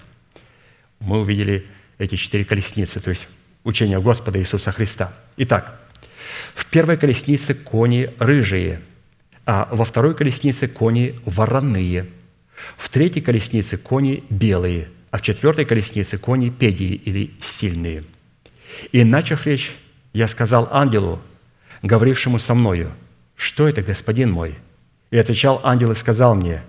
Мы 0.99 1.19
увидели 1.19 1.65
эти 1.97 2.15
четыре 2.15 2.45
колесницы, 2.45 2.99
то 2.99 3.09
есть 3.09 3.27
учение 3.63 4.01
Господа 4.01 4.39
Иисуса 4.39 4.71
Христа. 4.71 5.13
Итак, 5.37 5.79
в 6.55 6.65
первой 6.65 6.97
колеснице 6.97 7.53
кони 7.53 8.13
рыжие, 8.19 8.81
а 9.45 9.67
во 9.71 9.85
второй 9.85 10.15
колеснице 10.15 10.67
кони 10.67 11.19
вороные– 11.25 12.05
в 12.77 12.89
третьей 12.89 13.21
колеснице 13.21 13.77
кони 13.77 14.23
белые, 14.29 14.89
а 15.11 15.17
в 15.17 15.21
четвертой 15.21 15.65
колеснице 15.65 16.17
кони 16.17 16.49
педии 16.49 16.93
или 16.93 17.31
сильные. 17.41 18.03
И, 18.91 19.03
начав 19.03 19.45
речь, 19.45 19.75
я 20.13 20.27
сказал 20.27 20.67
ангелу, 20.71 21.21
говорившему 21.81 22.39
со 22.39 22.53
мною, 22.53 22.91
«Что 23.35 23.67
это, 23.67 23.81
господин 23.81 24.31
мой?» 24.31 24.55
И 25.11 25.17
отвечал 25.17 25.61
ангел 25.63 25.91
и 25.91 25.95
сказал 25.95 26.35
мне, 26.35 26.61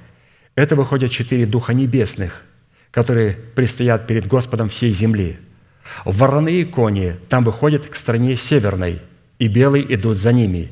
«Это 0.54 0.76
выходят 0.76 1.10
четыре 1.10 1.46
духа 1.46 1.74
небесных, 1.74 2.42
которые 2.90 3.32
предстоят 3.54 4.06
перед 4.06 4.26
Господом 4.26 4.68
всей 4.68 4.92
земли. 4.92 5.38
Вороные 6.04 6.64
кони 6.64 7.16
там 7.28 7.44
выходят 7.44 7.86
к 7.86 7.94
стране 7.96 8.36
северной, 8.36 9.00
и 9.38 9.48
белые 9.48 9.94
идут 9.94 10.18
за 10.18 10.32
ними, 10.32 10.70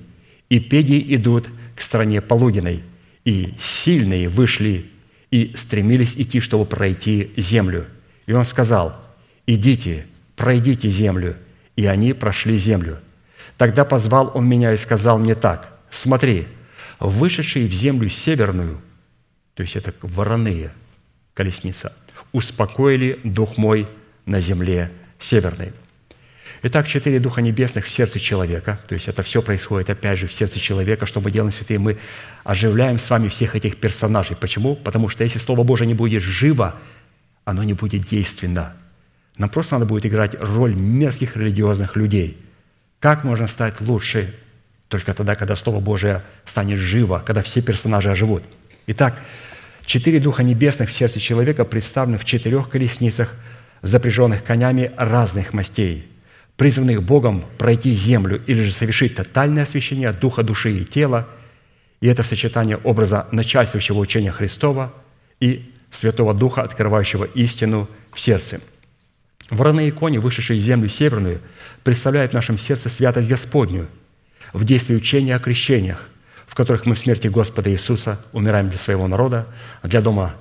и 0.48 0.60
педи 0.60 1.04
идут 1.14 1.48
к 1.74 1.80
стране 1.80 2.20
полуденной, 2.20 2.82
и 3.24 3.54
сильные 3.60 4.28
вышли 4.28 4.90
и 5.30 5.54
стремились 5.56 6.14
идти, 6.16 6.40
чтобы 6.40 6.64
пройти 6.64 7.32
землю. 7.36 7.86
И 8.26 8.32
он 8.32 8.44
сказал, 8.44 8.96
идите, 9.46 10.06
пройдите 10.38 10.88
землю. 10.88 11.36
И 11.76 11.84
они 11.84 12.14
прошли 12.14 12.56
землю. 12.56 12.98
Тогда 13.58 13.84
позвал 13.84 14.30
он 14.34 14.48
меня 14.48 14.72
и 14.72 14.76
сказал 14.76 15.18
мне 15.18 15.34
так, 15.34 15.78
смотри, 15.90 16.46
вышедшие 17.00 17.66
в 17.66 17.72
землю 17.72 18.08
северную, 18.08 18.80
то 19.54 19.62
есть 19.62 19.76
это 19.76 19.92
вороные 20.00 20.70
колесница, 21.34 21.92
успокоили 22.32 23.20
дух 23.24 23.58
мой 23.58 23.88
на 24.26 24.40
земле 24.40 24.90
северной. 25.18 25.72
Итак, 26.62 26.88
четыре 26.88 27.20
Духа 27.20 27.40
Небесных 27.40 27.84
в 27.84 27.90
сердце 27.90 28.18
человека, 28.18 28.80
то 28.88 28.94
есть 28.94 29.06
это 29.06 29.22
все 29.22 29.42
происходит, 29.42 29.90
опять 29.90 30.18
же, 30.18 30.26
в 30.26 30.32
сердце 30.32 30.58
человека. 30.58 31.06
Что 31.06 31.20
мы 31.20 31.30
делаем, 31.30 31.52
святые? 31.52 31.78
Мы 31.78 31.98
оживляем 32.42 32.98
с 32.98 33.08
вами 33.10 33.28
всех 33.28 33.54
этих 33.54 33.76
персонажей. 33.76 34.36
Почему? 34.36 34.74
Потому 34.74 35.08
что 35.08 35.22
если 35.22 35.38
Слово 35.38 35.62
Божие 35.62 35.86
не 35.86 35.94
будет 35.94 36.22
живо, 36.22 36.74
оно 37.44 37.62
не 37.62 37.74
будет 37.74 38.02
действенно. 38.02 38.74
Нам 39.38 39.48
просто 39.48 39.76
надо 39.76 39.86
будет 39.86 40.04
играть 40.06 40.34
роль 40.38 40.74
мерзких 40.74 41.36
религиозных 41.36 41.96
людей. 41.96 42.36
Как 43.00 43.24
можно 43.24 43.48
стать 43.48 43.80
лучше? 43.80 44.34
Только 44.88 45.14
тогда, 45.14 45.34
когда 45.34 45.56
Слово 45.56 45.80
Божие 45.80 46.22
станет 46.44 46.78
живо, 46.78 47.22
когда 47.24 47.42
все 47.42 47.62
персонажи 47.62 48.10
оживут. 48.10 48.42
Итак, 48.86 49.18
четыре 49.84 50.18
Духа 50.18 50.42
Небесных 50.42 50.88
в 50.88 50.92
сердце 50.92 51.20
человека 51.20 51.64
представлены 51.64 52.18
в 52.18 52.24
четырех 52.24 52.68
колесницах, 52.68 53.34
запряженных 53.82 54.44
конями 54.44 54.92
разных 54.96 55.52
мастей– 55.52 56.06
призванных 56.58 57.04
Богом 57.04 57.44
пройти 57.56 57.92
землю 57.92 58.42
или 58.46 58.64
же 58.64 58.72
совершить 58.72 59.14
тотальное 59.14 59.62
освящение 59.62 60.12
духа, 60.12 60.42
души 60.42 60.72
и 60.72 60.84
тела. 60.84 61.28
И 62.00 62.08
это 62.08 62.24
сочетание 62.24 62.76
образа 62.76 63.28
начальствующего 63.30 63.98
учения 63.98 64.32
Христова 64.32 64.92
и 65.40 65.72
Святого 65.90 66.34
Духа, 66.34 66.62
открывающего 66.62 67.24
истину 67.24 67.88
в 68.12 68.18
сердце. 68.18 68.60
Вороные 69.50 69.92
кони, 69.92 70.18
вышедшие 70.18 70.60
в 70.60 70.62
землю 70.62 70.88
северную, 70.88 71.40
представляют 71.82 72.32
в 72.32 72.34
нашем 72.34 72.58
сердце 72.58 72.88
святость 72.88 73.28
Господню 73.28 73.88
в 74.52 74.64
действии 74.64 74.94
учения 74.94 75.36
о 75.36 75.38
крещениях, 75.38 76.08
в 76.46 76.54
которых 76.54 76.86
мы 76.86 76.94
в 76.94 76.98
смерти 76.98 77.28
Господа 77.28 77.70
Иисуса 77.70 78.20
умираем 78.32 78.68
для 78.68 78.78
своего 78.78 79.08
народа, 79.08 79.46
для 79.82 80.00
дома 80.00 80.34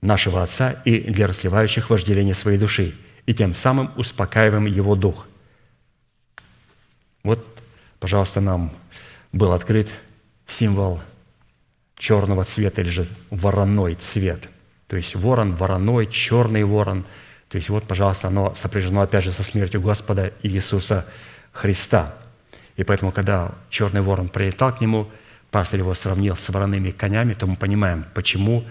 нашего 0.00 0.42
Отца 0.42 0.72
и 0.84 1.00
для 1.00 1.26
расливающих 1.26 1.90
вожделения 1.90 2.34
своей 2.34 2.58
души, 2.58 2.94
и 3.26 3.34
тем 3.34 3.54
самым 3.54 3.90
успокаиваем 3.96 4.66
его 4.66 4.96
дух. 4.96 5.26
Вот, 7.22 7.46
пожалуйста, 7.98 8.40
нам 8.40 8.72
был 9.32 9.52
открыт 9.52 9.88
символ 10.46 11.00
черного 11.96 12.44
цвета 12.44 12.80
или 12.80 12.90
же 12.90 13.06
вороной 13.30 13.94
цвет. 13.94 14.48
То 14.88 14.96
есть 14.96 15.14
ворон, 15.14 15.54
вороной, 15.54 16.06
черный 16.06 16.64
ворон. 16.64 17.04
То 17.50 17.56
есть 17.56 17.68
вот, 17.68 17.84
пожалуйста, 17.84 18.28
оно 18.28 18.54
сопряжено 18.54 19.02
опять 19.02 19.24
же 19.24 19.32
со 19.32 19.42
смертью 19.42 19.82
Господа 19.82 20.32
Иисуса 20.42 21.06
Христа. 21.52 22.14
И 22.76 22.84
поэтому, 22.84 23.12
когда 23.12 23.52
черный 23.68 24.00
ворон 24.00 24.30
прилетал 24.30 24.74
к 24.74 24.80
нему, 24.80 25.10
пастор 25.50 25.80
его 25.80 25.94
сравнил 25.94 26.36
с 26.36 26.48
вороными 26.48 26.92
конями, 26.92 27.34
то 27.34 27.46
мы 27.46 27.56
понимаем, 27.56 28.06
почему 28.14 28.64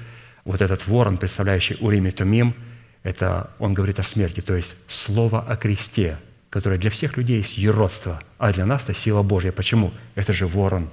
вот 0.45 0.61
этот 0.61 0.87
ворон, 0.87 1.17
представляющий 1.17 1.77
Урим 1.79 2.07
и 2.07 2.11
Тумим, 2.11 2.55
это 3.03 3.51
он 3.59 3.75
говорит 3.75 3.99
о 3.99 4.03
смерти, 4.03 4.39
то 4.41 4.55
есть 4.55 4.75
слово 4.87 5.41
о 5.41 5.55
кресте– 5.55 6.17
которое 6.49 6.79
для 6.79 6.89
всех 6.89 7.17
людей 7.17 7.37
есть 7.37 7.57
юродство, 7.57 8.21
а 8.37 8.51
для 8.51 8.65
нас 8.65 8.83
это 8.83 8.93
сила 8.93 9.21
Божья. 9.21 9.51
Почему? 9.51 9.93
Это 10.15 10.33
же 10.33 10.47
ворон, 10.47 10.89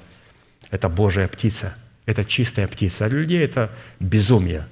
это 0.70 0.88
Божья 0.88 1.26
птица, 1.28 1.76
это 2.04 2.24
чистая 2.24 2.68
птица. 2.68 3.06
А 3.06 3.08
для 3.08 3.20
людей 3.20 3.42
это 3.42 3.70
безумие, 3.98 4.66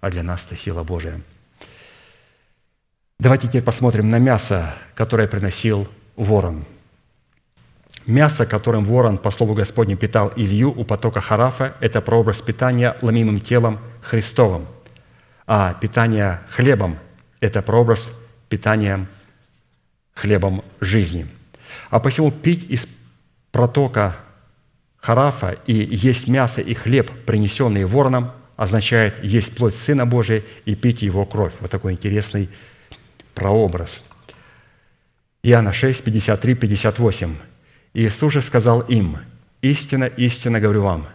а 0.00 0.10
для 0.10 0.22
нас 0.22 0.46
это 0.46 0.56
сила 0.56 0.82
Божья. 0.82 1.20
Давайте 3.20 3.48
теперь 3.48 3.60
посмотрим 3.60 4.08
на 4.08 4.18
мясо, 4.18 4.74
которое 4.94 5.28
приносил 5.28 5.86
ворон. 6.16 6.64
Мясо, 8.06 8.46
которым 8.46 8.82
ворон, 8.82 9.18
по 9.18 9.30
слову 9.30 9.52
Господню, 9.52 9.98
питал 9.98 10.32
Илью 10.36 10.70
у 10.70 10.84
потока 10.86 11.20
Харафа, 11.20 11.74
это 11.80 12.00
прообраз 12.00 12.40
питания 12.40 12.96
ломимым 13.02 13.42
телом 13.42 13.78
Христовым, 14.00 14.66
а 15.46 15.74
питание 15.74 16.40
хлебом– 16.48 16.96
это 17.40 17.60
прообраз 17.60 18.10
питания 18.48 19.06
хлебом 20.14 20.64
жизни. 20.80 21.26
А 21.90 22.00
посему 22.00 22.30
пить 22.30 22.70
из 22.70 22.88
протока 23.52 24.16
Харафа 24.96 25.58
и 25.66 25.74
есть 25.74 26.26
мясо 26.26 26.62
и 26.62 26.72
хлеб, 26.72 27.10
принесенные 27.26 27.84
вороном, 27.84 28.30
означает 28.56 29.22
есть 29.22 29.54
плоть 29.54 29.76
Сына 29.76 30.06
Божия 30.06 30.42
и 30.64 30.74
пить 30.74 31.02
Его 31.02 31.26
кровь. 31.26 31.52
Вот 31.60 31.70
такой 31.70 31.92
интересный 31.92 32.48
прообраз. 33.40 34.02
Иоанна 35.42 35.72
6, 35.72 36.04
53, 36.04 36.54
58. 36.54 37.36
Иисус 37.94 38.32
же 38.34 38.42
сказал 38.42 38.80
им, 38.82 39.16
«Истина, 39.62 40.04
истинно 40.04 40.60
говорю 40.60 40.82
вам, 40.82 41.06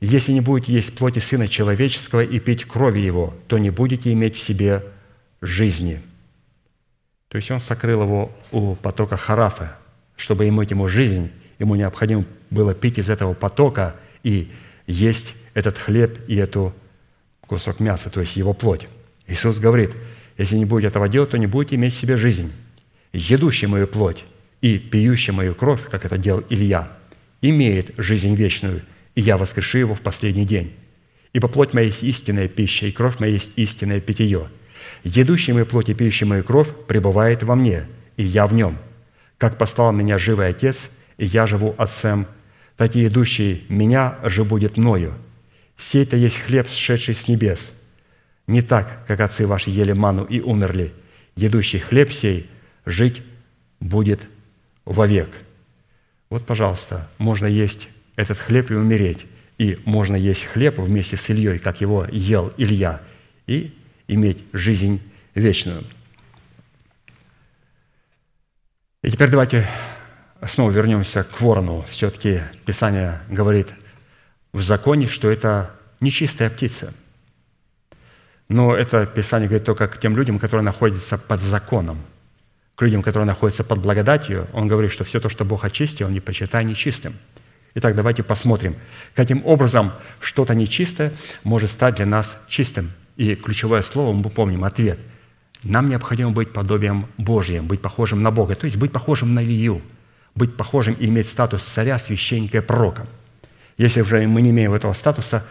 если 0.00 0.32
не 0.32 0.40
будете 0.40 0.72
есть 0.72 0.96
плоти 0.96 1.18
Сына 1.18 1.48
Человеческого 1.48 2.24
и 2.24 2.40
пить 2.40 2.64
крови 2.64 3.00
Его, 3.00 3.34
то 3.46 3.58
не 3.58 3.68
будете 3.68 4.10
иметь 4.14 4.36
в 4.36 4.40
себе 4.40 4.84
жизни». 5.42 6.00
То 7.28 7.36
есть 7.36 7.50
он 7.50 7.60
сокрыл 7.60 8.02
его 8.02 8.32
у 8.52 8.74
потока 8.76 9.18
Харафа, 9.18 9.76
чтобы 10.16 10.48
иметь 10.48 10.70
ему 10.70 10.88
жизнь, 10.88 11.30
ему 11.58 11.74
необходимо 11.74 12.24
было 12.48 12.72
пить 12.72 12.98
из 12.98 13.10
этого 13.10 13.34
потока 13.34 13.96
и 14.22 14.50
есть 14.86 15.34
этот 15.52 15.76
хлеб 15.76 16.18
и 16.26 16.36
эту 16.36 16.72
кусок 17.42 17.80
мяса, 17.80 18.08
то 18.08 18.20
есть 18.20 18.36
его 18.36 18.54
плоть. 18.54 18.88
Иисус 19.26 19.58
говорит, 19.58 19.90
если 20.38 20.56
не 20.56 20.64
будете 20.64 20.88
этого 20.88 21.08
делать, 21.08 21.30
то 21.30 21.38
не 21.38 21.46
будете 21.46 21.76
иметь 21.76 21.94
в 21.94 21.98
себе 21.98 22.16
жизнь. 22.16 22.52
Едущий 23.12 23.68
мою 23.68 23.86
плоть 23.86 24.24
и 24.60 24.78
пьющий 24.78 25.32
мою 25.32 25.54
кровь, 25.54 25.88
как 25.90 26.04
это 26.04 26.18
делал 26.18 26.44
Илья, 26.50 26.92
имеет 27.42 27.92
жизнь 27.96 28.34
вечную, 28.34 28.82
и 29.14 29.20
я 29.20 29.36
воскрешу 29.36 29.78
его 29.78 29.94
в 29.94 30.00
последний 30.00 30.44
день. 30.44 30.72
Ибо 31.32 31.48
плоть 31.48 31.74
моя 31.74 31.86
есть 31.86 32.02
истинная 32.02 32.48
пища, 32.48 32.86
и 32.86 32.92
кровь 32.92 33.18
моя 33.18 33.32
есть 33.32 33.52
истинное 33.56 34.00
питье– 34.00 34.48
Едущий 35.04 35.52
мою 35.52 35.66
плоть 35.66 35.88
и 35.88 35.94
пьющий 35.94 36.26
мою 36.26 36.42
кровь 36.42 36.68
пребывает 36.86 37.42
во 37.42 37.54
мне, 37.54 37.86
и 38.16 38.24
я 38.24 38.46
в 38.46 38.54
нем. 38.54 38.78
Как 39.38 39.58
послал 39.58 39.92
меня 39.92 40.18
живый 40.18 40.48
Отец, 40.48 40.90
и 41.18 41.26
я 41.26 41.46
живу 41.46 41.74
Отцем, 41.78 42.26
так 42.76 42.96
и 42.96 43.06
идущий 43.06 43.64
меня 43.68 44.18
же 44.24 44.44
будет 44.44 44.76
мною. 44.76 45.14
Сей-то 45.76 46.16
есть 46.16 46.38
хлеб, 46.38 46.68
сшедший 46.68 47.14
с 47.14 47.28
небес. 47.28 47.72
Не 48.46 48.62
так, 48.62 49.04
как 49.06 49.20
отцы 49.20 49.46
ваши 49.46 49.70
ели 49.70 49.92
ману 49.92 50.24
и 50.24 50.40
умерли. 50.40 50.92
едущий 51.34 51.78
хлеб 51.78 52.12
сей 52.12 52.48
жить 52.84 53.22
будет 53.80 54.20
вовек». 54.84 55.28
Вот, 56.30 56.46
пожалуйста, 56.46 57.08
можно 57.18 57.46
есть 57.46 57.88
этот 58.16 58.38
хлеб 58.38 58.70
и 58.70 58.74
умереть. 58.74 59.26
И 59.58 59.78
можно 59.84 60.16
есть 60.16 60.44
хлеб 60.44 60.78
вместе 60.78 61.16
с 61.16 61.30
Ильей, 61.30 61.58
как 61.58 61.80
его 61.80 62.06
ел 62.10 62.52
Илья, 62.56 63.00
и 63.46 63.74
иметь 64.08 64.38
жизнь 64.52 65.00
вечную. 65.34 65.84
И 69.02 69.10
теперь 69.10 69.30
давайте 69.30 69.68
снова 70.44 70.70
вернемся 70.70 71.22
к 71.22 71.40
ворону. 71.40 71.84
Все-таки 71.88 72.40
Писание 72.64 73.20
говорит 73.28 73.68
в 74.52 74.62
законе, 74.62 75.06
что 75.06 75.30
это 75.30 75.70
нечистая 76.00 76.50
птица. 76.50 76.92
Но 78.48 78.76
это 78.76 79.06
Писание 79.06 79.48
говорит 79.48 79.66
только 79.66 79.88
к 79.88 79.98
тем 79.98 80.16
людям, 80.16 80.38
которые 80.38 80.64
находятся 80.64 81.18
под 81.18 81.40
законом. 81.40 81.98
К 82.76 82.82
людям, 82.82 83.02
которые 83.02 83.26
находятся 83.26 83.64
под 83.64 83.80
благодатью, 83.80 84.46
он 84.52 84.68
говорит, 84.68 84.92
что 84.92 85.04
все 85.04 85.18
то, 85.18 85.28
что 85.28 85.44
Бог 85.44 85.64
очистил, 85.64 86.06
он 86.06 86.12
не 86.12 86.20
почитай 86.20 86.64
нечистым. 86.64 87.14
Итак, 87.74 87.94
давайте 87.94 88.22
посмотрим, 88.22 88.76
каким 89.14 89.44
образом 89.44 89.92
что-то 90.20 90.54
нечистое 90.54 91.12
может 91.44 91.70
стать 91.70 91.96
для 91.96 92.06
нас 92.06 92.42
чистым. 92.48 92.92
И 93.16 93.34
ключевое 93.34 93.82
слово 93.82 94.12
мы 94.14 94.30
помним– 94.30 94.64
ответ. 94.64 94.98
Нам 95.62 95.88
необходимо 95.88 96.30
быть 96.30 96.52
подобием 96.52 97.06
Божьим, 97.16 97.66
быть 97.66 97.82
похожим 97.82 98.22
на 98.22 98.30
Бога, 98.30 98.54
то 98.54 98.66
есть 98.66 98.76
быть 98.76 98.92
похожим 98.92 99.34
на 99.34 99.42
Илью, 99.42 99.82
быть 100.34 100.56
похожим 100.56 100.94
и 100.94 101.06
иметь 101.06 101.28
статус 101.28 101.64
царя, 101.64 101.98
священника 101.98 102.58
и 102.58 102.60
пророка. 102.60 103.06
Если 103.78 104.02
же 104.02 104.26
мы 104.26 104.42
не 104.42 104.50
имеем 104.50 104.72
этого 104.72 104.92
статуса, 104.92 105.44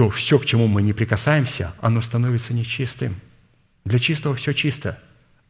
то 0.00 0.08
все, 0.08 0.38
к 0.38 0.46
чему 0.46 0.66
мы 0.66 0.80
не 0.80 0.94
прикасаемся, 0.94 1.74
оно 1.82 2.00
становится 2.00 2.54
нечистым. 2.54 3.16
Для 3.84 3.98
чистого 3.98 4.34
все 4.34 4.54
чисто, 4.54 4.98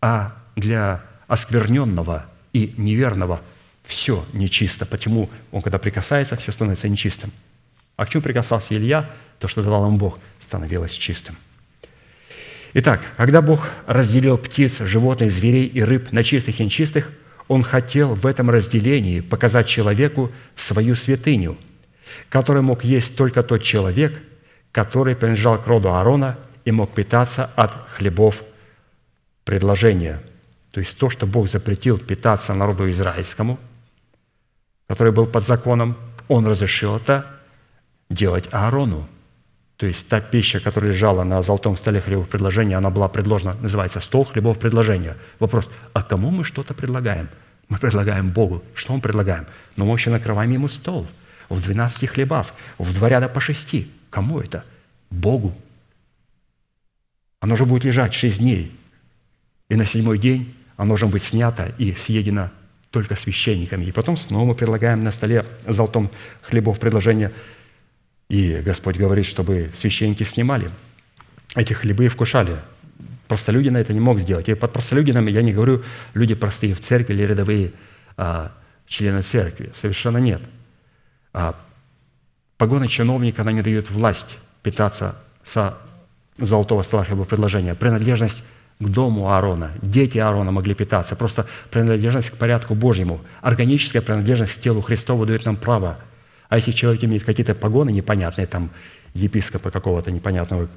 а 0.00 0.36
для 0.56 1.04
оскверненного 1.28 2.26
и 2.52 2.74
неверного 2.76 3.42
все 3.84 4.26
нечисто. 4.32 4.86
Почему 4.86 5.30
он, 5.52 5.62
когда 5.62 5.78
прикасается, 5.78 6.34
все 6.34 6.50
становится 6.50 6.88
нечистым. 6.88 7.30
А 7.94 8.04
к 8.04 8.08
чему 8.10 8.24
прикасался 8.24 8.74
Илья, 8.74 9.08
то, 9.38 9.46
что 9.46 9.62
давал 9.62 9.86
ему 9.86 9.98
Бог, 9.98 10.18
становилось 10.40 10.94
чистым. 10.94 11.36
Итак, 12.74 13.02
когда 13.16 13.42
Бог 13.42 13.70
разделил 13.86 14.36
птиц, 14.36 14.80
животных, 14.80 15.30
зверей 15.30 15.68
и 15.68 15.80
рыб 15.80 16.10
на 16.10 16.24
чистых 16.24 16.58
и 16.58 16.64
нечистых, 16.64 17.08
Он 17.46 17.62
хотел 17.62 18.16
в 18.16 18.26
этом 18.26 18.50
разделении 18.50 19.20
показать 19.20 19.68
человеку 19.68 20.32
свою 20.56 20.96
святыню, 20.96 21.56
которую 22.28 22.64
мог 22.64 22.82
есть 22.82 23.16
только 23.16 23.44
тот 23.44 23.62
человек, 23.62 24.20
который 24.72 25.16
принадлежал 25.16 25.60
к 25.60 25.66
роду 25.66 25.92
Аарона 25.92 26.36
и 26.64 26.72
мог 26.72 26.90
питаться 26.92 27.50
от 27.56 27.72
хлебов 27.96 28.42
предложения. 29.44 30.20
То 30.70 30.80
есть 30.80 30.96
то, 30.98 31.10
что 31.10 31.26
Бог 31.26 31.48
запретил 31.48 31.98
питаться 31.98 32.54
народу 32.54 32.90
израильскому, 32.90 33.58
который 34.86 35.12
был 35.12 35.26
под 35.26 35.46
законом, 35.46 35.96
Он 36.28 36.46
разрешил 36.46 36.96
это 36.96 37.26
делать 38.08 38.48
Аарону– 38.52 39.06
то 39.80 39.86
есть 39.86 40.08
та 40.08 40.20
пища, 40.20 40.60
которая 40.60 40.92
лежала 40.92 41.24
на 41.24 41.40
золотом 41.40 41.74
столе 41.74 42.02
хлебов 42.02 42.28
предложения, 42.28 42.76
она 42.76 42.90
была 42.90 43.08
предложена, 43.08 43.56
называется 43.62 44.00
стол 44.00 44.26
хлебов 44.26 44.58
предложения. 44.58 45.16
Вопрос, 45.38 45.70
а 45.94 46.02
кому 46.02 46.30
мы 46.30 46.44
что-то 46.44 46.74
предлагаем? 46.74 47.30
Мы 47.70 47.78
предлагаем 47.78 48.28
Богу. 48.28 48.62
Что 48.74 48.92
мы 48.92 49.00
предлагаем? 49.00 49.46
Но 49.76 49.86
мы 49.86 49.92
вообще 49.92 50.10
накрываем 50.10 50.50
ему 50.50 50.68
стол 50.68 51.06
в 51.48 51.62
12 51.62 52.10
хлебах, 52.10 52.48
в 52.76 52.92
два 52.92 53.08
ряда 53.08 53.28
по 53.30 53.40
шести. 53.40 53.90
Кому 54.10 54.40
это? 54.40 54.64
Богу. 55.10 55.54
Оно 57.40 57.56
же 57.56 57.64
будет 57.64 57.84
лежать 57.84 58.12
шесть 58.12 58.38
дней. 58.38 58.76
И 59.68 59.76
на 59.76 59.86
седьмой 59.86 60.18
день 60.18 60.54
оно 60.76 60.90
должно 60.90 61.08
быть 61.08 61.22
снято 61.22 61.74
и 61.78 61.94
съедено 61.94 62.50
только 62.90 63.16
священниками. 63.16 63.84
И 63.84 63.92
потом 63.92 64.16
снова 64.16 64.44
мы 64.44 64.54
предлагаем 64.54 65.00
на 65.00 65.12
столе 65.12 65.46
золотом 65.66 66.10
хлебов 66.42 66.78
предложения– 66.78 67.32
и 68.30 68.62
Господь 68.64 68.96
говорит, 68.96 69.26
чтобы 69.26 69.72
священники 69.74 70.22
снимали 70.22 70.70
эти 71.56 71.72
хлебы 71.72 72.04
и 72.04 72.08
вкушали. 72.08 72.56
Простолюдина 73.26 73.78
это 73.78 73.92
не 73.92 73.98
мог 73.98 74.20
сделать. 74.20 74.48
И 74.48 74.54
под 74.54 74.72
простолюдинами 74.72 75.32
я 75.32 75.42
не 75.42 75.52
говорю 75.52 75.82
люди 76.14 76.36
простые 76.36 76.74
в 76.74 76.80
церкви 76.80 77.14
или 77.14 77.24
рядовые 77.24 77.72
а, 78.16 78.52
члены 78.86 79.22
церкви. 79.22 79.72
Совершенно 79.74 80.18
нет. 80.18 80.40
А, 81.32 81.60
погоны 82.60 82.86
чиновника, 82.86 83.42
она 83.42 83.52
не 83.52 83.62
дает 83.62 83.90
власть 83.90 84.38
питаться 84.62 85.16
со 85.42 85.78
золотого 86.38 86.82
стола 86.82 87.04
предложения. 87.04 87.74
Принадлежность 87.74 88.44
к 88.78 88.88
дому 88.88 89.32
Аарона. 89.32 89.72
Дети 89.82 90.18
Аарона 90.18 90.52
могли 90.52 90.74
питаться. 90.74 91.16
Просто 91.16 91.46
принадлежность 91.70 92.30
к 92.30 92.36
порядку 92.36 92.74
Божьему. 92.74 93.20
Органическая 93.40 94.00
принадлежность 94.00 94.54
к 94.54 94.60
телу 94.60 94.80
Христову 94.80 95.26
дает 95.26 95.44
нам 95.46 95.56
право– 95.56 95.98
а 96.50 96.56
если 96.56 96.72
человек 96.72 97.02
имеет 97.04 97.22
какие-то 97.22 97.54
погоны 97.54 97.90
непонятные, 97.90 98.46
там 98.46 98.70
епископа 99.14 99.70
какого-то 99.70 100.10
непонятного, 100.10 100.68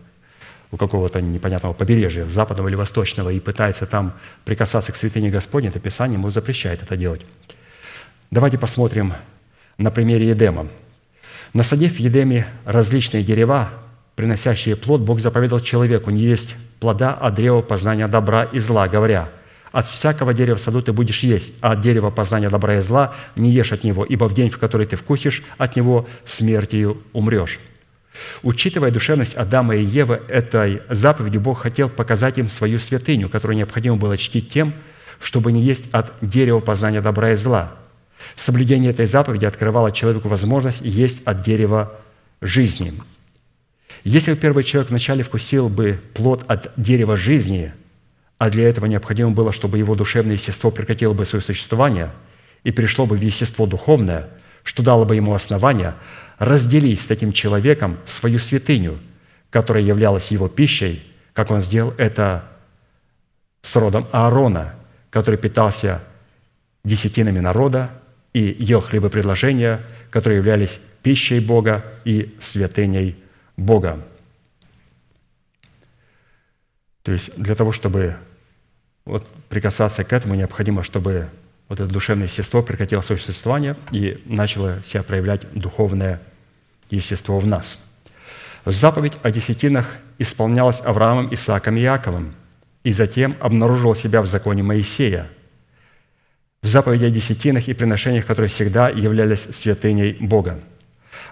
у 0.71 0.77
какого-то 0.77 1.19
непонятного 1.19 1.73
побережья, 1.73 2.27
западного 2.27 2.67
или 2.67 2.75
восточного, 2.75 3.31
и 3.31 3.39
пытается 3.39 3.87
там 3.87 4.13
прикасаться 4.45 4.91
к 4.91 4.95
святыне 4.95 5.31
Господней, 5.31 5.71
то 5.71 5.79
Писание 5.79 6.19
ему 6.19 6.29
запрещает 6.29 6.83
это 6.83 6.95
делать. 6.95 7.25
Давайте 8.29 8.59
посмотрим 8.59 9.13
на 9.79 9.89
примере 9.89 10.29
Едема. 10.29 10.67
Насадив 11.53 11.95
в 11.95 11.99
Едеме 11.99 12.47
различные 12.65 13.23
дерева, 13.23 13.69
приносящие 14.15 14.75
плод, 14.75 15.01
Бог 15.01 15.19
заповедал 15.19 15.59
человеку 15.59 16.09
не 16.09 16.21
есть 16.21 16.55
плода 16.79 17.13
от 17.13 17.35
древа 17.35 17.61
познания 17.61 18.07
добра 18.07 18.43
и 18.43 18.59
зла, 18.59 18.87
говоря– 18.87 19.29
от 19.73 19.87
всякого 19.87 20.35
дерева 20.35 20.55
в 20.55 20.61
саду 20.61 20.83
ты 20.83 20.93
будешь 20.93 21.23
есть, 21.23 21.51
а 21.59 21.71
от 21.71 21.81
дерева 21.81 22.11
познания 22.11 22.47
добра 22.47 22.77
и 22.77 22.81
зла 22.81 23.15
не 23.35 23.49
ешь 23.49 23.71
от 23.71 23.83
него, 23.83 24.05
ибо 24.05 24.29
в 24.29 24.35
день, 24.35 24.51
в 24.51 24.59
который 24.59 24.85
ты 24.85 24.95
вкусишь 24.95 25.43
от 25.57 25.75
него, 25.75 26.07
смертью 26.23 27.01
умрешь». 27.11 27.59
Учитывая 28.43 28.91
душевность 28.91 29.33
Адама 29.33 29.75
и 29.75 29.83
Евы, 29.83 30.21
этой 30.27 30.83
заповедью 30.87 31.41
Бог 31.41 31.61
хотел 31.61 31.89
показать 31.89 32.37
им 32.37 32.47
свою 32.47 32.77
святыню, 32.77 33.27
которую 33.27 33.57
необходимо 33.57 33.95
было 33.95 34.15
чтить 34.19 34.51
тем, 34.51 34.75
чтобы 35.19 35.51
не 35.51 35.63
есть 35.63 35.89
от 35.91 36.13
дерева 36.21 36.59
познания 36.59 37.01
добра 37.01 37.31
и 37.31 37.35
зла. 37.35 37.71
Соблюдение 38.35 38.91
этой 38.91 39.05
заповеди 39.05 39.45
открывало 39.45 39.91
человеку 39.91 40.29
возможность 40.29 40.81
есть 40.81 41.21
от 41.25 41.41
дерева 41.41 41.93
жизни. 42.41 42.93
Если 44.03 44.33
бы 44.33 44.39
первый 44.39 44.63
человек 44.63 44.89
вначале 44.89 45.23
вкусил 45.23 45.69
бы 45.69 45.99
плод 46.13 46.43
от 46.47 46.71
дерева 46.77 47.17
жизни– 47.17 47.73
а 48.43 48.49
для 48.49 48.67
этого 48.67 48.87
необходимо 48.87 49.31
было, 49.31 49.53
чтобы 49.53 49.77
его 49.77 49.95
душевное 49.95 50.33
естество 50.33 50.69
прекратило 50.69 51.13
бы 51.13 51.23
свое 51.23 51.41
существование 51.41 52.11
и 52.65 52.71
пришло 52.71 53.05
бы 53.05 53.15
в 53.15 53.21
естество 53.21 53.65
духовное, 53.65 54.29
что 54.63 54.83
дало 54.83 55.05
бы 55.05 55.15
ему 55.15 55.33
основание 55.33 55.93
разделить 56.39 56.99
с 56.99 57.07
таким 57.07 57.31
человеком 57.31 57.97
свою 58.05 58.39
святыню, 58.39 58.99
которая 59.49 59.81
являлась 59.81 60.29
его 60.31 60.49
пищей, 60.49 61.01
как 61.31 61.51
он 61.51 61.61
сделал 61.61 61.93
это 61.97 62.43
с 63.61 63.73
родом 63.77 64.07
Аарона, 64.11 64.75
который 65.09 65.39
питался 65.39 66.01
десятинами 66.83 67.39
народа 67.39 67.91
и 68.33 68.55
ел 68.59 68.81
хлебопредложения, 68.81 69.81
которые 70.09 70.37
являлись 70.37 70.79
пищей 71.01 71.39
Бога 71.39 71.85
и 72.03 72.35
святыней 72.41 73.15
Бога. 73.57 74.03
То 77.03 77.11
есть 77.11 77.39
для 77.39 77.55
того, 77.55 77.71
чтобы 77.71 78.15
вот 79.05 79.29
прикасаться 79.49 80.03
к 80.03 80.13
этому 80.13 80.35
необходимо, 80.35 80.83
чтобы 80.83 81.29
вот 81.67 81.79
это 81.79 81.91
душевное 81.91 82.27
естество 82.27 82.63
прекратило 82.63 83.01
свое 83.01 83.19
существование 83.19 83.75
и 83.91 84.21
начало 84.25 84.81
себя 84.83 85.03
проявлять 85.03 85.51
духовное 85.53 86.21
естество 86.89 87.39
в 87.39 87.47
нас. 87.47 87.77
Заповедь 88.65 89.13
о 89.23 89.31
десятинах 89.31 89.87
исполнялась 90.19 90.81
Авраамом, 90.81 91.33
Исааком 91.33 91.75
и 91.75 91.81
Иаковом, 91.81 92.33
и 92.83 92.93
затем 92.93 93.35
обнаруживала 93.39 93.95
себя 93.95 94.21
в 94.21 94.27
законе 94.27 94.63
Моисея, 94.63 95.27
в 96.63 96.67
заповеди 96.67 97.05
о 97.05 97.11
десятинах 97.11 97.67
и 97.67 97.75
приношениях, 97.75 98.25
которые 98.25 98.49
всегда 98.49 98.89
являлись 98.89 99.41
святыней 99.41 100.17
Бога. 100.19 100.59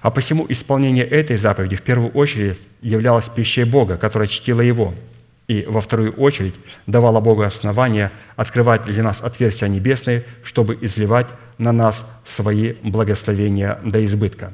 А 0.04 0.12
посему 0.12 0.46
исполнение 0.50 1.06
этой 1.06 1.38
заповеди 1.38 1.76
в 1.76 1.82
первую 1.82 2.12
очередь 2.12 2.62
являлось 2.82 3.30
пищей 3.30 3.64
Бога, 3.64 3.98
которая 3.98 4.28
чтила 4.28 4.62
Его– 4.62 4.94
и 5.52 5.66
во 5.68 5.82
вторую 5.82 6.14
очередь 6.14 6.56
давала 6.88 7.20
Богу 7.20 7.42
основания 7.42 8.14
открывать 8.38 8.86
для 8.86 9.04
нас 9.04 9.22
отверстия 9.22 9.68
небесные, 9.68 10.24
чтобы 10.44 10.78
изливать 10.80 11.28
на 11.58 11.74
нас 11.74 12.10
свои 12.24 12.76
благословения 12.84 13.78
до 13.84 14.04
избытка. 14.06 14.54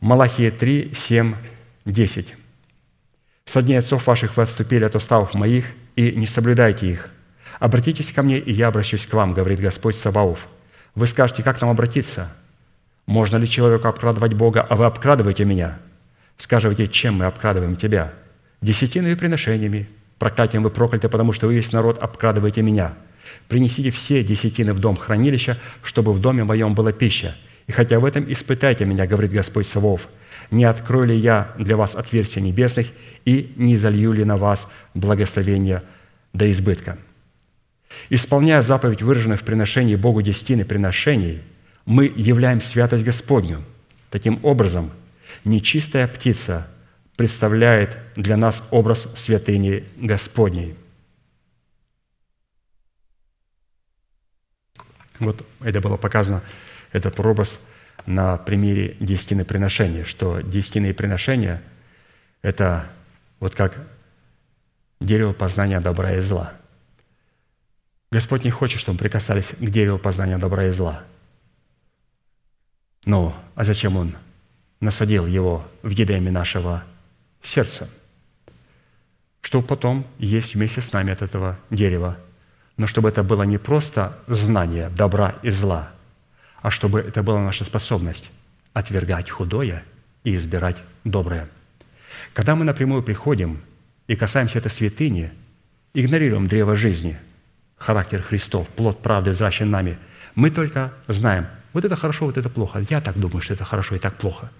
Малахия 0.00 0.50
3, 0.50 0.92
7, 0.94 1.34
10. 1.84 2.34
«Со 3.44 3.60
дней 3.60 3.78
отцов 3.78 4.06
ваших 4.06 4.38
вы 4.38 4.44
отступили 4.44 4.84
от 4.84 4.96
уставов 4.96 5.34
моих, 5.34 5.66
и 5.94 6.12
не 6.12 6.26
соблюдайте 6.26 6.86
их. 6.86 7.10
Обратитесь 7.60 8.12
ко 8.12 8.22
мне, 8.22 8.38
и 8.38 8.52
я 8.52 8.66
обращусь 8.66 9.06
к 9.06 9.12
вам, 9.14 9.32
говорит 9.32 9.60
Господь 9.60 9.96
Саваоф. 9.96 10.48
Вы 10.96 11.06
скажете, 11.06 11.44
как 11.44 11.60
нам 11.60 11.70
обратиться? 11.70 12.34
Можно 13.06 13.36
ли 13.36 13.48
человеку 13.48 13.86
обкрадывать 13.86 14.34
Бога, 14.34 14.66
а 14.68 14.74
вы 14.74 14.86
обкрадываете 14.86 15.44
меня? 15.44 15.78
Скажите, 16.36 16.88
чем 16.88 17.18
мы 17.18 17.26
обкрадываем 17.26 17.76
тебя?» 17.76 18.12
десятиными 18.60 19.14
приношениями 19.14 19.88
Проклятием 20.20 20.62
вы 20.62 20.68
прокляты, 20.70 21.08
потому 21.08 21.32
что 21.32 21.46
вы 21.46 21.54
весь 21.54 21.72
народ 21.72 22.02
обкрадываете 22.02 22.60
меня. 22.60 22.92
Принесите 23.48 23.88
все 23.90 24.22
десятины 24.22 24.74
в 24.74 24.78
дом 24.78 24.94
хранилища, 24.94 25.56
чтобы 25.82 26.12
в 26.12 26.20
доме 26.20 26.44
моем 26.44 26.74
была 26.74 26.92
пища. 26.92 27.36
И 27.66 27.72
хотя 27.72 27.98
в 27.98 28.04
этом 28.04 28.30
испытайте 28.30 28.84
меня, 28.84 29.06
говорит 29.06 29.32
Господь 29.32 29.66
Савов, 29.66 30.08
не 30.50 30.64
открою 30.64 31.06
ли 31.06 31.16
я 31.16 31.54
для 31.58 31.74
вас 31.74 31.96
отверстия 31.96 32.42
небесных 32.42 32.88
и 33.24 33.54
не 33.56 33.78
залью 33.78 34.12
ли 34.12 34.24
на 34.24 34.36
вас 34.36 34.68
благословение 34.92 35.82
до 36.34 36.50
избытка?» 36.50 36.98
Исполняя 38.08 38.62
заповедь, 38.62 39.02
выраженную 39.02 39.38
в 39.38 39.42
приношении 39.42 39.96
Богу 39.96 40.22
десятины 40.22 40.64
приношений, 40.64 41.42
мы 41.86 42.06
являем 42.06 42.60
святость 42.60 43.04
Господню. 43.04 43.64
Таким 44.10 44.44
образом, 44.44 44.90
нечистая 45.44 46.08
птица 46.08 46.68
представляет 47.16 47.98
для 48.16 48.36
нас 48.36 48.66
образ 48.70 49.12
святыни 49.14 49.84
Господней. 49.96 50.74
Вот 55.18 55.46
это 55.60 55.80
было 55.80 55.96
показано, 55.96 56.42
этот 56.92 57.20
образ 57.20 57.60
на 58.06 58.38
примере 58.38 58.96
десятины 59.00 59.44
приношения, 59.44 60.04
что 60.04 60.40
десятины 60.40 60.94
приношения– 60.94 61.62
это 62.42 62.90
вот 63.38 63.54
как 63.54 63.76
дерево 65.00 65.32
познания 65.32 65.80
добра 65.80 66.14
и 66.14 66.20
зла. 66.20 66.54
Господь 68.12 68.44
не 68.44 68.50
хочет, 68.50 68.80
чтобы 68.80 68.94
мы 68.94 69.00
прикасались 69.00 69.52
к 69.58 69.70
дереву 69.70 69.98
познания 69.98 70.36
добра 70.36 70.66
и 70.66 70.70
зла. 70.70 71.04
Ну, 73.04 73.34
а 73.54 73.64
зачем 73.64 73.96
Он 73.96 74.16
насадил 74.80 75.26
его 75.26 75.66
в 75.82 75.90
едеме 75.90 76.30
нашего 76.30 76.84
сердца? 77.40 77.88
Чтобы 79.42 79.66
потом 79.66 80.06
есть 80.18 80.54
вместе 80.54 80.80
с 80.80 80.92
нами 80.92 81.12
от 81.12 81.22
этого 81.22 81.58
дерева. 81.70 82.18
Но 82.76 82.86
чтобы 82.86 83.08
это 83.08 83.22
было 83.22 83.44
не 83.44 83.58
просто 83.58 84.18
знание 84.26 84.90
добра 84.90 85.36
и 85.42 85.50
зла, 85.50 85.90
а 86.62 86.70
чтобы 86.70 87.00
это 87.00 87.22
была 87.22 87.40
наша 87.40 87.64
способность 87.64 88.30
отвергать 88.72 89.30
худое 89.30 89.84
и 90.24 90.34
избирать 90.34 90.76
доброе. 91.04 91.48
Когда 92.32 92.56
мы 92.56 92.64
напрямую 92.64 93.02
приходим 93.02 93.60
и 94.06 94.16
касаемся 94.16 94.58
этой 94.58 94.70
святыни, 94.70 95.30
игнорируем 95.94 96.48
древо 96.48 96.74
жизни, 96.74 97.18
характер 97.80 98.22
Христов, 98.22 98.68
плод 98.68 99.02
правды 99.02 99.30
взращен 99.30 99.70
нами, 99.70 99.98
мы 100.36 100.50
только 100.50 100.92
знаем, 101.08 101.46
вот 101.72 101.84
это 101.84 101.96
хорошо, 101.96 102.26
вот 102.26 102.36
это 102.36 102.48
плохо. 102.48 102.84
Я 102.88 103.00
так 103.00 103.18
думаю, 103.18 103.40
что 103.40 103.54
это 103.54 103.64
хорошо 103.64 103.96
и 103.96 103.98
так 103.98 104.14
плохо. 104.16 104.50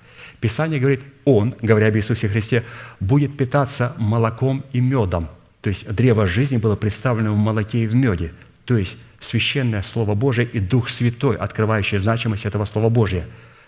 Писание 0.41 0.81
говорит, 0.81 1.03
Он, 1.25 1.55
говоря 1.61 1.89
об 1.89 1.97
Иисусе 1.97 2.29
Христе, 2.29 2.65
будет 2.99 3.37
питаться 3.37 3.95
молоком 3.99 4.65
и 4.73 4.81
медом. 4.81 5.29
То 5.61 5.71
есть 5.71 5.89
древо 5.95 6.27
жизни 6.27 6.57
было 6.57 6.77
представлено 6.77 7.35
в 7.35 7.37
молоке 7.37 7.85
и 7.85 7.87
в 7.87 7.95
меде. 7.95 8.33
То 8.65 8.79
есть 8.79 8.97
священное 9.19 9.83
Слово 9.83 10.15
Божие 10.15 10.47
и 10.47 10.59
Дух 10.59 10.89
Святой, 10.89 11.37
открывающий 11.37 11.99
значимость 11.99 12.47
этого 12.47 12.65
Слова 12.65 12.89
Божия. 12.89 13.27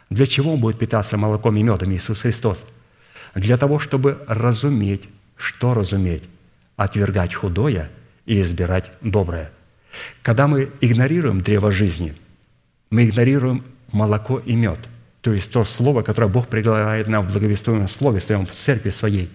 Для 0.08 0.26
чего 0.26 0.54
Он 0.54 0.60
будет 0.60 0.78
питаться 0.78 1.16
молоком 1.18 1.56
и 1.56 1.62
медом, 1.62 1.92
Иисус 1.92 2.22
Христос? 2.22 2.64
Для 3.34 3.58
того, 3.58 3.78
чтобы 3.78 4.22
разуметь, 4.26 5.02
что 5.36 5.74
разуметь, 5.74 6.24
отвергать 6.76 7.34
худое 7.34 7.90
и 8.26 8.40
избирать 8.40 8.92
доброе. 9.00 9.50
Когда 10.22 10.46
мы 10.46 10.70
игнорируем 10.80 11.40
древо 11.40 11.70
жизни, 11.70 12.14
мы 12.90 13.04
игнорируем 13.06 13.64
молоко 13.90 14.38
и 14.38 14.54
мед, 14.54 14.78
то 15.20 15.32
есть 15.32 15.52
то 15.52 15.64
слово, 15.64 16.02
которое 16.02 16.28
Бог 16.28 16.48
предлагает 16.48 17.08
нам 17.08 17.26
в 17.26 17.32
благовествуемом 17.32 17.88
слове, 17.88 18.20
своем 18.20 18.46
в 18.46 18.52
церкви 18.52 18.90
своей, 18.90 19.30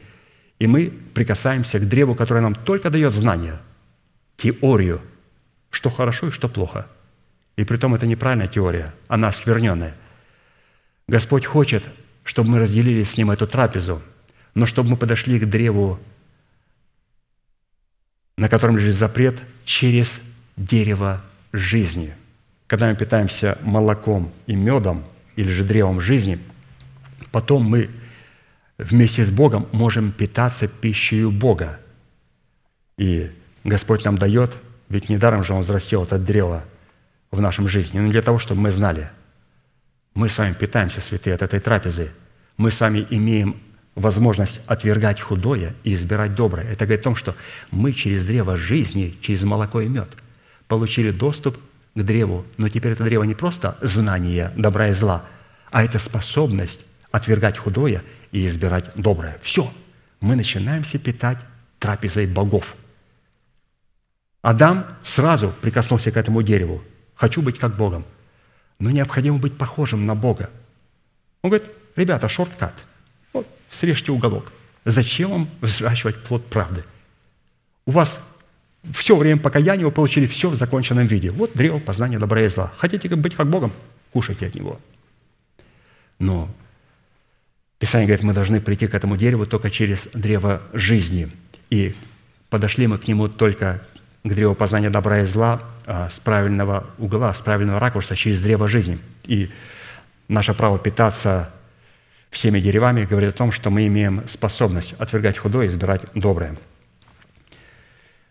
и 0.60 0.68
мы 0.68 0.92
прикасаемся 1.14 1.80
к 1.80 1.88
древу, 1.88 2.16
которое 2.16 2.42
нам 2.42 2.56
только 2.56 2.90
дает 2.90 3.14
знания, 3.14 3.60
теорию, 4.36 5.02
что 5.70 5.90
хорошо 5.90 6.28
и 6.28 6.32
что 6.32 6.50
плохо. 6.50 6.88
И 7.56 7.64
при 7.64 7.78
том 7.78 7.96
это 7.96 8.06
неправильная 8.06 8.48
теория, 8.48 8.94
она 9.08 9.32
скверненная. 9.32 9.96
Господь 11.08 11.46
хочет, 11.46 11.84
чтобы 12.24 12.52
мы 12.52 12.60
разделили 12.60 13.04
с 13.04 13.18
Ним 13.18 13.32
эту 13.32 13.48
трапезу, 13.48 14.02
но 14.56 14.66
чтобы 14.66 14.92
мы 14.92 14.98
подошли 14.98 15.40
к 15.40 15.46
древу, 15.46 16.00
на 18.38 18.50
котором 18.50 18.78
лежит 18.78 18.96
запрет, 18.96 19.42
через 19.66 20.22
дерево 20.56 21.22
жизни. 21.52 22.14
Когда 22.68 22.90
мы 22.90 22.96
питаемся 22.96 23.58
молоком 23.62 24.32
и 24.46 24.56
медом, 24.56 25.04
или 25.36 25.52
же 25.52 25.64
древом 25.64 26.02
жизни, 26.02 26.40
потом 27.32 27.64
мы 27.64 27.90
вместе 28.78 29.24
с 29.24 29.32
Богом 29.32 29.68
можем 29.72 30.12
питаться 30.12 30.68
пищей 30.68 31.26
Бога. 31.26 31.80
И 32.98 33.32
Господь 33.64 34.06
нам 34.06 34.18
дает, 34.18 34.56
ведь 34.90 35.10
недаром 35.10 35.44
же 35.44 35.54
Он 35.54 35.62
взрастил 35.62 36.04
это 36.04 36.18
древо 36.18 36.64
в 37.32 37.42
нашем 37.42 37.68
жизни, 37.68 38.00
но 38.00 38.10
для 38.10 38.22
того, 38.22 38.40
чтобы 38.40 38.62
мы 38.62 38.72
знали, 38.72 39.10
мы 40.14 40.30
с 40.30 40.38
вами 40.38 40.54
питаемся, 40.54 41.02
святые, 41.02 41.36
от 41.36 41.42
этой 41.42 41.60
трапезы. 41.60 42.12
Мы 42.58 42.72
с 42.72 42.80
вами 42.80 43.06
имеем 43.10 43.62
возможность 43.98 44.62
отвергать 44.68 45.20
худое 45.20 45.74
и 45.84 45.94
избирать 45.96 46.36
доброе. 46.36 46.72
Это 46.72 46.86
говорит 46.86 47.02
о 47.02 47.04
том, 47.04 47.16
что 47.16 47.36
мы 47.72 47.94
через 47.94 48.26
древо 48.26 48.56
жизни, 48.56 49.18
через 49.22 49.44
молоко 49.44 49.82
и 49.82 49.88
мед 49.88 50.10
получили 50.68 51.12
доступ 51.12 51.58
к 51.96 52.02
древу. 52.02 52.46
Но 52.58 52.70
теперь 52.70 52.92
это 52.92 53.04
древо 53.04 53.24
не 53.24 53.34
просто 53.34 53.78
знание 53.82 54.54
добра 54.56 54.90
и 54.90 54.94
зла, 54.94 55.26
а 55.72 55.84
это 55.84 55.98
способность 55.98 56.82
отвергать 57.12 57.58
худое 57.58 58.04
и 58.32 58.46
избирать 58.48 58.92
доброе. 58.96 59.40
Все. 59.42 59.74
Мы 60.22 60.36
начинаемся 60.36 61.00
питать 61.00 61.40
трапезой 61.80 62.28
богов. 62.28 62.76
Адам 64.44 64.86
сразу 65.04 65.54
прикоснулся 65.62 66.12
к 66.12 66.18
этому 66.18 66.44
дереву. 66.44 66.84
«Хочу 67.16 67.42
быть 67.42 67.58
как 67.58 67.76
Богом». 67.76 68.06
Но 68.80 68.92
необходимо 68.92 69.40
быть 69.40 69.58
похожим 69.58 70.06
на 70.06 70.14
Бога. 70.14 70.52
Он 71.42 71.50
говорит, 71.50 71.68
ребята, 71.96 72.30
шорткат. 72.30 72.76
Срежьте 73.70 74.12
уголок. 74.12 74.52
Зачем 74.86 75.32
вам 75.32 75.50
взращивать 75.62 76.24
плод 76.24 76.46
правды? 76.50 76.84
У 77.86 77.92
вас 77.92 78.26
все 78.92 79.16
время 79.16 79.40
покаяния 79.40 79.86
вы 79.86 79.92
получили 79.92 80.26
все 80.28 80.50
в 80.50 80.56
законченном 80.56 81.08
виде. 81.08 81.30
Вот 81.32 81.52
древо 81.54 81.80
познания 81.80 82.20
добра 82.20 82.42
и 82.42 82.48
зла. 82.48 82.72
Хотите 82.78 83.10
быть 83.16 83.36
как 83.36 83.50
Богом? 83.50 83.72
Кушайте 84.12 84.48
от 84.48 84.56
него. 84.56 84.80
Но 86.20 86.50
Писание 87.80 88.08
говорит, 88.08 88.24
мы 88.24 88.34
должны 88.34 88.60
прийти 88.60 88.88
к 88.88 88.96
этому 88.96 89.18
дереву 89.18 89.46
только 89.46 89.70
через 89.70 90.08
древо 90.14 90.62
жизни. 90.74 91.30
И 91.70 91.96
подошли 92.50 92.88
мы 92.88 92.98
к 92.98 93.08
нему 93.08 93.28
только 93.28 93.82
к 94.24 94.34
древу 94.34 94.56
познания 94.56 94.90
добра 94.90 95.22
и 95.22 95.26
зла 95.26 95.62
а, 95.86 96.10
с 96.10 96.20
правильного 96.20 96.88
угла, 96.98 97.34
с 97.34 97.40
правильного 97.40 97.80
ракурса, 97.80 98.16
через 98.16 98.42
древо 98.42 98.68
жизни. 98.68 98.98
И 99.26 99.52
наше 100.28 100.54
право 100.56 100.80
питаться 100.80 101.54
всеми 102.30 102.60
деревами 102.60 103.06
говорит 103.06 103.34
о 103.34 103.38
том, 103.38 103.52
что 103.52 103.70
мы 103.70 103.88
имеем 103.88 104.28
способность 104.28 104.94
отвергать 105.00 105.38
худое 105.38 105.66
и 105.66 105.70
избирать 105.70 106.02
доброе. 106.14 106.58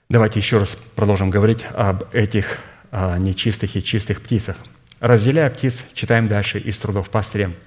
Давайте 0.08 0.38
еще 0.38 0.58
раз 0.58 0.76
продолжим 0.94 1.30
говорить 1.30 1.64
об 1.74 2.04
этих 2.14 2.58
а, 2.90 3.18
нечистых 3.18 3.74
и 3.76 3.82
чистых 3.82 4.22
птицах. 4.22 4.56
Разделяя 5.00 5.50
птиц, 5.50 5.84
читаем 5.94 6.28
дальше 6.28 6.58
из 6.58 6.78
трудов 6.78 7.10
пастыря– 7.10 7.52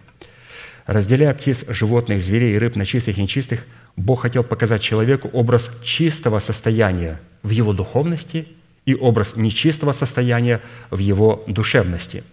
Разделяя 0.89 1.35
птиц, 1.35 1.65
животных, 1.67 2.23
зверей 2.23 2.55
и 2.55 2.57
рыб 2.57 2.75
на 2.75 2.83
чистых 2.83 3.19
и 3.19 3.21
нечистых, 3.21 3.59
Бог 3.95 4.23
хотел 4.23 4.43
показать 4.43 4.81
человеку 4.81 5.29
образ 5.33 5.69
чистого 5.83 6.39
состояния 6.39 7.21
в 7.43 7.51
его 7.51 7.73
духовности 7.73 8.47
и 8.85 8.95
образ 8.95 9.35
нечистого 9.35 9.91
состояния 9.91 10.61
в 10.89 10.97
его 10.97 11.43
душевности. 11.45 12.23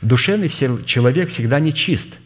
Душевный 0.00 0.48
человек 0.48 1.28
всегда 1.28 1.60
нечист 1.60 2.18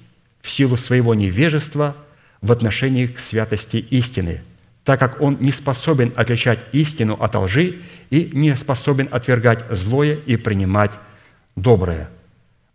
в 0.43 0.51
силу 0.51 0.77
своего 0.77 1.15
невежества 1.15 1.97
в 2.43 2.53
отношении 2.53 3.07
к 3.07 3.19
святости 3.19 3.77
истины, 3.77 4.43
так 4.85 5.01
как 5.01 5.21
он 5.23 5.39
не 5.41 5.53
способен 5.53 6.13
отличать 6.17 6.65
истину 6.73 7.15
от 7.15 7.35
лжи 7.35 7.81
и 8.11 8.31
не 8.35 8.55
способен 8.57 9.09
отвергать 9.11 9.65
злое 9.71 10.17
и 10.27 10.37
принимать 10.37 10.93
доброе– 11.57 12.11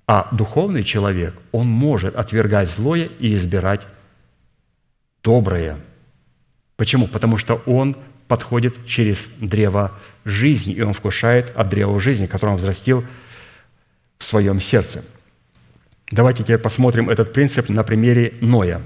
а 0.08 0.30
духовный 0.32 0.84
человек, 0.84 1.36
он 1.52 1.68
может 1.68 2.16
отвергать 2.16 2.70
злое 2.70 3.10
и 3.20 3.36
избирать 3.36 3.86
доброе. 5.22 5.78
Почему? 6.78 7.08
Потому 7.08 7.38
что 7.38 7.56
он 7.66 7.98
подходит 8.30 8.86
через 8.86 9.28
древо 9.42 10.00
жизни, 10.24 10.74
и 10.74 10.82
он 10.82 10.94
вкушает 10.94 11.52
от 11.56 11.68
древа 11.68 12.00
жизни, 12.00 12.26
которое 12.26 12.54
он 12.54 12.58
взрастил 12.58 13.04
в 14.18 14.24
своем 14.24 14.62
сердце. 14.62 15.04
Давайте 16.10 16.44
теперь 16.44 16.58
посмотрим 16.58 17.10
этот 17.10 17.34
принцип 17.34 17.70
на 17.70 17.84
примере 17.84 18.34
Ноя. 18.42 18.82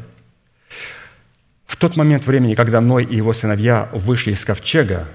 В 1.65 1.77
тот 1.77 1.95
момент 1.95 2.25
времени, 2.25 2.55
когда 2.55 2.81
Ной 2.81 3.03
и 3.03 3.15
его 3.15 3.33
сыновья 3.33 3.89
вышли 3.93 4.31
из 4.31 4.43
ковчега, 4.43 5.07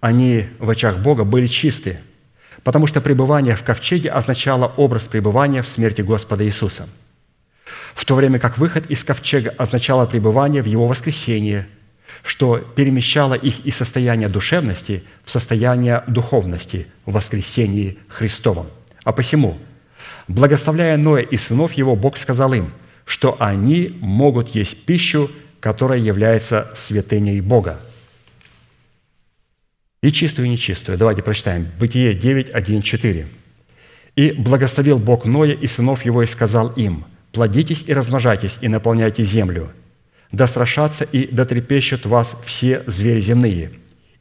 они 0.00 0.48
в 0.58 0.68
очах 0.70 0.98
Бога 0.98 1.24
были 1.24 1.46
чисты– 1.46 1.98
потому 2.64 2.86
что 2.86 3.00
пребывание 3.00 3.56
в 3.56 3.62
ковчеге 3.62 4.10
означало 4.10 4.72
образ 4.76 5.08
пребывания 5.08 5.62
в 5.62 5.68
смерти 5.68 6.02
Господа 6.02 6.44
Иисуса, 6.44 6.88
в 7.94 8.04
то 8.04 8.14
время 8.14 8.38
как 8.38 8.58
выход 8.58 8.86
из 8.86 9.04
ковчега 9.04 9.50
означало 9.50 10.06
пребывание 10.06 10.62
в 10.62 10.66
Его 10.66 10.86
воскресении, 10.86 11.66
что 12.22 12.58
перемещало 12.58 13.34
их 13.34 13.66
из 13.66 13.76
состояния 13.76 14.28
душевности 14.28 15.02
в 15.24 15.30
состояние 15.30 16.04
духовности 16.06 16.86
в 17.04 17.12
воскресении 17.12 17.98
Христовом. 18.08 18.68
А 19.04 19.12
посему, 19.12 19.58
благословляя 20.28 20.96
Ноя 20.96 21.22
и 21.22 21.36
сынов 21.36 21.72
его, 21.72 21.96
Бог 21.96 22.16
сказал 22.16 22.52
им, 22.52 22.72
что 23.04 23.36
они 23.38 23.96
могут 24.00 24.50
есть 24.50 24.84
пищу, 24.84 25.30
которая 25.60 25.98
является 25.98 26.70
святыней 26.74 27.40
Бога. 27.40 27.80
И 30.02 30.10
чистую, 30.10 30.46
и 30.46 30.50
нечистую. 30.50 30.98
Давайте 30.98 31.22
прочитаем. 31.22 31.68
Бытие 31.78 32.14
9, 32.14 32.50
1, 32.50 32.82
4. 32.82 33.28
«И 34.14 34.32
благословил 34.32 34.98
Бог 34.98 35.24
Ноя 35.24 35.52
и 35.52 35.66
сынов 35.66 36.04
его 36.04 36.22
и 36.22 36.26
сказал 36.26 36.72
им, 36.72 37.04
«Плодитесь 37.32 37.84
и 37.86 37.94
размножайтесь, 37.94 38.58
и 38.60 38.68
наполняйте 38.68 39.24
землю, 39.24 39.70
да 40.32 40.46
страшатся 40.46 41.04
и 41.04 41.26
дотрепещут 41.32 42.04
вас 42.04 42.36
все 42.44 42.82
звери 42.86 43.20
земные, 43.20 43.70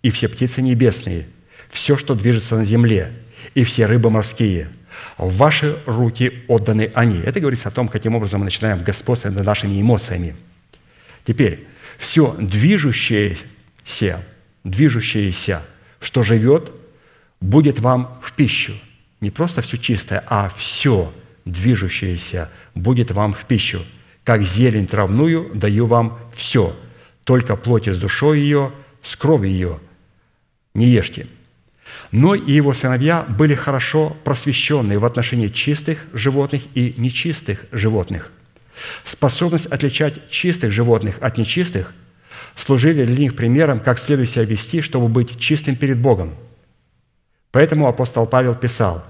и 0.02 0.12
все 0.12 0.30
птицы 0.30 0.62
небесные, 0.62 1.28
все, 1.70 1.98
что 1.98 2.16
движется 2.16 2.56
на 2.56 2.66
земле, 2.66 3.12
и 3.56 3.64
все 3.64 3.86
рыбы 3.86 4.10
морские. 4.10 4.70
В 5.18 5.36
ваши 5.36 5.78
руки 5.86 6.44
отданы 6.48 6.92
они». 6.94 7.20
Это 7.20 7.40
говорится 7.40 7.70
о 7.70 7.72
том, 7.72 7.88
каким 7.88 8.16
образом 8.16 8.40
мы 8.40 8.46
начинаем 8.46 8.84
господствовать 8.84 9.38
над 9.38 9.46
нашими 9.46 9.80
эмоциями. 9.82 10.36
Теперь, 11.26 11.68
все 11.98 12.36
движущееся, 12.40 14.26
движущееся, 14.64 15.62
что 16.00 16.24
живет, 16.24 16.72
будет 17.40 17.80
вам 17.80 18.18
в 18.22 18.34
пищу. 18.34 18.74
Не 19.20 19.30
просто 19.30 19.62
все 19.62 19.78
чистое, 19.78 20.24
а 20.28 20.50
все 20.56 21.14
движущееся 21.46 22.50
будет 22.76 23.12
вам 23.12 23.34
в 23.34 23.46
пищу– 23.46 23.86
как 24.24 24.44
зелень 24.44 24.88
травную 24.88 25.52
даю 25.54 25.86
вам 25.86 26.20
все, 26.34 26.76
только 27.24 27.56
плоти 27.56 27.90
с 27.92 27.98
душой 27.98 28.40
ее, 28.40 28.72
с 29.02 29.16
кровью 29.16 29.52
ее 29.52 29.80
не 30.74 30.88
ешьте». 30.88 31.28
Но 32.12 32.36
и 32.36 32.52
его 32.52 32.74
сыновья 32.74 33.24
были 33.24 33.56
хорошо 33.56 34.18
просвещенные 34.24 35.00
в 35.00 35.06
отношении 35.06 35.48
чистых 35.48 36.00
животных 36.14 36.64
и 36.74 36.94
нечистых 36.98 37.66
животных. 37.72 38.32
Способность 39.04 39.68
отличать 39.68 40.30
чистых 40.30 40.72
животных 40.72 41.16
от 41.22 41.38
нечистых 41.38 41.94
служили 42.56 43.06
для 43.06 43.18
них 43.18 43.36
примером, 43.36 43.80
как 43.80 44.00
следует 44.00 44.30
себя 44.30 44.44
вести, 44.44 44.82
чтобы 44.82 45.08
быть 45.08 45.40
чистым 45.40 45.76
перед 45.76 46.00
Богом. 46.00 46.36
Поэтому 47.52 47.88
апостол 47.88 48.26
Павел 48.26 48.56
писал, 48.56 49.06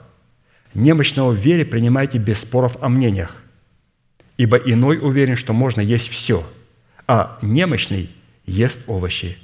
«Немощного 0.73 1.31
в 1.31 1.35
вере 1.35 1.65
принимайте 1.65 2.17
без 2.17 2.39
споров 2.39 2.77
о 2.81 2.89
мнениях, 2.89 3.35
ибо 4.37 4.57
иной 4.57 4.97
уверен, 4.97 5.35
что 5.35 5.53
можно 5.53 5.81
есть 5.81 6.09
все, 6.09 6.47
а 7.07 7.37
немощный 7.41 8.09
ест 8.45 8.81
овощи. 8.87 9.37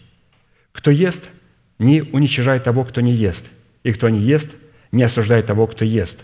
Кто 0.71 0.91
ест, 0.91 1.29
не 1.79 2.01
уничижает 2.01 2.63
того, 2.63 2.83
кто 2.83 3.01
не 3.01 3.11
ест, 3.11 3.45
и 3.83 3.91
кто 3.91 4.09
не 4.09 4.19
ест, 4.19 4.49
не 4.91 5.03
осуждает 5.03 5.45
того, 5.45 5.67
кто 5.67 5.85
ест, 5.85 6.19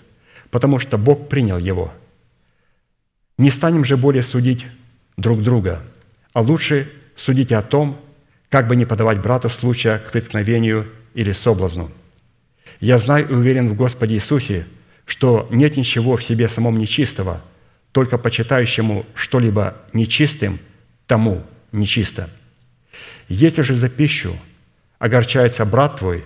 потому 0.49 0.79
что 0.79 0.97
Бог 0.97 1.29
принял 1.29 1.57
его. 1.57 1.93
Не 3.37 3.51
станем 3.51 3.85
же 3.85 3.97
более 3.97 4.23
судить 4.23 4.67
друг 5.17 5.41
друга, 5.41 5.81
а 6.33 6.41
лучше 6.41 6.91
судите 7.15 7.55
о 7.55 7.61
том, 7.61 7.99
как 8.49 8.67
бы 8.67 8.75
не 8.75 8.85
подавать 8.85 9.21
брату 9.21 9.49
случая 9.49 9.99
к 9.99 10.11
преткновению 10.11 10.87
или 11.13 11.31
соблазну. 11.31 11.91
Я 12.79 12.97
знаю 12.97 13.29
и 13.29 13.33
уверен 13.33 13.69
в 13.69 13.75
Господе 13.75 14.15
Иисусе, 14.15 14.67
что 15.05 15.47
нет 15.51 15.77
ничего 15.77 16.17
в 16.17 16.23
себе 16.23 16.47
самом 16.47 16.77
нечистого– 16.77 17.41
только 17.93 18.17
почитающему 18.17 19.05
что-либо 19.13 19.77
нечистым, 19.93 20.59
тому 21.07 21.43
нечисто. 21.71 22.29
Если 23.29 23.61
же 23.61 23.75
за 23.75 23.87
пищу 23.87 24.35
огорчается 25.03 25.65
брат 25.65 25.97
твой, 25.97 26.23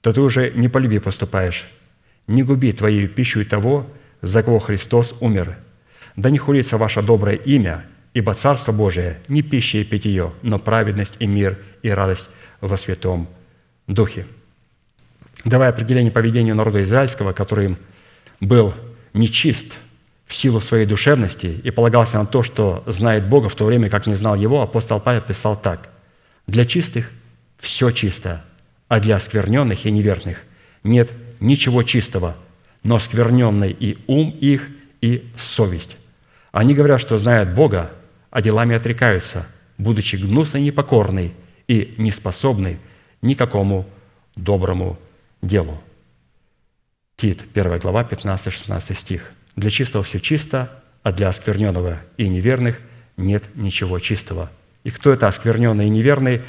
то 0.00 0.14
ты 0.14 0.22
уже 0.22 0.50
не 0.52 0.68
по 0.68 0.78
любви 0.78 0.98
поступаешь. 0.98 1.66
Не 2.26 2.42
губи 2.42 2.72
твоей 2.72 3.06
пищу 3.06 3.40
и 3.40 3.44
того, 3.44 3.86
за 4.22 4.42
кого 4.42 4.60
Христос 4.60 5.14
умер. 5.20 5.58
Да 6.16 6.30
не 6.30 6.38
хулится 6.38 6.78
ваше 6.78 7.02
доброе 7.02 7.36
имя, 7.36 7.84
ибо 8.14 8.32
Царство 8.32 8.72
Божие 8.72 9.18
не 9.28 9.42
пища 9.42 9.76
и 9.76 9.84
питье, 9.84 10.32
но 10.40 10.58
праведность 10.58 11.16
и 11.18 11.26
мир 11.26 11.58
и 11.82 11.90
радость 11.90 12.30
во 12.62 12.78
Святом 12.78 13.28
Духе». 13.86 14.26
Давая 15.44 15.68
определение 15.68 16.10
поведению 16.10 16.54
народа 16.54 16.82
израильского, 16.82 17.34
который 17.34 17.76
был 18.40 18.72
нечист– 19.12 19.78
в 20.26 20.34
силу 20.34 20.60
своей 20.60 20.84
душевности 20.84 21.46
и 21.46 21.70
полагался 21.70 22.18
на 22.18 22.26
то, 22.26 22.42
что 22.42 22.84
знает 22.86 23.26
Бога, 23.26 23.48
в 23.48 23.54
то 23.54 23.64
время 23.64 23.88
как 23.88 24.06
не 24.06 24.14
знал 24.14 24.34
Его, 24.34 24.60
апостол 24.60 25.00
Павел 25.00 25.22
писал 25.22 25.56
так. 25.56 25.88
«Для 26.46 26.66
чистых 26.66 27.10
все 27.58 27.90
чисто, 27.90 28.44
а 28.88 29.00
для 29.00 29.16
оскверненных 29.16 29.84
и 29.84 29.90
неверных 29.90 30.44
нет 30.82 31.12
ничего 31.40 31.82
чистого, 31.82 32.36
но 32.82 32.96
оскверненный 32.96 33.70
и 33.78 33.98
ум 34.06 34.30
их, 34.30 34.68
и 35.00 35.28
совесть. 35.36 35.96
Они 36.52 36.74
говорят, 36.74 37.00
что 37.00 37.18
знают 37.18 37.50
Бога, 37.50 37.92
а 38.30 38.40
делами 38.40 38.74
отрекаются, 38.74 39.46
будучи 39.76 40.16
гнусной 40.16 40.62
и 40.62 40.70
и 41.66 41.94
неспособной 41.98 42.78
никакому 43.22 43.86
доброму 44.34 44.98
делу». 45.42 45.80
Тит, 47.16 47.42
1 47.52 47.78
глава, 47.80 48.04
15-16 48.04 48.94
стих. 48.94 49.32
Для 49.56 49.70
чистого 49.70 50.04
все 50.04 50.20
чисто, 50.20 50.82
а 51.02 51.10
для 51.10 51.28
оскверненного 51.28 51.98
и 52.16 52.28
неверных 52.28 52.78
нет 53.16 53.42
ничего 53.54 53.98
чистого. 53.98 54.50
И 54.84 54.90
кто 54.90 55.12
это 55.12 55.26
оскверненный 55.26 55.86
и 55.86 55.90
неверный? 55.90 56.42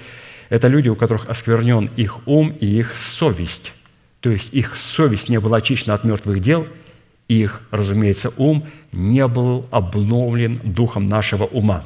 Это 0.50 0.68
люди, 0.68 0.90
у 0.90 0.96
которых 0.96 1.30
осквернен 1.30 1.90
их 1.96 2.28
ум 2.28 2.50
и 2.60 2.66
их 2.66 2.96
совесть. 2.98 3.74
То 4.20 4.30
есть 4.30 4.54
их 4.54 4.76
совесть 4.76 5.30
не 5.30 5.40
была 5.40 5.58
очищена 5.58 5.94
от 5.94 6.04
мертвых 6.04 6.42
дел, 6.42 6.68
их, 7.28 7.62
разумеется, 7.70 8.34
ум 8.38 8.68
не 8.92 9.26
был 9.28 9.68
обновлен 9.70 10.60
духом 10.64 11.08
нашего 11.08 11.46
ума. 11.46 11.86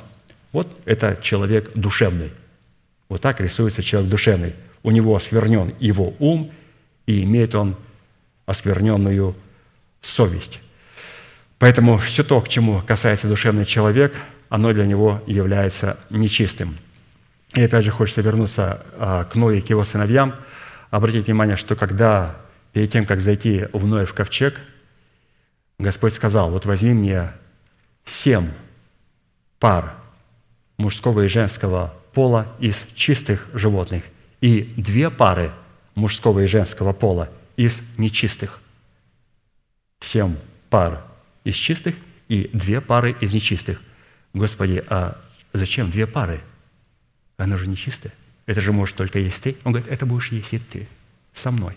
Вот 0.53 0.67
это 0.85 1.19
человек 1.21 1.71
душевный. 1.75 2.31
Вот 3.09 3.21
так 3.21 3.41
рисуется 3.41 3.83
человек 3.83 4.09
душевный. 4.09 4.53
У 4.81 4.91
него 4.91 5.15
осквернен 5.15 5.73
его 5.79 6.13
ум, 6.19 6.51
и 7.05 7.23
имеет 7.23 7.55
он 7.55 7.75
оскверненную 8.45 9.35
совесть. 10.01 10.61
Поэтому 11.59 11.97
все 11.97 12.23
то, 12.23 12.39
к 12.41 12.49
чему 12.49 12.81
касается 12.81 13.27
душевный 13.27 13.65
человек, 13.65 14.15
оно 14.49 14.71
для 14.73 14.85
него 14.85 15.21
является 15.27 15.97
нечистым. 16.09 16.77
И 17.55 17.61
опять 17.61 17.85
же 17.85 17.91
хочется 17.91 18.21
вернуться 18.21 18.83
а, 18.97 19.25
к 19.25 19.35
Ное 19.35 19.57
и 19.57 19.61
к 19.61 19.69
его 19.69 19.83
сыновьям. 19.83 20.35
Обратите 20.89 21.25
внимание, 21.25 21.55
что 21.55 21.75
когда 21.75 22.35
перед 22.71 22.91
тем, 22.91 23.05
как 23.05 23.21
зайти 23.21 23.67
в 23.73 23.85
Ноев 23.85 24.13
ковчег, 24.13 24.59
Господь 25.77 26.13
сказал, 26.13 26.49
вот 26.49 26.65
возьми 26.65 26.93
мне 26.93 27.31
семь 28.05 28.49
пар 29.59 29.95
мужского 30.77 31.21
и 31.21 31.27
женского 31.27 31.93
пола 32.13 32.47
из 32.59 32.87
чистых 32.95 33.47
животных 33.53 34.03
и 34.41 34.73
две 34.77 35.09
пары 35.09 35.51
мужского 35.95 36.41
и 36.41 36.47
женского 36.47 36.93
пола 36.93 37.29
из 37.55 37.81
нечистых. 37.97 38.59
Семь 39.99 40.35
пар 40.69 41.03
из 41.43 41.55
чистых 41.55 41.95
и 42.27 42.49
две 42.51 42.81
пары 42.81 43.15
из 43.21 43.33
нечистых. 43.33 43.79
Господи, 44.33 44.83
а 44.87 45.17
зачем 45.53 45.91
две 45.91 46.07
пары? 46.07 46.41
Оно 47.43 47.57
же 47.57 47.67
нечистое. 47.67 48.13
Это 48.45 48.61
же 48.61 48.71
может 48.71 48.95
только 48.95 49.19
есть 49.19 49.43
ты. 49.43 49.55
Он 49.63 49.73
говорит, 49.73 49.91
это 49.91 50.05
будешь 50.05 50.31
есть 50.31 50.53
и 50.53 50.59
ты 50.59 50.87
со 51.33 51.51
мной. 51.51 51.75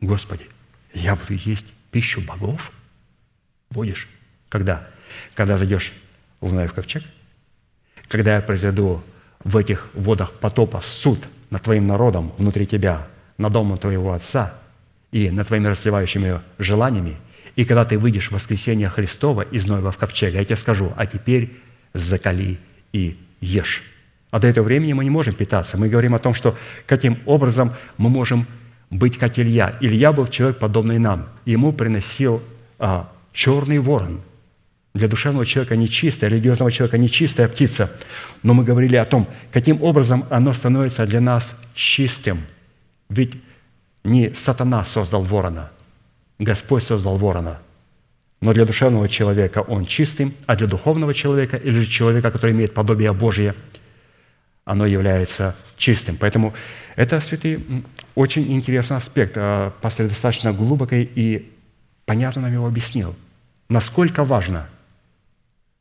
Господи, 0.00 0.46
я 0.94 1.16
буду 1.16 1.34
есть 1.34 1.66
пищу 1.90 2.20
богов? 2.20 2.72
Будешь. 3.70 4.08
Когда? 4.48 4.88
Когда 5.34 5.58
зайдешь 5.58 5.92
в 6.40 6.52
Ноев 6.52 6.72
ковчег? 6.72 7.02
Когда 8.08 8.36
я 8.36 8.42
произведу 8.42 9.02
в 9.44 9.56
этих 9.56 9.88
водах 9.94 10.32
потопа 10.32 10.80
суд 10.82 11.26
над 11.50 11.62
твоим 11.62 11.86
народом 11.86 12.32
внутри 12.38 12.66
тебя, 12.66 13.06
над 13.38 13.52
домом 13.52 13.78
твоего 13.78 14.12
отца 14.12 14.58
и 15.10 15.30
над 15.30 15.46
твоими 15.46 15.68
расливающими 15.68 16.40
желаниями– 16.58 17.16
и 17.56 17.64
когда 17.64 17.84
ты 17.84 17.98
выйдешь 17.98 18.28
в 18.28 18.32
воскресение 18.32 18.88
Христова 18.88 19.42
из 19.42 19.66
Ноева 19.66 19.90
в 19.90 19.98
ковчега, 19.98 20.38
я 20.38 20.44
тебе 20.44 20.56
скажу, 20.56 20.92
а 20.96 21.06
теперь 21.06 21.52
закали 21.92 22.58
и 22.92 23.18
ешь. 23.40 23.82
А 24.32 24.40
до 24.40 24.48
этого 24.48 24.64
времени 24.64 24.92
мы 24.92 25.04
не 25.04 25.10
можем 25.10 25.34
питаться. 25.34 25.78
Мы 25.78 25.88
говорим 25.88 26.16
о 26.16 26.18
том, 26.18 26.34
что 26.34 26.56
каким 26.86 27.18
образом 27.24 27.72
мы 27.96 28.10
можем 28.10 28.48
быть 28.90 29.16
как 29.16 29.38
Илья. 29.38 29.78
Илья 29.80 30.12
был 30.12 30.26
человек, 30.26 30.58
подобный 30.58 30.98
нам. 30.98 31.28
Ему 31.44 31.72
приносил 31.72 32.42
а, 32.80 33.08
черный 33.32 33.78
ворон. 33.78 34.20
Для 34.92 35.06
душевного 35.06 35.46
человека 35.46 35.76
нечистая, 35.76 36.28
религиозного 36.30 36.72
человека 36.72 36.98
нечистая 36.98 37.46
птица. 37.46 37.92
Но 38.42 38.54
мы 38.54 38.64
говорили 38.64 38.96
о 38.96 39.04
том, 39.04 39.28
каким 39.52 39.80
образом 39.80 40.24
оно 40.30 40.52
становится 40.52 41.06
для 41.06 41.20
нас 41.20 41.56
чистым. 41.74 42.40
Ведь 43.08 43.34
не 44.02 44.34
сатана 44.34 44.82
создал 44.82 45.22
ворона– 45.22 45.70
Господь 46.44 46.82
создал 46.82 47.16
ворона. 47.16 47.60
Но 48.40 48.52
для 48.52 48.64
душевного 48.64 49.08
человека 49.08 49.60
он 49.60 49.86
чистым, 49.86 50.34
а 50.46 50.56
для 50.56 50.66
духовного 50.66 51.14
человека 51.14 51.56
или 51.56 51.78
же 51.80 51.86
человека, 51.86 52.30
который 52.30 52.50
имеет 52.50 52.74
подобие 52.74 53.12
Божие, 53.12 53.54
оно 54.64 54.86
является 54.86 55.56
чистым. 55.76 56.16
Поэтому 56.16 56.54
это, 56.96 57.20
святые, 57.20 57.60
очень 58.14 58.52
интересный 58.52 58.96
аспект. 58.96 59.34
А, 59.36 59.72
пастор 59.80 60.08
достаточно 60.08 60.52
глубокий 60.52 61.02
и 61.02 61.52
понятно 62.04 62.42
нам 62.42 62.52
его 62.52 62.66
объяснил. 62.66 63.14
Насколько 63.68 64.24
важно, 64.24 64.68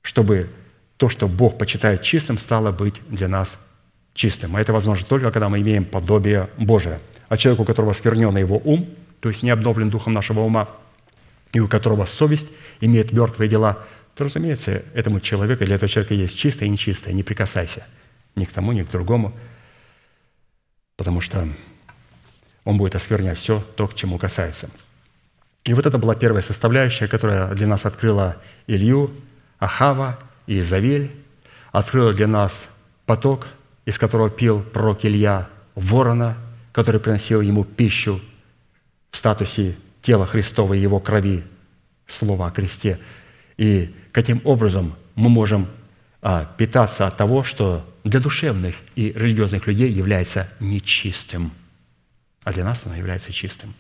чтобы 0.02 0.50
то, 0.98 1.10
что 1.10 1.28
Бог 1.28 1.58
почитает 1.58 2.02
чистым, 2.02 2.40
стало 2.40 2.72
быть 2.72 2.96
для 3.10 3.28
нас 3.28 3.60
чистым. 4.14 4.56
А 4.56 4.62
это 4.62 4.74
возможно 4.74 5.06
только, 5.06 5.32
когда 5.32 5.50
мы 5.50 5.62
имеем 5.62 5.86
подобие 5.86 6.50
Божие. 6.58 7.00
А 7.28 7.38
человеку, 7.38 7.64
у 7.64 7.66
которого 7.66 7.94
сквернен 7.94 8.36
его 8.38 8.62
ум, 8.64 8.88
то 9.20 9.30
есть 9.30 9.44
не 9.44 9.52
обновлен 9.52 9.90
духом 9.90 10.14
нашего 10.14 10.42
ума, 10.42 10.68
и 11.54 11.60
у 11.60 11.68
которого 11.68 12.06
совесть 12.06 12.48
имеет 12.80 13.12
мертвые 13.12 13.50
дела, 13.50 13.80
то, 14.16 14.24
разумеется, 14.24 14.84
этому 14.94 15.20
человеку, 15.20 15.66
для 15.66 15.76
этого 15.76 15.90
человека 15.90 16.14
есть 16.14 16.38
чистое 16.38 16.68
и 16.68 16.72
нечистое. 16.72 17.14
Не 17.14 17.24
прикасайся 17.24 17.86
ни 18.36 18.46
к 18.46 18.52
тому, 18.52 18.72
ни 18.72 18.84
к 18.84 18.90
другому, 18.90 19.34
потому 20.98 21.22
что 21.22 21.48
он 22.64 22.78
будет 22.78 22.96
осквернять 22.96 23.38
все 23.38 23.64
то, 23.76 23.88
к 23.88 23.96
чему 23.96 24.18
касается. 24.18 24.70
И 25.64 25.74
вот 25.74 25.86
это 25.86 25.98
была 25.98 26.16
первая 26.16 26.42
составляющая, 26.42 27.08
которая 27.08 27.54
для 27.54 27.68
нас 27.68 27.86
открыла 27.86 28.38
Илью, 28.68 29.12
Ахава 29.60 30.20
и 30.48 30.60
Изавель, 30.60 31.12
открыла 31.72 32.14
для 32.14 32.28
нас 32.28 32.70
поток, 33.06 33.48
из 33.86 33.98
которого 34.00 34.30
пил 34.30 34.62
пророк 34.62 35.06
Илья, 35.06 35.50
ворона, 35.76 36.38
который 36.72 37.00
приносил 37.00 37.42
ему 37.42 37.64
пищу 37.64 38.22
в 39.12 39.18
статусе 39.18 39.76
тела 40.02 40.26
Христова 40.26 40.74
и 40.74 40.80
его 40.80 41.00
крови, 41.00 41.44
слова 42.08 42.48
о 42.48 42.52
кресте. 42.52 43.00
И 43.58 43.94
каким 44.12 44.42
образом 44.44 44.96
мы 45.16 45.30
можем 45.30 45.68
питаться 46.58 47.08
от 47.08 47.18
того, 47.18 47.44
что 47.44 47.86
для 48.04 48.20
душевных 48.20 48.76
и 48.96 49.12
религиозных 49.12 49.68
людей 49.68 49.92
является 49.92 50.50
нечистым, 50.60 51.52
а 52.44 52.54
для 52.54 52.64
нас 52.64 52.84
оно 52.86 52.96
является 52.96 53.34
чистым. 53.34 53.74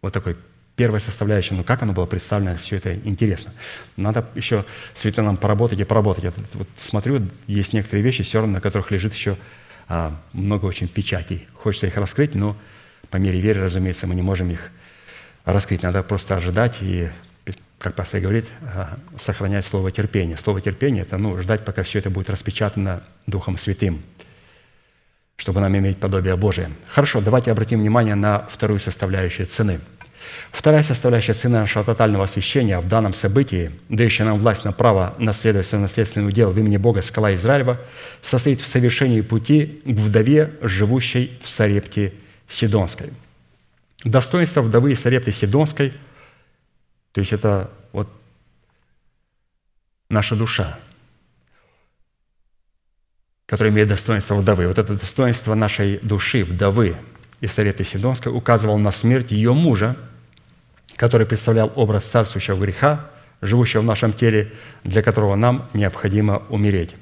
Вот 0.00 0.12
такой 0.12 0.36
первая 0.76 1.00
составляющая, 1.00 1.54
ну 1.54 1.64
как 1.64 1.82
оно 1.82 1.92
было 1.92 2.06
представлено, 2.06 2.56
все 2.56 2.76
это 2.76 2.94
интересно. 2.94 3.52
Надо 3.96 4.26
еще 4.34 4.64
с 4.94 5.00
Светланом 5.00 5.36
поработать 5.36 5.80
и 5.80 5.84
поработать. 5.84 6.24
Я 6.24 6.32
вот 6.54 6.68
смотрю, 6.78 7.28
есть 7.46 7.72
некоторые 7.72 8.02
вещи, 8.02 8.22
все 8.22 8.38
равно 8.38 8.54
на 8.54 8.60
которых 8.60 8.90
лежит 8.90 9.12
еще 9.12 9.36
а, 9.88 10.16
много 10.32 10.66
очень 10.66 10.88
печатей. 10.88 11.46
Хочется 11.54 11.86
их 11.86 11.96
раскрыть, 11.96 12.34
но 12.34 12.56
по 13.10 13.18
мере 13.18 13.40
веры, 13.40 13.62
разумеется, 13.62 14.06
мы 14.06 14.14
не 14.14 14.22
можем 14.22 14.50
их 14.50 14.70
раскрыть. 15.44 15.82
Надо 15.82 16.02
просто 16.02 16.36
ожидать 16.36 16.78
и, 16.80 17.10
как 17.82 17.94
пастор 17.94 18.20
говорит, 18.20 18.46
а, 18.74 18.96
сохранять 19.18 19.64
слово 19.64 19.90
терпения. 19.90 20.36
Слово 20.36 20.60
терпения– 20.60 21.00
это 21.02 21.18
ну, 21.18 21.40
ждать, 21.42 21.64
пока 21.64 21.82
все 21.82 21.98
это 21.98 22.10
будет 22.10 22.30
распечатано 22.30 23.02
Духом 23.26 23.58
Святым, 23.58 24.02
чтобы 25.36 25.60
нам 25.60 25.76
иметь 25.76 25.98
подобие 25.98 26.36
Божие. 26.36 26.70
Хорошо, 26.86 27.20
давайте 27.20 27.50
обратим 27.50 27.80
внимание 27.80 28.14
на 28.14 28.46
вторую 28.48 28.78
составляющую 28.78 29.46
цены. 29.46 29.80
Вторая 30.52 30.84
составляющая 30.84 31.34
цены 31.34 31.58
нашего 31.58 31.84
тотального 31.84 32.24
освящения 32.24 32.78
в 32.78 32.86
данном 32.86 33.12
событии, 33.12 33.72
дающая 33.88 34.24
нам 34.24 34.38
власть 34.38 34.64
на 34.64 34.72
право 34.72 35.14
наследовать 35.18 35.70
наследственный 35.72 36.28
удел 36.28 36.50
в 36.50 36.58
имени 36.58 36.76
Бога 36.76 37.02
скала 37.02 37.34
Израилева, 37.34 37.80
состоит 38.20 38.60
в 38.60 38.66
совершении 38.66 39.20
пути 39.20 39.82
к 39.84 39.90
вдове, 39.90 40.52
живущей 40.62 41.38
в 41.42 41.48
Сарепте 41.48 42.12
Сидонской– 42.48 43.10
Достоинство 44.04 44.62
вдовы 44.62 44.96
Сарепты 44.96 45.32
Сидонской, 45.32 45.92
то 47.12 47.20
есть 47.20 47.32
это 47.32 47.70
вот 47.92 48.08
наша 50.08 50.34
душа, 50.34 50.78
которая 53.46 53.72
имеет 53.72 53.88
достоинство 53.88 54.34
вдовы. 54.34 54.66
Вот 54.66 54.78
это 54.78 54.94
достоинство 54.94 55.54
нашей 55.54 55.98
души, 55.98 56.42
вдовы 56.42 56.96
из 57.40 57.52
Сарепты 57.52 57.84
Сидонской, 57.84 58.32
указывал 58.32 58.78
на 58.78 58.90
смерть 58.92 59.30
ее 59.30 59.52
мужа, 59.52 59.96
который 60.96 61.26
представлял 61.26 61.70
образ 61.76 62.04
царствующего 62.04 62.58
греха, 62.58 63.10
живущего 63.42 63.82
в 63.82 63.84
нашем 63.84 64.12
теле, 64.12 64.52
для 64.84 65.02
которого 65.02 65.34
нам 65.36 65.68
необходимо 65.74 66.38
умереть. 66.48 66.94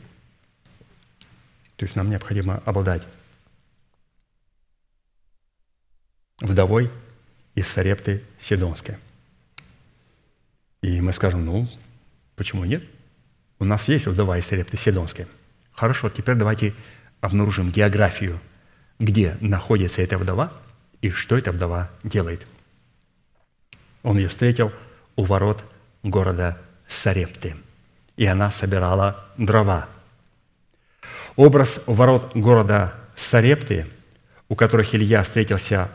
То 1.77 1.85
есть 1.85 1.95
нам 1.95 2.11
необходимо 2.11 2.63
обладать 2.65 3.03
вдовой 6.41 6.91
из 7.55 7.69
Сарепты 7.69 8.25
Сидонской. 8.41 8.97
И 10.83 11.01
мы 11.01 11.13
скажем, 11.13 11.45
ну, 11.45 11.69
почему 12.37 12.65
нет? 12.65 12.83
У 13.59 13.65
нас 13.65 13.89
есть 13.89 14.07
вдова 14.07 14.39
из 14.39 14.47
Сарепты 14.47 14.77
Сидонской. 14.77 15.27
Хорошо, 15.73 16.09
теперь 16.09 16.37
давайте 16.37 16.75
обнаружим 17.21 17.71
географию, 17.71 18.41
где 18.99 19.37
находится 19.41 20.01
эта 20.03 20.17
вдова 20.17 20.53
и 21.03 21.11
что 21.11 21.37
эта 21.37 21.53
вдова 21.53 21.91
делает. 22.03 22.47
Он 24.03 24.17
ее 24.17 24.29
встретил 24.29 24.73
у 25.17 25.25
ворот 25.25 25.63
города 26.03 26.59
Сарепты, 26.89 27.57
и 28.17 28.25
она 28.25 28.51
собирала 28.51 29.27
дрова. 29.37 29.89
Образ 31.37 31.85
ворот 31.87 32.35
города 32.35 32.95
Сарепты, 33.15 33.87
у 34.49 34.57
которых 34.57 34.95
Илья 34.95 35.23
встретился 35.23 35.91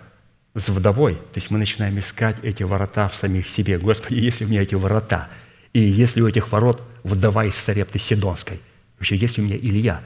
с 0.56 0.70
вдовой, 0.70 1.16
то 1.16 1.36
есть 1.36 1.52
мы 1.52 1.60
начинаем 1.60 2.00
искать 2.00 2.38
эти 2.42 2.64
ворота 2.64 3.10
в 3.10 3.16
самих 3.16 3.50
себе. 3.50 3.78
Господи, 3.78 4.16
если 4.16 4.46
у 4.46 4.48
меня 4.48 4.62
эти 4.62 4.74
ворота, 4.74 5.28
и 5.74 5.82
если 5.82 6.22
у 6.22 6.28
этих 6.28 6.52
ворот 6.52 6.82
вдова 7.04 7.44
из 7.44 7.56
Сарепты 7.56 8.00
Сидонской, 8.00 8.62
вообще 8.98 9.18
есть 9.18 9.38
у 9.38 9.42
меня 9.42 9.58
Илья, 9.58 10.02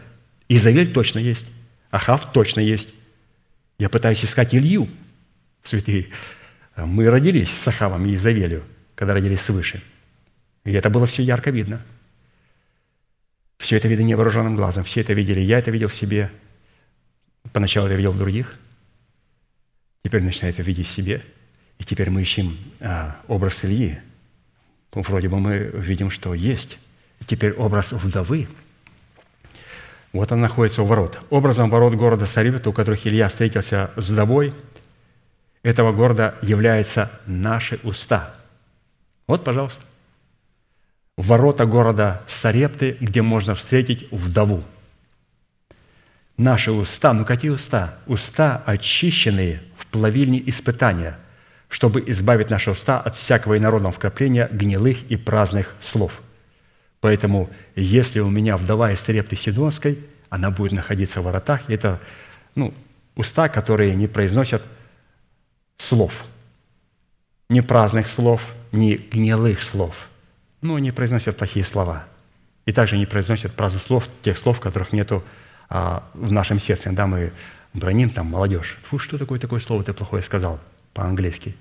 Изавель 0.47 0.91
точно 0.91 1.19
есть, 1.19 1.45
Ахав 1.91 2.33
точно 2.33 2.61
есть. 2.61 2.89
Я 3.77 3.89
пытаюсь 3.89 4.25
искать 4.25 4.55
Илью, 4.55 4.89
святые. 5.61 6.07
Мы 6.75 7.07
родились 7.09 7.51
с 7.51 7.67
Ахавом 7.67 8.07
и 8.07 8.15
Изавелью, 8.15 8.63
когда 8.95 9.13
родились 9.13 9.41
свыше. 9.41 9.83
И 10.65 10.71
это 10.71 10.89
было 10.89 11.05
все 11.05 11.21
ярко 11.21 11.51
видно. 11.51 11.79
Все 13.59 13.77
это 13.77 13.87
видно 13.87 14.03
невооруженным 14.03 14.55
глазом. 14.55 14.83
Все 14.83 15.01
это 15.01 15.13
видели. 15.13 15.39
Я 15.41 15.59
это 15.59 15.69
видел 15.69 15.89
в 15.89 15.93
себе. 15.93 16.31
Поначалу 17.53 17.87
я 17.87 17.95
видел 17.95 18.11
в 18.11 18.17
других– 18.17 18.57
теперь 20.03 20.23
начинает 20.23 20.57
видеть 20.59 20.87
в 20.87 20.91
себе. 20.91 21.23
И 21.77 21.83
теперь 21.83 22.09
мы 22.09 22.21
ищем 22.21 22.57
а, 22.79 23.15
образ 23.27 23.63
Ильи. 23.65 23.99
Вроде 24.91 25.29
бы 25.29 25.39
мы 25.39 25.57
видим, 25.57 26.09
что 26.09 26.33
есть. 26.33 26.77
Теперь 27.25 27.53
образ 27.53 27.91
вдовы. 27.91 28.47
Вот 30.11 30.31
он 30.31 30.41
находится 30.41 30.81
у 30.81 30.85
ворот. 30.85 31.19
Образом 31.29 31.69
ворот 31.69 31.95
города 31.95 32.25
Сарипта, 32.25 32.69
у 32.69 32.73
которых 32.73 33.05
Илья 33.05 33.29
встретился 33.29 33.91
с 33.95 34.09
вдовой, 34.09 34.53
этого 35.61 35.91
города 35.91 36.35
являются 36.41 37.11
наши 37.27 37.79
уста. 37.83 38.33
Вот, 39.27 39.43
пожалуйста. 39.43 39.83
Ворота 41.17 41.65
города 41.65 42.23
Сарепты, 42.27 42.97
где 42.99 43.21
можно 43.21 43.53
встретить 43.53 44.07
вдову– 44.11 44.63
наши 46.39 46.71
уста, 46.71 47.13
ну 47.13 47.25
какие 47.25 47.51
уста? 47.51 47.95
Уста, 48.07 48.63
очищенные 48.65 49.61
в 49.77 49.85
плавильне 49.87 50.41
испытания, 50.49 51.19
чтобы 51.67 52.03
избавить 52.07 52.49
наши 52.49 52.71
уста 52.71 52.99
от 52.99 53.15
всякого 53.15 53.57
инородного 53.57 53.93
вкрапления 53.93 54.47
гнилых 54.51 55.03
и 55.09 55.17
праздных 55.17 55.75
слов. 55.81 56.21
Поэтому, 57.01 57.49
если 57.75 58.19
у 58.19 58.29
меня 58.29 58.57
вдова 58.57 58.91
из 58.91 59.01
Терепты 59.03 59.35
Сидонской, 59.35 59.99
она 60.29 60.49
будет 60.49 60.71
находиться 60.71 61.21
в 61.21 61.25
воротах, 61.25 61.69
и 61.69 61.73
это 61.73 61.99
ну, 62.55 62.73
уста, 63.15 63.49
которые 63.49 63.95
не 63.95 64.07
произносят 64.07 64.63
слов, 65.77 66.23
ни 67.49 67.61
праздных 67.61 68.07
слов, 68.07 68.41
ни 68.71 68.95
гнилых 68.95 69.61
слов, 69.61 70.07
ну, 70.61 70.77
не 70.77 70.91
произносят 70.91 71.37
плохие 71.37 71.65
слова. 71.65 72.05
И 72.65 72.71
также 72.71 72.97
не 72.97 73.05
произносят 73.05 73.53
праздных 73.53 73.83
слов, 73.83 74.07
тех 74.21 74.37
слов, 74.37 74.59
которых 74.59 74.93
нету 74.93 75.23
а 75.69 76.03
в 76.13 76.31
нашем 76.31 76.59
сердце, 76.59 76.91
да, 76.91 77.05
мы 77.05 77.31
броним 77.73 78.09
там 78.09 78.27
молодежь. 78.27 78.77
Фу, 78.89 78.97
что 78.97 79.17
такое 79.17 79.39
такое 79.39 79.59
слово 79.59 79.83
ты 79.83 79.93
плохое 79.93 80.23
сказал 80.23 80.59
по-английски? 80.93 81.55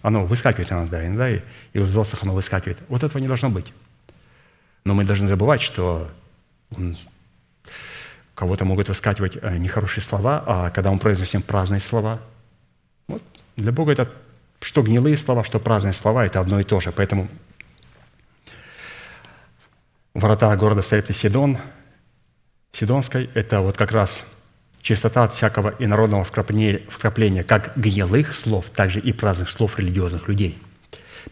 Оно 0.00 0.24
выскакивает 0.24 0.70
иногда, 0.70 1.04
иногда, 1.04 1.28
и, 1.28 1.40
и 1.72 1.80
у 1.80 1.82
взрослых 1.82 2.22
оно 2.22 2.34
выскакивает. 2.34 2.78
Вот 2.88 3.02
этого 3.02 3.20
не 3.20 3.26
должно 3.26 3.50
быть. 3.50 3.72
Но 4.84 4.94
мы 4.94 5.04
должны 5.04 5.26
забывать, 5.26 5.60
что 5.60 6.08
у 6.70 6.94
кого-то 8.36 8.64
могут 8.64 8.88
выскакивать 8.88 9.36
э, 9.42 9.56
нехорошие 9.56 10.04
слова, 10.04 10.44
а 10.46 10.70
когда 10.70 10.92
мы 10.92 11.00
произносим 11.00 11.42
праздные 11.42 11.80
слова, 11.80 12.20
вот, 13.08 13.22
для 13.56 13.72
Бога 13.72 13.92
это 13.92 14.08
что 14.60 14.82
гнилые 14.82 15.16
слова, 15.16 15.42
что 15.44 15.58
праздные 15.58 15.92
слова, 15.92 16.24
это 16.24 16.40
одно 16.40 16.60
и 16.60 16.64
то 16.64 16.78
же. 16.78 16.92
Поэтому 16.92 17.28
ворота 20.14 20.56
города 20.56 20.82
Сарепта 20.82 21.12
Сидон– 21.12 21.58
Сидонской– 22.72 23.30
это 23.34 23.60
вот 23.60 23.76
как 23.76 23.92
раз 23.92 24.24
чистота 24.82 25.24
от 25.24 25.34
всякого 25.34 25.74
инородного 25.78 26.24
вкрапления, 26.24 27.42
как 27.42 27.72
гнилых 27.76 28.34
слов, 28.36 28.66
так 28.74 28.90
же 28.90 29.00
и 29.00 29.12
праздных 29.12 29.50
слов 29.50 29.78
религиозных 29.78 30.28
людей. 30.28 30.58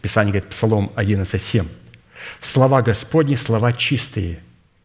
Писание 0.01 0.33
говорит, 0.33 0.49
Псалом 0.49 0.91
11:7. 0.95 1.67
«Слова 2.41 2.81
Господни– 2.81 3.35
слова 3.35 3.73
чистые, 3.73 4.39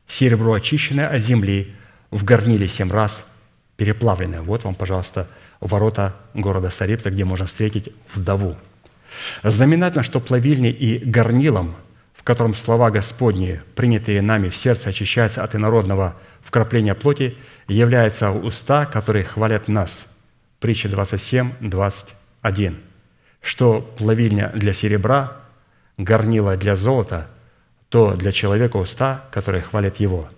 серебро 0.07 0.53
очищенное 0.53 1.09
от 1.09 1.21
земли, 1.21 1.75
в 2.11 2.25
горниле 2.25 2.69
семь 2.69 2.91
раз 2.91 3.27
переплавленное. 3.77 4.43
Вот 4.43 4.65
вам, 4.65 4.75
пожалуйста, 4.75 5.29
ворота 5.61 6.15
города 6.35 6.71
Сарепта, 6.71 7.11
где 7.11 7.25
можно 7.25 7.47
встретить 7.47 7.89
вдову. 8.15 8.57
Знаменательно, 9.43 10.03
что 10.03 10.21
плавильней 10.21 10.71
и 10.71 10.99
горнилом, 10.99 11.75
в 12.15 12.23
котором 12.23 12.55
слова 12.55 12.91
Господни, 12.91 13.61
принятые 13.75 14.23
нами 14.23 14.49
в 14.51 14.57
сердце, 14.57 14.91
очищаются 14.91 15.43
от 15.43 15.55
инородного 15.55 16.17
вкрапления 16.43 16.95
плоти, 16.95 17.37
являются 17.69 18.31
уста, 18.31 18.87
которые 18.87 19.25
хвалят 19.25 19.69
нас. 19.69 20.07
Притча 20.61 20.89
27, 20.89 21.53
21. 21.61 22.81
Что 23.41 23.81
плавильня 23.81 24.51
для 24.55 24.73
серебра, 24.73 25.37
горнила 25.97 26.57
для 26.57 26.77
золота, 26.77 27.29
то 27.89 28.15
для 28.15 28.33
человека 28.33 28.77
уста, 28.77 29.25
которые 29.31 29.63
хвалят 29.63 29.97
его. 29.97 30.31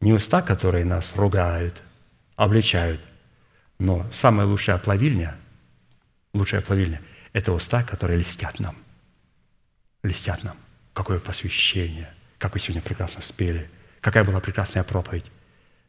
Не 0.00 0.12
уста, 0.12 0.42
которые 0.42 0.84
нас 0.84 1.14
ругают, 1.16 1.82
обличают, 2.36 3.00
но 3.78 4.06
самая 4.12 4.46
лучшая 4.46 4.78
плавильня, 4.78 5.36
лучшая 6.32 6.60
плавильня– 6.60 7.00
это 7.32 7.52
уста, 7.52 7.82
которые 7.82 8.20
льстят 8.20 8.60
нам. 8.60 8.76
Льстят 10.02 10.42
нам. 10.44 10.56
Какое 10.92 11.18
посвящение, 11.18 12.12
как 12.38 12.54
вы 12.54 12.60
сегодня 12.60 12.82
прекрасно 12.82 13.22
спели, 13.22 13.70
какая 14.02 14.24
была 14.24 14.40
прекрасная 14.40 14.84
проповедь. 14.84 15.24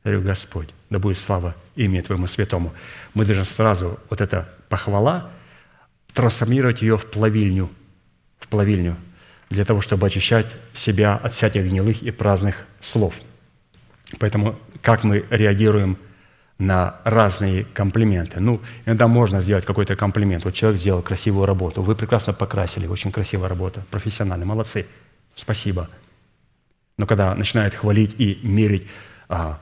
Я 0.06 0.12
говорю, 0.12 0.26
Господь, 0.30 0.70
да 0.90 1.00
будет 1.00 1.18
слава 1.18 1.56
имени 1.76 2.00
Твоему 2.00 2.28
святому. 2.28 2.74
Мы 3.14 3.26
должны 3.26 3.44
сразу 3.44 4.00
вот 4.10 4.22
эта 4.22 4.50
похвала 4.70 5.30
трансформировать 6.14 6.82
ее 6.82 6.98
в 6.98 7.06
плавильню, 7.06 7.70
в 8.40 8.48
плавильню, 8.48 8.96
для 9.50 9.66
того, 9.66 9.82
чтобы 9.82 10.08
очищать 10.08 10.48
себя 10.74 11.16
от 11.16 11.34
всяких 11.34 11.64
гнилых 11.64 12.02
и 12.02 12.12
праздных 12.12 12.66
слов. 12.80 13.16
Поэтому 14.20 14.58
как 14.82 15.04
мы 15.04 15.26
реагируем– 15.30 15.98
на 16.58 16.96
разные 17.04 17.66
комплименты. 17.66 18.40
Ну, 18.40 18.62
иногда 18.86 19.08
можно 19.08 19.42
сделать 19.42 19.66
какой-то 19.66 19.96
комплимент. 19.96 20.46
Вот 20.46 20.54
человек 20.54 20.80
сделал 20.80 21.02
красивую 21.02 21.46
работу, 21.46 21.82
вы 21.82 21.96
прекрасно 21.96 22.34
покрасили, 22.34 22.88
очень 22.88 23.12
красивая 23.12 23.50
работа, 23.50 23.84
профессионально, 23.90 24.46
молодцы, 24.46 24.86
спасибо. 25.36 25.90
Но 26.98 27.06
когда 27.06 27.34
начинают 27.36 27.74
хвалить 27.74 28.16
и 28.18 28.40
мерить 28.44 28.88
а, 29.30 29.60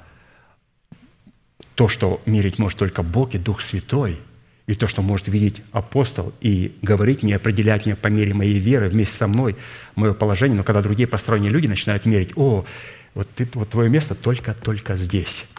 то, 1.75 1.87
что 1.87 2.21
мерить 2.25 2.59
может 2.59 2.77
только 2.77 3.03
Бог 3.03 3.33
и 3.35 3.37
Дух 3.37 3.61
Святой, 3.61 4.19
и 4.67 4.75
то, 4.75 4.87
что 4.87 5.01
может 5.01 5.27
видеть 5.27 5.61
апостол, 5.71 6.33
и 6.39 6.77
говорить 6.81 7.23
мне, 7.23 7.35
определять 7.35 7.85
мне 7.85 7.95
по 7.95 8.07
мере 8.07 8.33
моей 8.33 8.59
веры 8.59 8.89
вместе 8.89 9.15
со 9.15 9.27
мной 9.27 9.55
мое 9.95 10.13
положение, 10.13 10.57
но 10.57 10.63
когда 10.63 10.81
другие 10.81 11.07
посторонние 11.07 11.51
люди 11.51 11.67
начинают 11.67 12.05
мерить, 12.05 12.31
о, 12.37 12.65
вот, 13.13 13.27
ты, 13.35 13.47
вот 13.53 13.69
твое 13.69 13.89
место 13.89 14.15
только-только 14.15 14.95
здесь– 14.95 15.45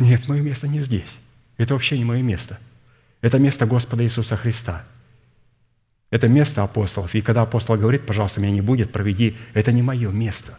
нет, 0.00 0.28
мое 0.28 0.40
место 0.40 0.66
не 0.66 0.80
здесь. 0.80 1.18
Это 1.58 1.74
вообще 1.74 1.98
не 1.98 2.06
мое 2.06 2.22
место. 2.22 2.58
Это 3.20 3.38
место 3.38 3.66
Господа 3.66 4.02
Иисуса 4.02 4.34
Христа. 4.34 4.82
Это 6.08 6.26
место 6.26 6.62
апостолов. 6.62 7.14
И 7.14 7.20
когда 7.20 7.42
апостол 7.42 7.76
говорит, 7.76 8.06
пожалуйста, 8.06 8.40
меня 8.40 8.50
не 8.50 8.62
будет, 8.62 8.92
проведи, 8.92 9.36
это 9.52 9.72
не 9.72 9.82
мое 9.82 10.10
место. 10.10 10.58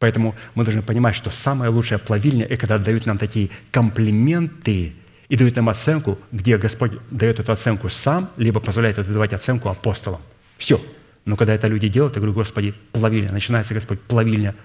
Поэтому 0.00 0.34
мы 0.54 0.64
должны 0.64 0.82
понимать, 0.82 1.14
что 1.14 1.30
самая 1.30 1.70
лучшая 1.70 1.98
плавильня– 1.98 2.46
это 2.46 2.56
когда 2.56 2.78
дают 2.78 3.04
нам 3.04 3.18
такие 3.18 3.50
комплименты 3.70 4.94
и 5.28 5.36
дают 5.36 5.54
нам 5.56 5.68
оценку, 5.68 6.18
где 6.32 6.56
Господь 6.56 6.92
дает 7.10 7.38
эту 7.38 7.52
оценку 7.52 7.90
сам, 7.90 8.30
либо 8.38 8.60
позволяет 8.60 8.96
давать 8.96 9.34
оценку 9.34 9.68
апостолам. 9.68 10.22
Все. 10.56 10.82
Но 11.26 11.36
когда 11.36 11.54
это 11.54 11.68
люди 11.68 11.88
делают, 11.88 12.16
я 12.16 12.20
говорю, 12.20 12.32
Господи, 12.32 12.74
плавильня, 12.92 13.30
начинается, 13.30 13.74
Господь, 13.74 14.00
плавильня. 14.00 14.56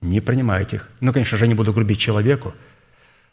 Не 0.00 0.20
принимайте 0.20 0.76
их. 0.76 0.88
Ну, 1.00 1.12
конечно 1.12 1.36
же, 1.36 1.46
не 1.46 1.54
буду 1.54 1.74
грубить 1.74 2.00
человеку, 2.00 2.54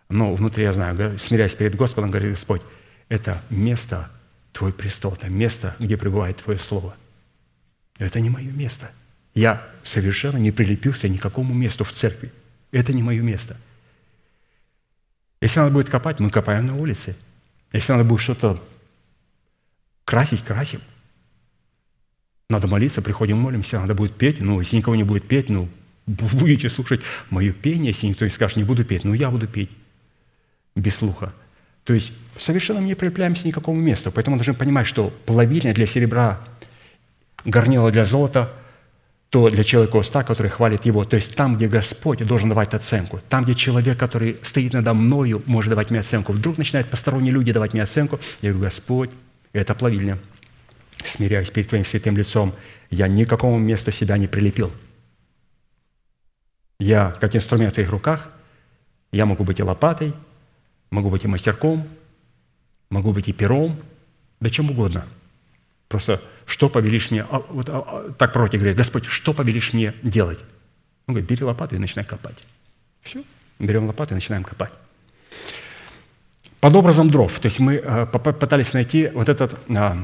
но 0.09 0.35
внутри 0.35 0.65
я 0.65 0.73
знаю, 0.73 1.17
смиряясь 1.17 1.55
перед 1.55 1.75
Господом, 1.75 2.11
говорит 2.11 2.31
Господь, 2.31 2.61
это 3.07 3.41
место, 3.49 4.11
Твой 4.51 4.73
престол, 4.73 5.13
это 5.13 5.29
место, 5.29 5.77
где 5.79 5.95
пребывает 5.95 6.37
Твое 6.37 6.59
Слово. 6.59 6.93
Это 7.97 8.19
не 8.19 8.29
мое 8.29 8.51
место. 8.51 8.91
Я 9.33 9.65
совершенно 9.83 10.37
не 10.37 10.51
прилепился 10.51 11.07
ни 11.07 11.17
к 11.17 11.21
какому 11.21 11.53
месту 11.53 11.83
в 11.83 11.93
церкви. 11.93 12.31
Это 12.71 12.93
не 12.93 13.03
мое 13.03 13.21
место. 13.21 13.57
Если 15.41 15.59
надо 15.59 15.71
будет 15.71 15.89
копать, 15.89 16.19
мы 16.19 16.29
копаем 16.29 16.67
на 16.67 16.75
улице. 16.75 17.15
Если 17.73 17.91
надо 17.91 18.03
будет 18.03 18.21
что-то 18.21 18.61
красить, 20.05 20.43
красим. 20.43 20.81
Надо 22.49 22.67
молиться, 22.67 23.01
приходим, 23.01 23.37
молимся. 23.37 23.79
Надо 23.79 23.95
будет 23.95 24.15
петь. 24.15 24.39
Ну, 24.39 24.59
если 24.59 24.75
никого 24.75 24.95
не 24.95 25.03
будет 25.03 25.27
петь, 25.27 25.49
ну, 25.49 25.69
будете 26.05 26.69
слушать 26.69 27.01
мое 27.29 27.53
пение. 27.53 27.87
Если 27.87 28.07
никто 28.07 28.25
не 28.25 28.31
скажет, 28.31 28.57
не 28.57 28.63
буду 28.63 28.83
петь, 28.83 29.05
ну, 29.05 29.13
я 29.13 29.31
буду 29.31 29.47
петь 29.47 29.71
без 30.75 30.95
слуха. 30.95 31.33
То 31.83 31.93
есть 31.93 32.13
совершенно 32.37 32.79
не 32.79 32.93
прилепляемся 32.93 33.47
ни 33.47 33.51
к 33.51 33.55
какому 33.55 33.79
месту. 33.79 34.11
Поэтому 34.11 34.35
мы 34.35 34.39
должны 34.39 34.53
понимать, 34.53 34.85
что 34.85 35.09
плавильня 35.25 35.73
для 35.73 35.85
серебра, 35.85 36.39
горнило 37.45 37.91
для 37.91 38.05
золота, 38.05 38.53
то 39.31 39.49
для 39.49 39.63
человека 39.63 39.95
уста, 39.95 40.23
который 40.23 40.49
хвалит 40.49 40.85
его. 40.85 41.03
То 41.03 41.15
есть 41.15 41.35
там, 41.35 41.55
где 41.55 41.67
Господь 41.67 42.23
должен 42.27 42.49
давать 42.49 42.75
оценку. 42.75 43.19
Там, 43.29 43.43
где 43.45 43.55
человек, 43.55 43.97
который 43.97 44.37
стоит 44.43 44.73
надо 44.73 44.93
мною, 44.93 45.41
может 45.47 45.71
давать 45.71 45.89
мне 45.89 46.01
оценку. 46.01 46.33
Вдруг 46.33 46.59
начинают 46.59 46.89
посторонние 46.89 47.31
люди 47.31 47.51
давать 47.51 47.73
мне 47.73 47.81
оценку. 47.81 48.19
Я 48.41 48.51
говорю, 48.51 48.65
Господь, 48.65 49.09
это 49.53 49.73
плавильня. 49.73 50.19
Смиряюсь 51.03 51.49
перед 51.49 51.69
Твоим 51.69 51.85
святым 51.85 52.15
лицом. 52.15 52.53
Я 52.91 53.07
ни 53.07 53.23
к 53.23 53.29
какому 53.29 53.57
месту 53.57 53.91
себя 53.91 54.17
не 54.19 54.27
прилепил. 54.27 54.71
Я, 56.79 57.15
как 57.19 57.35
инструмент 57.35 57.71
в 57.71 57.75
Твоих 57.75 57.89
руках, 57.89 58.29
я 59.11 59.25
могу 59.25 59.43
быть 59.43 59.59
и 59.59 59.63
лопатой, 59.63 60.13
Могу 60.91 61.09
быть 61.09 61.23
и 61.23 61.27
мастерком, 61.27 61.87
могу 62.89 63.13
быть 63.13 63.29
и 63.29 63.33
пером, 63.33 63.77
да 64.41 64.49
чем 64.49 64.71
угодно. 64.71 65.05
Просто 65.87 66.21
что 66.51 66.69
повелишь 66.69 67.11
мне? 67.11 67.25
А, 67.29 67.43
вот, 67.49 67.69
а, 67.69 67.83
а, 67.85 68.13
так 68.17 68.33
пророк 68.33 68.51
говорит, 68.51 68.75
Господь, 68.75 69.05
что 69.05 69.33
повелишь 69.33 69.73
мне 69.73 69.93
делать? 70.03 70.39
Он 71.07 71.15
говорит, 71.15 71.29
бери 71.29 71.43
лопату 71.43 71.75
и 71.75 71.79
начинай 71.79 72.05
копать. 72.05 72.37
Все, 73.01 73.23
берем 73.59 73.87
лопату 73.87 74.13
и 74.13 74.15
начинаем 74.15 74.43
копать. 74.43 74.71
Под 76.59 76.75
образом 76.75 77.09
дров, 77.09 77.39
то 77.39 77.47
есть 77.47 77.59
мы 77.59 77.75
э, 77.75 78.05
пытались 78.05 78.73
найти 78.73 79.07
вот 79.07 79.29
этот 79.29 79.57
э, 79.67 79.95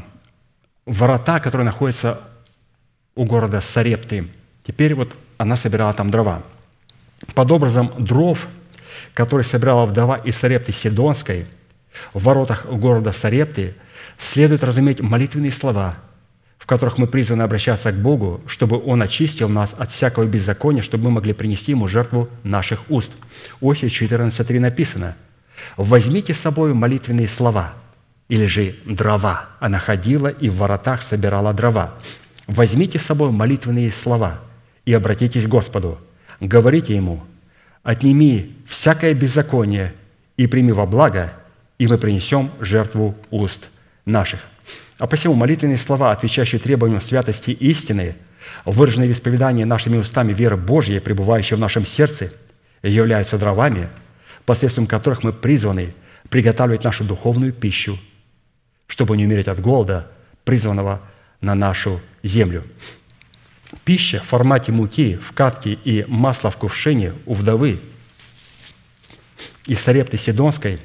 ворота, 0.85 1.39
которые 1.39 1.65
находятся 1.65 2.21
у 3.15 3.25
города 3.25 3.61
Сарепты. 3.61 4.27
Теперь 4.65 4.95
вот 4.95 5.15
она 5.37 5.55
собирала 5.55 5.93
там 5.93 6.09
дрова. 6.09 6.43
Под 7.35 7.51
образом 7.51 7.91
дров 7.97 8.47
который 9.13 9.43
собирала 9.43 9.85
вдова 9.85 10.17
из 10.17 10.37
Сарепты 10.37 10.71
Сидонской, 10.71 11.45
в 12.13 12.23
воротах 12.23 12.65
города 12.65 13.11
Сарепты, 13.11 13.75
следует 14.17 14.63
разуметь 14.63 15.01
молитвенные 15.01 15.51
слова, 15.51 15.97
которых 16.67 16.97
мы 16.97 17.07
призваны 17.07 17.43
обращаться 17.43 17.93
к 17.93 17.95
Богу, 17.95 18.41
чтобы 18.45 18.79
Он 18.85 19.01
очистил 19.01 19.47
нас 19.47 19.73
от 19.75 19.91
всякого 19.91 20.25
беззакония, 20.25 20.83
чтобы 20.83 21.05
мы 21.05 21.11
могли 21.11 21.31
принести 21.31 21.71
Ему 21.71 21.87
жертву 21.87 22.29
наших 22.43 22.91
уст. 22.91 23.13
Осия 23.61 23.87
14.3 23.87 24.59
написано 24.59 25.15
«Возьмите 25.77 26.33
с 26.33 26.39
собой 26.39 26.73
молитвенные 26.73 27.29
слова» 27.29 27.73
или 28.27 28.45
же 28.45 28.75
дрова. 28.85 29.45
Она 29.61 29.79
ходила 29.79 30.27
и 30.27 30.49
в 30.49 30.57
воротах 30.57 31.01
собирала 31.01 31.53
дрова. 31.53 31.93
«Возьмите 32.47 32.99
с 32.99 33.03
собой 33.03 33.31
молитвенные 33.31 33.89
слова 33.89 34.41
и 34.83 34.93
обратитесь 34.93 35.45
к 35.45 35.49
Господу. 35.49 35.97
Говорите 36.41 36.93
Ему, 36.93 37.23
отними 37.81 38.57
всякое 38.67 39.13
беззаконие 39.13 39.93
и 40.35 40.47
прими 40.47 40.73
во 40.73 40.85
благо, 40.85 41.31
и 41.77 41.87
мы 41.87 41.97
принесем 41.97 42.51
жертву 42.59 43.15
уст 43.31 43.69
наших». 44.05 44.41
А 44.99 45.05
посему 45.05 45.35
молитвенные 45.35 45.77
слова, 45.77 46.11
отвечающие 46.11 46.59
требованиям 46.59 47.01
святости 47.01 47.51
истины, 47.51 48.15
выраженные 48.65 49.09
в 49.09 49.11
исповедании 49.11 49.63
нашими 49.63 49.97
устами 49.97 50.33
веры 50.33 50.57
Божьей, 50.57 50.99
пребывающей 50.99 51.55
в 51.55 51.59
нашем 51.59 51.85
сердце, 51.85 52.33
являются 52.81 53.37
дровами, 53.37 53.89
посредством 54.45 54.87
которых 54.87 55.23
мы 55.23 55.33
призваны 55.33 55.93
приготавливать 56.29 56.83
нашу 56.83 57.03
духовную 57.03 57.53
пищу, 57.53 57.99
чтобы 58.87 59.17
не 59.17 59.25
умереть 59.25 59.47
от 59.47 59.59
голода, 59.59 60.09
призванного 60.43 61.01
на 61.41 61.53
нашу 61.53 62.01
землю. 62.23 62.63
Пища 63.83 64.21
в 64.21 64.27
формате 64.27 64.71
муки, 64.71 65.17
в 65.17 65.33
катке 65.33 65.73
и 65.73 66.05
масла 66.07 66.49
в 66.49 66.57
кувшине 66.57 67.13
у 67.25 67.33
вдовы 67.33 67.79
из 69.65 69.81
Сарепты 69.81 70.17
Сидонской 70.17 70.79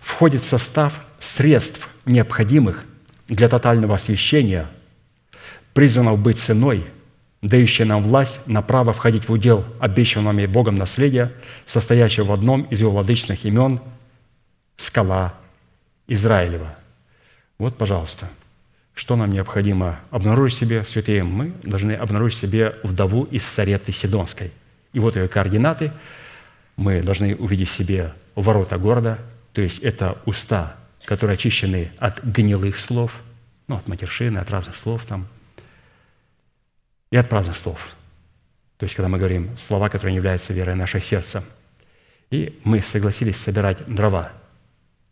входит 0.00 0.42
в 0.42 0.48
состав 0.48 1.00
средств, 1.20 1.88
необходимых 2.04 2.84
для 3.30 3.48
тотального 3.48 3.94
освящения, 3.94 4.68
призванного 5.72 6.16
быть 6.16 6.38
ценой, 6.38 6.84
дающей 7.40 7.86
нам 7.86 8.02
власть 8.02 8.40
на 8.46 8.60
право 8.60 8.92
входить 8.92 9.26
в 9.26 9.32
удел 9.32 9.64
обещанного 9.80 10.46
Богом 10.46 10.74
наследия, 10.74 11.32
состоящего 11.64 12.26
в 12.26 12.32
одном 12.32 12.64
из 12.64 12.80
его 12.80 12.90
владычных 12.90 13.46
имен– 13.46 13.80
скала 14.76 15.34
Израилева. 16.06 16.76
Вот, 17.56 17.78
пожалуйста– 17.78 18.28
что 19.00 19.16
нам 19.16 19.30
необходимо 19.32 20.00
обнаружить 20.10 20.58
себе, 20.58 20.84
святые? 20.84 21.24
Мы 21.24 21.54
должны 21.62 21.92
обнаружить 21.92 22.38
себе 22.38 22.76
вдову 22.82 23.24
из 23.24 23.46
Сареты 23.46 23.92
Сидонской. 23.92 24.52
И 24.92 24.98
вот 24.98 25.16
ее 25.16 25.26
координаты. 25.26 25.92
мы 26.76 27.02
должны 27.02 27.34
увидеть 27.34 27.70
себе 27.70 28.12
ворота 28.34 28.76
города, 28.76 29.18
то 29.54 29.62
есть 29.62 29.78
это 29.78 30.18
уста, 30.26 30.76
которые 31.04 31.34
очищены 31.34 31.92
от 31.98 32.22
гнилых 32.22 32.78
слов, 32.78 33.20
ну, 33.68 33.76
от 33.76 33.86
матершины, 33.88 34.38
от 34.38 34.50
разных 34.50 34.76
слов 34.76 35.04
там, 35.06 35.26
и 37.10 37.16
от 37.16 37.28
праздных 37.28 37.56
слов. 37.56 37.88
То 38.78 38.84
есть, 38.84 38.94
когда 38.94 39.08
мы 39.08 39.18
говорим 39.18 39.56
слова, 39.58 39.88
которые 39.88 40.12
не 40.12 40.16
являются 40.16 40.52
верой 40.52 40.74
нашего 40.74 41.02
сердца. 41.02 41.44
И 42.30 42.58
мы 42.64 42.80
согласились 42.80 43.36
собирать 43.36 43.84
дрова. 43.86 44.32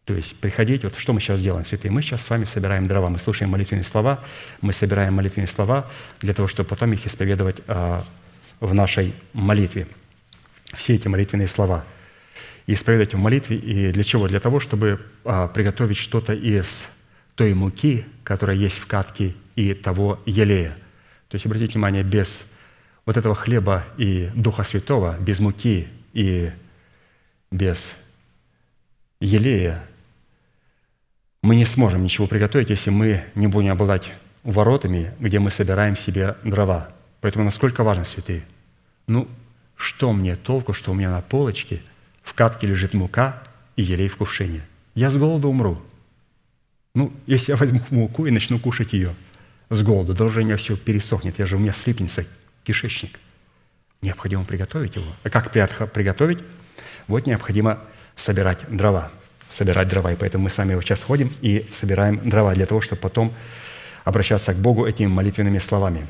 То 0.05 0.15
есть 0.15 0.37
приходить, 0.37 0.85
вот 0.85 0.97
что 0.97 1.13
мы 1.13 1.21
сейчас 1.21 1.43
делаем, 1.43 1.67
святые? 1.67 1.93
Мы 1.93 2.01
сейчас 2.01 2.25
с 2.25 2.31
вами 2.31 2.47
собираем 2.47 2.89
дрова, 2.89 3.11
мы 3.11 3.19
слушаем 3.19 3.51
молитвенные 3.51 3.85
слова, 3.85 4.25
мы 4.63 4.73
собираем 4.73 5.13
молитвенные 5.13 5.49
слова 5.49 5.91
для 6.21 6.33
того, 6.33 6.49
чтобы 6.49 6.67
потом 6.67 6.95
их 6.95 7.05
исповедовать 7.07 7.61
а, 7.67 8.03
в 8.61 8.73
нашей 8.73 9.15
молитве. 9.35 9.87
Все 10.73 10.95
эти 10.95 11.09
молитвенные 11.09 11.49
слова. 11.49 11.85
И 12.69 12.75
исповедовать 12.75 13.15
в 13.15 13.17
молитве. 13.17 13.57
И 13.57 13.91
для 13.93 14.05
чего? 14.05 14.29
Для 14.29 14.41
того, 14.41 14.61
чтобы 14.61 15.01
а, 15.25 15.49
приготовить 15.49 15.97
что-то 15.97 16.35
из 16.35 16.89
той 17.35 17.55
муки, 17.55 18.05
которая 18.25 18.59
есть 18.59 18.77
в 18.77 18.87
катке, 18.87 19.35
и 19.57 19.73
того 19.73 20.21
елея. 20.27 20.77
То 21.29 21.37
есть, 21.37 21.47
обратите 21.47 21.73
внимание, 21.73 22.03
без 22.03 22.47
вот 23.07 23.17
этого 23.17 23.35
хлеба 23.35 23.87
и 23.97 24.31
Духа 24.35 24.65
Святого, 24.65 25.17
без 25.19 25.41
муки 25.41 25.89
и 26.13 26.51
без 27.51 27.97
елея, 29.19 29.83
мы 31.41 31.57
не 31.57 31.65
сможем 31.65 32.05
ничего 32.05 32.27
приготовить, 32.27 32.69
если 32.69 32.91
мы 32.91 33.25
не 33.35 33.47
будем 33.47 33.73
обладать 33.73 34.13
воротами, 34.43 35.15
где 35.21 35.39
мы 35.39 35.51
собираем 35.51 35.97
себе 35.97 36.37
дрова. 36.45 36.91
Поэтому 37.23 37.47
насколько 37.47 37.83
важно, 37.83 38.05
святые? 38.05 38.45
Ну, 39.07 39.27
что 39.75 40.13
мне 40.13 40.37
толку, 40.37 40.75
что 40.75 40.91
у 40.91 40.95
меня 40.95 41.11
на 41.11 41.23
полочке 41.23 41.81
в 42.29 42.35
катке 42.35 42.67
лежит 42.67 42.93
мука 42.93 43.43
и 43.77 43.83
елей 43.83 44.09
в 44.09 44.17
кувшине? 44.17 44.61
Я 44.95 45.09
с 45.09 45.17
голоду 45.17 45.49
умру. 45.49 45.81
Ну, 46.95 47.13
если 47.27 47.53
я 47.53 47.57
возьму 47.57 47.81
муку 47.91 48.27
и 48.27 48.31
начну 48.31 48.59
кушать 48.59 48.93
ее 48.93 49.15
с 49.71 49.83
голоду, 49.83 50.13
даже 50.13 50.41
у 50.41 50.45
меня 50.45 50.57
все 50.57 50.77
пересохнет, 50.77 51.39
я 51.39 51.47
же 51.47 51.57
у 51.57 51.59
меня 51.59 51.73
слипнется 51.73 52.27
кишечник. 52.65 53.19
Необходимо 54.03 54.45
приготовить 54.45 54.97
его. 54.97 55.07
А 55.23 55.31
как 55.31 55.51
приготовить? 55.51 56.41
Вот 57.07 57.27
необходимо 57.27 57.81
собирать 58.15 58.65
дрова. 58.69 59.11
Собирать 59.49 59.89
дрова. 59.89 60.13
И 60.13 60.17
поэтому 60.17 60.45
мы 60.45 60.51
с 60.51 60.59
вами 60.59 60.79
сейчас 60.81 61.03
ходим 61.03 61.33
и 61.41 61.65
собираем 61.73 62.29
дрова 62.29 62.55
для 62.55 62.67
того, 62.67 62.83
чтобы 62.83 63.01
потом 63.01 63.33
обращаться 64.05 64.53
к 64.53 64.57
Богу 64.57 64.87
этими 64.87 65.07
молитвенными 65.07 65.59
словами. 65.59 66.07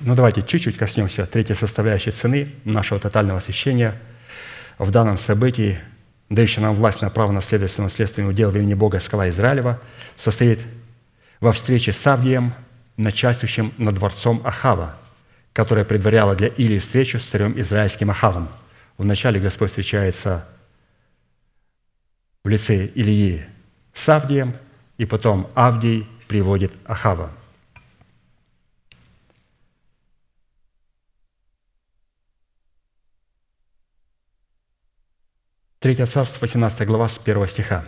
Ну, 0.00 0.14
давайте 0.14 0.42
чуть-чуть 0.42 0.78
коснемся 0.78 1.26
третьей 1.26 1.56
составляющей 1.56 2.10
цены 2.10 2.54
нашего 2.64 2.98
тотального 2.98 3.38
освящения 3.38 4.00
в 4.80 4.90
данном 4.90 5.18
событии, 5.18 5.78
дающей 6.30 6.62
нам 6.62 6.74
власть 6.74 7.02
на 7.02 7.10
право 7.10 7.32
наследственного 7.32 7.90
следственного 7.90 8.32
дела 8.32 8.50
в 8.50 8.56
имени 8.56 8.72
Бога 8.72 8.98
скала 8.98 9.28
Израилева, 9.28 9.78
состоит 10.16 10.60
во 11.38 11.52
встрече 11.52 11.92
с 11.92 12.06
Авдием, 12.06 12.54
начальствующим 12.96 13.74
над 13.76 13.96
дворцом 13.96 14.40
Ахава, 14.42 14.96
которая 15.52 15.84
предваряла 15.84 16.34
для 16.34 16.48
Илии 16.48 16.78
встречу 16.78 17.18
с 17.20 17.26
царем 17.26 17.52
израильским 17.60 18.10
Ахавом. 18.10 18.48
Вначале 18.96 19.38
Господь 19.38 19.68
встречается 19.68 20.48
в 22.42 22.48
лице 22.48 22.86
Илии 22.86 23.44
с 23.92 24.08
Авдием, 24.08 24.54
и 24.96 25.04
потом 25.04 25.50
Авдий 25.54 26.08
приводит 26.26 26.72
Ахава– 26.86 27.30
Третье 35.82 36.04
царство, 36.04 36.40
18 36.42 36.86
глава, 36.86 37.08
с 37.08 37.16
1 37.16 37.48
стиха. 37.48 37.86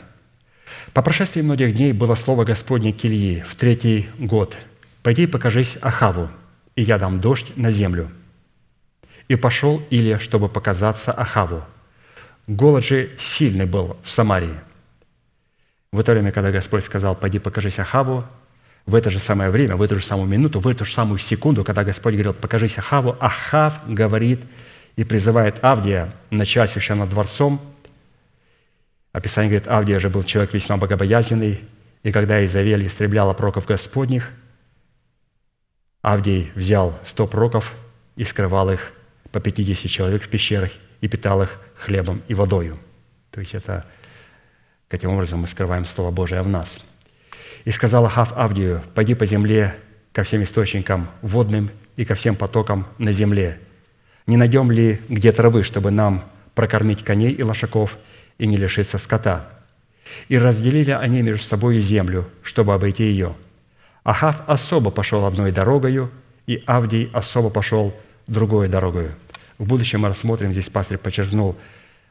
«По 0.95 1.03
прошествии 1.03 1.43
многих 1.43 1.77
дней 1.77 1.93
было 1.93 2.15
слово 2.15 2.47
Господне 2.47 2.91
к 2.95 3.05
Ильи 3.05 3.43
в 3.43 3.55
третий 3.55 4.09
год. 4.19 4.57
«Пойди 5.03 5.27
покажись 5.27 5.77
Ахаву, 5.83 6.31
и 6.75 6.81
я 6.81 6.97
дам 6.97 7.21
дождь 7.21 7.53
на 7.55 7.71
землю». 7.71 8.11
И 9.29 9.37
пошел 9.37 9.83
Илья, 9.91 10.19
чтобы 10.19 10.49
показаться 10.49 11.13
Ахаву. 11.13 11.65
Голод 12.47 12.83
же 12.83 13.11
сильный 13.19 13.67
был 13.67 13.99
в 14.03 14.11
Самарии. 14.11 14.59
В 15.93 16.01
это 16.01 16.13
время, 16.13 16.33
когда 16.33 16.51
Господь 16.51 16.85
сказал, 16.85 17.15
«Пойди 17.15 17.39
покажись 17.39 17.79
Ахаву», 17.79 18.25
в 18.87 18.95
это 18.95 19.11
же 19.11 19.19
самое 19.19 19.51
время, 19.51 19.77
в 19.77 19.83
эту 19.83 19.97
же 19.97 20.03
самую 20.07 20.29
минуту, 20.31 20.61
в 20.61 20.67
эту 20.67 20.87
же 20.87 20.95
самую 20.95 21.19
секунду, 21.19 21.63
когда 21.63 21.85
Господь 21.85 22.15
говорил, 22.15 22.33
«Покажись 22.33 22.79
Ахаву», 22.79 23.19
Ахав 23.21 23.81
говорит 23.87 24.41
и 24.97 25.05
призывает 25.05 25.63
Авдия, 25.63 26.11
начальствующего 26.31 26.97
над 26.97 27.11
дворцом, 27.11 27.61
Описание 29.13 29.51
говорит, 29.51 29.69
Авдия 29.69 30.01
же 30.01 30.09
был 30.09 30.23
человек 30.23 30.55
весьма 30.55 30.79
богобоязненный, 30.79 31.61
и 32.03 32.13
когда 32.13 32.45
Изавель 32.45 32.87
истребляла 32.87 33.35
пророков 33.35 33.67
Господних, 33.67 34.31
Авдий 36.01 36.51
взял 36.55 36.99
сто 37.05 37.27
пророков 37.27 37.75
и 38.17 38.25
скрывал 38.25 38.71
их 38.71 38.93
по 39.31 39.39
50 39.39 39.91
человек 39.91 40.23
в 40.23 40.29
пещерах 40.29 40.73
и 41.01 41.09
питал 41.09 41.43
их 41.43 41.61
хлебом 41.77 42.23
и 42.27 42.35
водою. 42.35 42.79
То 43.31 43.41
есть 43.41 43.55
это 43.55 43.85
таким 44.89 45.11
образом 45.11 45.41
мы 45.41 45.47
скрываем 45.47 45.85
Слово 45.85 46.11
Божие 46.11 46.43
в 46.43 46.49
нас. 46.49 46.79
«И 47.65 47.71
сказал 47.71 48.07
Ахав 48.07 48.33
Авдию, 48.33 48.83
пойди 48.95 49.15
по 49.15 49.27
земле 49.27 49.77
ко 50.13 50.23
всем 50.23 50.43
источникам 50.43 51.09
водным 51.21 51.71
и 51.97 52.05
ко 52.05 52.15
всем 52.15 52.35
потокам 52.35 52.87
на 52.99 53.13
земле. 53.13 53.61
Не 54.27 54.37
найдем 54.37 54.71
ли 54.71 55.01
где 55.09 55.33
травы, 55.33 55.63
чтобы 55.63 55.91
нам 55.91 56.25
прокормить 56.55 57.05
коней 57.05 57.33
и 57.33 57.43
лошаков– 57.43 57.99
и 58.39 58.47
не 58.47 58.57
лишиться 58.57 58.99
скота. 58.99 59.49
И 60.29 60.39
разделили 60.39 60.91
они 60.91 61.23
между 61.23 61.45
собой 61.45 61.81
землю, 61.81 62.29
чтобы 62.43 62.75
обойти 62.75 63.05
ее. 63.05 63.35
Ахав 64.05 64.43
особо 64.47 64.91
пошел 64.91 65.25
одной 65.25 65.53
дорогою, 65.53 66.11
и 66.47 66.63
Авдий 66.67 67.09
особо 67.13 67.51
пошел 67.51 67.95
другой 68.27 68.69
дорогою. 68.69 69.13
В 69.59 69.65
будущем 69.65 70.01
мы 70.01 70.09
рассмотрим, 70.09 70.53
здесь 70.53 70.69
пастор 70.69 70.99
подчеркнул 70.99 71.57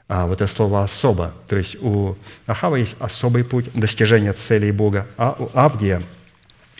а, 0.07 0.25
вот 0.25 0.41
это 0.41 0.47
слово 0.47 0.83
«особо». 0.83 1.33
То 1.47 1.57
есть 1.57 1.77
у 1.81 2.15
Ахава 2.47 2.77
есть 2.77 2.95
особый 2.99 3.43
путь 3.43 3.71
достижения 3.73 4.31
целей 4.33 4.71
Бога, 4.71 5.07
а 5.17 5.35
у 5.37 5.49
Авдия, 5.53 6.01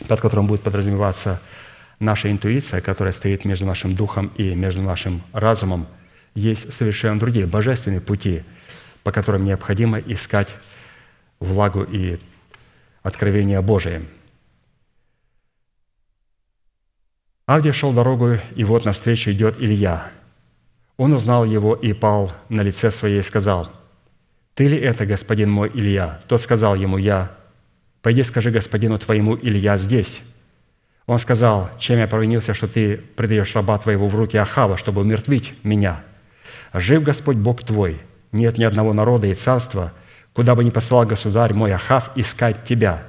под 0.08 0.20
которым 0.20 0.46
будет 0.46 0.62
подразумеваться 0.62 1.42
наша 1.98 2.32
интуиция, 2.32 2.80
которая 2.80 3.12
стоит 3.12 3.44
между 3.44 3.66
нашим 3.66 3.94
духом 3.94 4.32
и 4.36 4.54
между 4.54 4.80
нашим 4.80 5.22
разумом, 5.32 5.86
есть 6.34 6.72
совершенно 6.72 7.20
другие 7.20 7.46
божественные 7.46 8.00
пути– 8.00 8.44
по 9.02 9.12
которым 9.12 9.44
необходимо 9.44 9.98
искать 9.98 10.54
влагу 11.40 11.82
и 11.82 12.18
откровение 13.02 13.60
Божие. 13.60 14.02
Авдий 17.46 17.72
шел 17.72 17.92
дорогу, 17.92 18.38
и 18.54 18.64
вот 18.64 18.84
навстречу 18.84 19.30
идет 19.32 19.60
Илья. 19.60 20.10
Он 20.96 21.12
узнал 21.12 21.44
его 21.44 21.74
и 21.74 21.92
пал 21.92 22.32
на 22.48 22.62
лице 22.62 22.90
свое 22.90 23.20
и 23.20 23.22
сказал, 23.22 23.70
«Ты 24.54 24.68
ли 24.68 24.78
это, 24.78 25.06
господин 25.06 25.50
мой 25.50 25.70
Илья?» 25.74 26.20
Тот 26.28 26.40
сказал 26.40 26.76
ему, 26.76 26.98
«Я». 26.98 27.32
«Пойди 28.00 28.22
скажи 28.22 28.50
господину 28.50 28.98
твоему, 28.98 29.36
Илья 29.36 29.76
здесь». 29.76 30.22
Он 31.06 31.18
сказал, 31.18 31.70
«Чем 31.78 31.98
я 31.98 32.06
провинился, 32.06 32.54
что 32.54 32.68
ты 32.68 32.96
предаешь 32.96 33.54
раба 33.54 33.76
твоего 33.78 34.06
в 34.06 34.14
руки 34.14 34.36
Ахава, 34.36 34.76
чтобы 34.76 35.00
умертвить 35.00 35.54
меня? 35.64 36.04
Жив 36.72 37.02
Господь 37.02 37.36
Бог 37.36 37.64
твой, 37.64 38.00
нет 38.32 38.58
ни 38.58 38.64
одного 38.64 38.92
народа 38.92 39.26
и 39.26 39.34
царства, 39.34 39.92
куда 40.32 40.54
бы 40.54 40.64
ни 40.64 40.70
послал 40.70 41.06
государь 41.06 41.54
мой 41.54 41.72
Ахав 41.72 42.10
искать 42.16 42.64
тебя. 42.64 43.04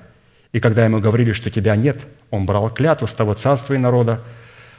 И 0.52 0.60
когда 0.60 0.86
ему 0.86 1.00
говорили, 1.00 1.32
что 1.32 1.50
тебя 1.50 1.76
нет, 1.76 2.06
он 2.30 2.46
брал 2.46 2.70
клятву 2.70 3.08
с 3.08 3.14
того 3.14 3.34
царства 3.34 3.74
и 3.74 3.78
народа, 3.78 4.22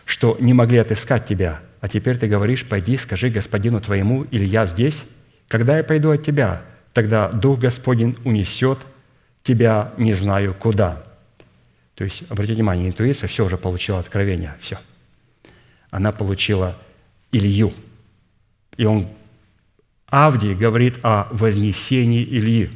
что 0.04 0.36
не 0.38 0.54
могли 0.54 0.78
отыскать 0.78 1.26
тебя. 1.26 1.60
А 1.80 1.88
теперь 1.88 2.18
ты 2.18 2.28
говоришь, 2.28 2.66
пойди, 2.66 2.96
скажи 2.96 3.28
господину 3.28 3.80
твоему, 3.80 4.22
или 4.24 4.44
я 4.44 4.66
здесь. 4.66 5.04
Когда 5.48 5.78
я 5.78 5.84
пойду 5.84 6.10
от 6.10 6.22
тебя, 6.22 6.62
тогда 6.92 7.28
Дух 7.28 7.58
Господень 7.58 8.16
унесет 8.24 8.78
тебя 9.42 9.92
не 9.96 10.14
знаю 10.14 10.54
куда». 10.54 11.02
То 11.94 12.02
есть, 12.02 12.24
обратите 12.28 12.54
внимание, 12.54 12.88
интуиция 12.88 13.28
все 13.28 13.44
уже 13.44 13.56
получила 13.56 14.00
откровение, 14.00 14.54
все. 14.60 14.78
Она 15.90 16.10
получила 16.10 16.76
Илью. 17.30 17.72
И 18.76 18.84
он 18.84 19.06
Авдий 20.14 20.54
говорит 20.54 21.00
о 21.02 21.26
вознесении 21.32 22.22
Ильи. 22.22 22.70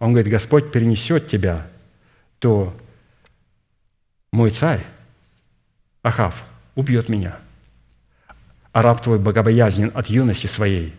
Он 0.00 0.12
говорит, 0.12 0.30
Господь 0.30 0.70
перенесет 0.70 1.28
тебя, 1.28 1.66
то 2.40 2.76
мой 4.32 4.50
царь, 4.50 4.84
Ахав, 6.02 6.44
убьет 6.74 7.08
меня. 7.08 7.38
А 8.72 8.82
раб 8.82 9.02
твой 9.02 9.18
богобоязнен 9.18 9.92
от 9.94 10.10
юности 10.10 10.46
своей. 10.46 10.94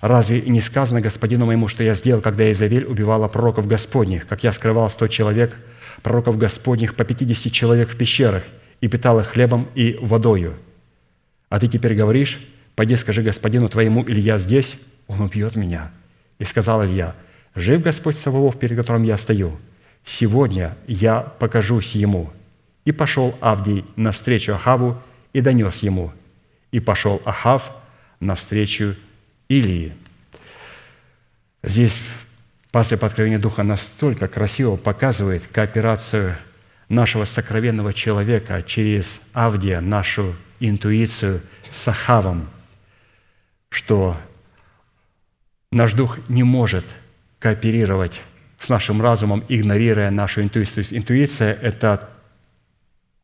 Разве 0.00 0.42
не 0.42 0.60
сказано 0.60 1.00
господину 1.00 1.46
моему, 1.46 1.68
что 1.68 1.84
я 1.84 1.94
сделал, 1.94 2.20
когда 2.20 2.50
Изавель 2.50 2.84
убивала 2.84 3.28
пророков 3.28 3.68
Господних, 3.68 4.26
как 4.26 4.42
я 4.42 4.50
скрывал 4.52 4.90
сто 4.90 5.06
человек, 5.06 5.56
пророков 6.02 6.36
Господних 6.36 6.96
по 6.96 7.04
пятидесяти 7.04 7.50
человек 7.50 7.90
в 7.90 7.96
пещерах 7.96 8.42
и 8.80 8.88
питал 8.88 9.20
их 9.20 9.28
хлебом 9.28 9.68
и 9.76 9.96
водою? 10.02 10.56
А 11.48 11.60
ты 11.60 11.68
теперь 11.68 11.94
говоришь, 11.94 12.40
«Пойди, 12.80 12.96
скажи 12.96 13.20
господину 13.20 13.68
твоему, 13.68 14.02
Илья 14.08 14.38
здесь, 14.38 14.78
он 15.06 15.20
убьет 15.20 15.54
меня». 15.54 15.90
И 16.38 16.44
сказал 16.44 16.82
Илья, 16.82 17.14
«Жив 17.54 17.82
Господь 17.82 18.16
Саваоф, 18.16 18.58
перед 18.58 18.74
которым 18.74 19.02
я 19.02 19.18
стою, 19.18 19.58
сегодня 20.02 20.74
я 20.86 21.20
покажусь 21.20 21.94
ему». 21.94 22.30
И 22.86 22.92
пошел 22.92 23.36
Авдий 23.42 23.84
навстречу 23.96 24.54
Ахаву 24.54 24.96
и 25.34 25.42
донес 25.42 25.82
ему. 25.82 26.10
И 26.70 26.80
пошел 26.80 27.20
Ахав 27.26 27.70
навстречу 28.18 28.96
Илии. 29.50 29.92
Здесь 31.62 31.98
пастырь 32.72 32.96
по 32.98 33.08
откровению 33.08 33.40
Духа 33.40 33.62
настолько 33.62 34.26
красиво 34.26 34.76
показывает 34.76 35.46
кооперацию 35.52 36.38
нашего 36.88 37.26
сокровенного 37.26 37.92
человека 37.92 38.62
через 38.62 39.20
Авдия, 39.34 39.82
нашу 39.82 40.34
интуицию 40.60 41.42
с 41.70 41.86
Ахавом, 41.86 42.48
что 43.70 44.16
наш 45.72 45.94
дух 45.94 46.18
не 46.28 46.42
может 46.42 46.84
кооперировать 47.38 48.20
с 48.58 48.68
нашим 48.68 49.00
разумом, 49.00 49.42
игнорируя 49.48 50.10
нашу 50.10 50.42
интуицию. 50.42 50.74
То 50.74 50.80
есть 50.80 50.92
интуиция– 50.92 51.54
это 51.62 52.10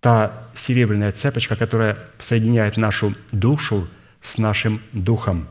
та 0.01 0.49
серебряная 0.55 1.13
цепочка, 1.13 1.57
которая 1.57 1.99
соединяет 2.19 2.77
нашу 2.77 3.15
душу 3.33 3.89
с 4.23 4.39
нашим 4.39 4.81
духом. 4.93 5.47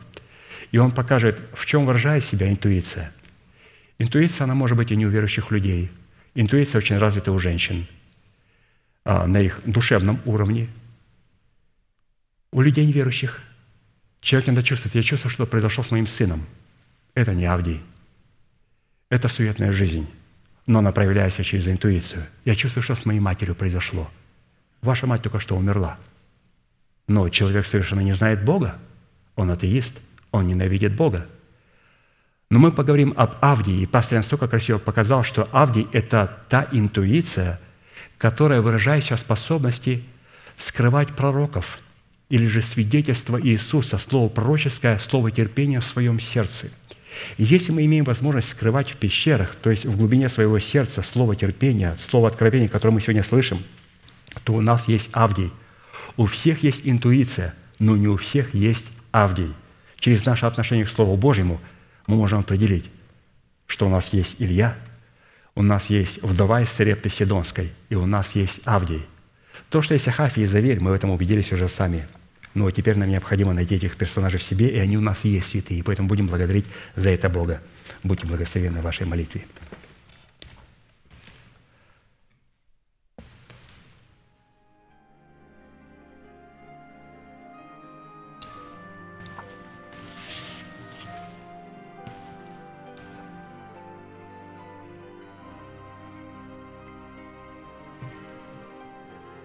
И 0.72 0.78
он 0.78 0.92
покажет, 0.92 1.40
в 1.54 1.66
чем 1.66 1.86
выражает 1.86 2.24
себя 2.24 2.50
интуиция. 2.50 3.12
Интуиция, 4.00 4.46
она 4.46 4.56
может 4.56 4.78
быть 4.78 4.92
и 4.92 4.96
не 4.96 5.06
у 5.06 5.10
верующих 5.10 5.52
людей. 5.52 5.92
Интуиция 6.34 6.80
очень 6.80 6.98
развита 6.98 7.32
у 7.32 7.40
женщин 7.40 7.88
а, 9.04 9.28
на 9.28 9.40
их 9.40 9.62
душевном 9.66 10.20
уровне. 10.26 10.68
У 12.52 12.62
людей 12.62 12.86
неверующих 12.86 13.42
человек 14.26 14.50
иногда 14.50 14.64
чувствует, 14.64 14.96
я 14.96 15.04
чувствую, 15.04 15.32
что 15.32 15.46
произошло 15.46 15.84
с 15.84 15.92
моим 15.92 16.08
сыном. 16.08 16.46
Это 17.14 17.34
не 17.34 17.46
Авдий. 17.46 17.82
Это 19.10 19.28
суетная 19.28 19.72
жизнь, 19.72 20.10
но 20.66 20.80
она 20.80 20.92
проявляется 20.92 21.44
через 21.44 21.68
интуицию. 21.68 22.26
Я 22.44 22.56
чувствую, 22.56 22.84
что 22.84 22.96
с 22.96 23.06
моей 23.06 23.20
матерью 23.20 23.56
произошло. 23.56 24.10
Ваша 24.82 25.06
мать 25.06 25.22
только 25.22 25.40
что 25.40 25.56
умерла. 25.56 25.98
Но 27.08 27.30
человек 27.30 27.68
совершенно 27.68 28.02
не 28.02 28.14
знает 28.14 28.44
Бога. 28.44 28.80
Он 29.36 29.52
атеист, 29.52 30.02
он 30.32 30.48
ненавидит 30.48 30.96
Бога. 30.96 31.28
Но 32.50 32.58
мы 32.58 32.72
поговорим 32.72 33.14
об 33.16 33.36
Авдии, 33.42 33.82
и 33.82 33.86
пастор 33.86 34.18
настолько 34.18 34.48
красиво 34.48 34.80
показал, 34.80 35.24
что 35.24 35.48
Авдий– 35.52 35.88
это 35.94 36.40
та 36.50 36.68
интуиция, 36.72 37.60
которая 38.18 38.62
выражается 38.62 39.16
в 39.18 39.20
способности 39.20 40.04
скрывать 40.58 41.10
пророков 41.16 41.80
или 42.30 42.48
же 42.48 42.62
свидетельство 42.62 43.40
Иисуса, 43.42 43.98
слово 43.98 44.30
пророческое, 44.30 44.98
слово 44.98 45.32
терпения 45.32 45.80
в 45.80 45.86
своем 45.86 46.20
сердце. 46.20 46.68
И 47.38 47.44
если 47.44 47.72
мы 47.72 47.86
имеем 47.86 48.04
возможность 48.04 48.50
скрывать 48.50 48.92
в 48.92 48.98
пещерах, 48.98 49.56
то 49.56 49.70
есть 49.70 49.86
в 49.86 49.96
глубине 49.98 50.28
своего 50.28 50.60
сердца 50.60 51.02
слово 51.02 51.36
терпения, 51.36 51.96
слово 52.00 52.28
откровения, 52.28 52.68
которое 52.68 52.94
мы 52.94 53.02
сегодня 53.02 53.24
слышим, 53.24 53.64
то 54.44 54.54
у 54.54 54.62
нас 54.62 54.88
есть 54.88 55.10
Авдий. 55.14 55.52
У 56.18 56.26
всех 56.26 56.64
есть 56.64 56.82
интуиция, 56.84 57.54
но 57.80 57.96
не 57.96 58.08
у 58.08 58.18
всех 58.18 58.54
есть 58.54 58.88
Авдий. 59.12 59.54
Через 60.00 60.26
наше 60.26 60.46
отношение 60.46 60.86
к 60.86 60.90
Слову 60.90 61.16
Божьему 61.16 61.60
мы 62.08 62.16
можем 62.16 62.40
определить, 62.40 62.90
что 63.66 63.88
у 63.88 63.90
нас 63.90 64.14
есть 64.14 64.36
Илья, 64.40 64.76
у 65.56 65.62
нас 65.62 65.90
есть 65.90 66.22
вдова 66.22 66.62
из 66.62 66.70
Сарепты 66.70 67.10
Сидонской, 67.10 67.72
и 67.90 67.96
у 67.96 68.06
нас 68.06 68.36
есть 68.36 68.60
Авдий. 68.66 69.06
То, 69.70 69.82
что 69.82 69.94
есть 69.94 70.08
Ахафий 70.08 70.44
и 70.44 70.46
Завель, 70.46 70.80
мы 70.80 70.92
в 70.92 70.94
этом 70.94 71.12
убедились 71.12 71.52
уже 71.52 71.68
сами. 71.68 72.06
Но 72.54 72.72
теперь 72.72 72.96
нам 72.96 73.10
необходимо 73.10 73.54
найти 73.54 73.76
этих 73.76 73.98
персонажей 73.98 74.40
в 74.40 74.44
себе, 74.44 74.70
и 74.70 74.80
они 74.80 74.98
у 74.98 75.02
нас 75.02 75.26
есть 75.26 75.50
святые. 75.50 75.80
И 75.80 75.84
поэтому 75.84 76.08
будем 76.08 76.28
благодарить 76.28 76.66
за 76.96 77.10
это 77.10 77.30
Бога. 77.30 77.62
Будьте 78.04 78.26
благословенны 78.26 78.80
в 78.80 78.84
вашей 78.84 79.06
молитве. 79.06 79.44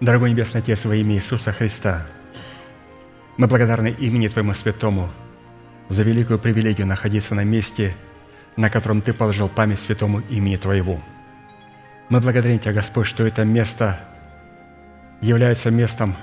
Дорогой 0.01 0.31
Небесный 0.31 0.61
Отец, 0.61 0.85
во 0.85 0.95
имя 0.95 1.13
Иисуса 1.13 1.51
Христа, 1.51 2.07
мы 3.37 3.45
благодарны 3.45 3.89
имени 3.89 4.27
Твоему 4.29 4.55
Святому 4.55 5.11
за 5.89 6.01
великую 6.01 6.39
привилегию 6.39 6.87
находиться 6.87 7.35
на 7.35 7.43
месте, 7.43 7.95
на 8.55 8.71
котором 8.71 9.03
Ты 9.03 9.13
положил 9.13 9.47
память 9.47 9.77
святому 9.77 10.21
имени 10.21 10.55
Твоего. 10.55 10.99
Мы 12.09 12.19
благодарим 12.19 12.57
Тебя, 12.57 12.73
Господь, 12.73 13.05
что 13.05 13.27
это 13.27 13.45
место 13.45 13.99
является 15.21 15.69
местом, 15.69 16.15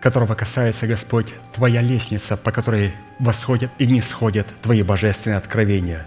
которого 0.00 0.34
касается, 0.34 0.88
Господь, 0.88 1.32
Твоя 1.52 1.82
лестница, 1.82 2.36
по 2.36 2.50
которой 2.50 2.94
восходят 3.20 3.70
и 3.78 3.86
не 3.86 4.02
сходят 4.02 4.48
Твои 4.60 4.82
божественные 4.82 5.38
откровения. 5.38 6.04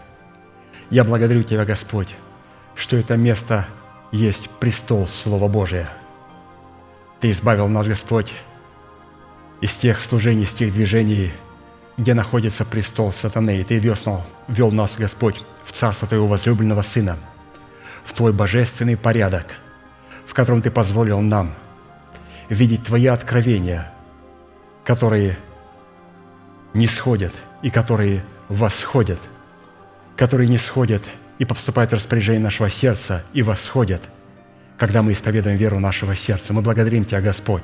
Я 0.89 1.05
благодарю 1.05 1.43
Тебя, 1.43 1.63
Господь, 1.63 2.17
что 2.75 2.97
это 2.97 3.15
место– 3.15 3.65
есть 4.13 4.47
престол 4.59 5.07
Слова 5.07 5.47
Божия. 5.47 5.89
Ты 7.19 7.31
избавил 7.31 7.67
нас, 7.67 7.87
Господь, 7.87 8.31
из 9.59 9.75
тех 9.75 10.01
служений, 10.01 10.43
из 10.43 10.53
тех 10.53 10.71
движений, 10.71 11.31
где 11.97 12.13
находится 12.13 12.63
престол 12.63 13.11
сатаны, 13.11 13.59
и 13.59 13.63
Ты 13.63 13.79
вел, 13.79 13.95
вел 14.47 14.71
нас, 14.71 14.97
Господь, 14.97 15.41
в 15.65 15.71
царство 15.71 16.07
Твоего 16.07 16.27
возлюбленного 16.27 16.83
Сына, 16.83 17.17
в 18.05 18.13
Твой 18.13 18.33
божественный 18.33 18.97
порядок, 18.97 19.55
в 20.27 20.33
котором 20.35 20.61
Ты 20.61 20.69
позволил 20.69 21.19
нам 21.21 21.51
видеть 22.49 22.83
Твои 22.83 23.07
откровения, 23.07 23.91
которые 24.83 25.37
не 26.75 26.87
сходят 26.87 27.33
и 27.63 27.71
которые 27.71 28.23
восходят, 28.47 29.19
которые 30.15 30.47
не 30.47 30.59
сходят– 30.59 31.01
и 31.39 31.45
поступают 31.45 31.91
в 31.91 31.95
распоряжение 31.95 32.41
нашего 32.41 32.69
сердца 32.69 33.23
и 33.33 33.41
восходят, 33.41 34.01
когда 34.77 35.01
мы 35.01 35.11
исповедуем 35.11 35.57
веру 35.57 35.79
нашего 35.79 36.15
сердца. 36.15 36.53
Мы 36.53 36.61
благодарим 36.61 37.05
Тебя, 37.05 37.21
Господь, 37.21 37.63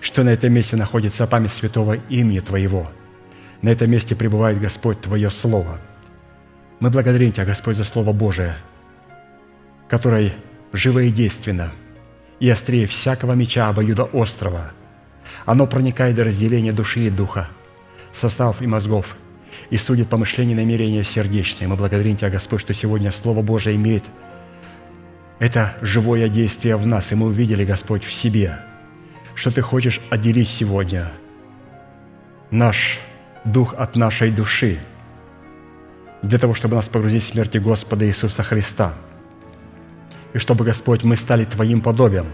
что 0.00 0.22
на 0.24 0.30
этом 0.30 0.52
месте 0.52 0.76
находится 0.76 1.26
память 1.26 1.52
святого 1.52 1.94
имени 2.08 2.40
Твоего. 2.40 2.90
На 3.62 3.70
этом 3.70 3.90
месте 3.90 4.14
пребывает, 4.14 4.60
Господь, 4.60 5.00
Твое 5.00 5.30
Слово. 5.30 5.78
Мы 6.80 6.90
благодарим 6.90 7.32
Тебя, 7.32 7.44
Господь, 7.44 7.76
за 7.76 7.84
Слово 7.84 8.12
Божие, 8.12 8.56
которое 9.88 10.32
живо 10.72 11.00
и 11.00 11.10
действенно, 11.10 11.72
и 12.38 12.50
острее 12.50 12.86
всякого 12.86 13.32
меча 13.32 13.68
обоюда 13.68 14.04
острова. 14.04 14.72
Оно 15.46 15.66
проникает 15.66 16.16
до 16.16 16.24
разделения 16.24 16.72
души 16.72 17.06
и 17.06 17.10
духа, 17.10 17.48
составов 18.12 18.62
и 18.62 18.66
мозгов– 18.66 19.16
и 19.70 19.76
судит 19.76 20.08
помышления 20.08 20.52
и 20.52 20.56
намерения 20.56 21.04
сердечные. 21.04 21.68
Мы 21.68 21.76
благодарим 21.76 22.16
Тебя, 22.16 22.30
Господь, 22.30 22.60
что 22.60 22.74
сегодня 22.74 23.12
Слово 23.12 23.42
Божие 23.42 23.76
имеет 23.76 24.04
это 25.38 25.76
живое 25.82 26.28
действие 26.28 26.76
в 26.76 26.86
нас, 26.86 27.12
и 27.12 27.14
мы 27.14 27.26
увидели, 27.26 27.64
Господь, 27.64 28.04
в 28.04 28.12
себе, 28.12 28.58
что 29.34 29.50
Ты 29.50 29.60
хочешь 29.60 30.00
отделить 30.10 30.48
сегодня 30.48 31.10
наш 32.50 32.98
дух 33.44 33.74
от 33.76 33.96
нашей 33.96 34.30
души, 34.30 34.78
для 36.22 36.38
того, 36.38 36.54
чтобы 36.54 36.76
нас 36.76 36.88
погрузить 36.88 37.24
в 37.24 37.28
смерти 37.28 37.58
Господа 37.58 38.06
Иисуса 38.06 38.42
Христа. 38.42 38.94
И 40.32 40.38
чтобы, 40.38 40.64
Господь, 40.64 41.04
мы 41.04 41.16
стали 41.16 41.44
Твоим 41.44 41.80
подобием, 41.80 42.26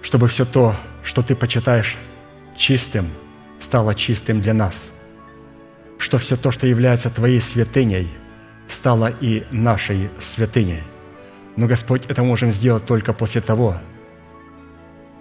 чтобы 0.00 0.28
все 0.28 0.44
то, 0.44 0.76
что 1.02 1.22
Ты 1.22 1.34
почитаешь 1.34 1.96
чистым, 2.56 3.08
стало 3.58 3.94
чистым 3.94 4.40
для 4.40 4.54
нас– 4.54 4.92
что 5.98 6.18
все 6.18 6.36
то, 6.36 6.50
что 6.50 6.66
является 6.66 7.10
Твоей 7.10 7.40
святыней, 7.40 8.08
стало 8.68 9.12
и 9.20 9.44
нашей 9.50 10.10
святыней. 10.18 10.82
Но, 11.56 11.66
Господь, 11.66 12.06
это 12.06 12.22
можем 12.22 12.52
сделать 12.52 12.86
только 12.86 13.12
после 13.12 13.40
того, 13.40 13.76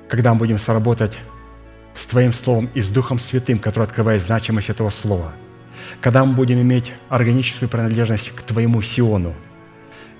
когда 0.07 0.33
мы 0.33 0.39
будем 0.39 0.59
сработать 0.59 1.17
с 1.95 2.05
Твоим 2.05 2.31
Словом 2.31 2.69
и 2.75 2.81
с 2.81 2.89
Духом 2.89 3.19
Святым, 3.19 3.57
который 3.57 3.85
открывает 3.85 4.21
значимость 4.21 4.69
этого 4.69 4.91
Слова. 4.91 5.33
Когда 5.99 6.23
мы 6.23 6.35
будем 6.35 6.61
иметь 6.61 6.93
органическую 7.09 7.69
принадлежность 7.69 8.29
к 8.29 8.41
Твоему 8.43 8.81
Сиону, 8.81 9.33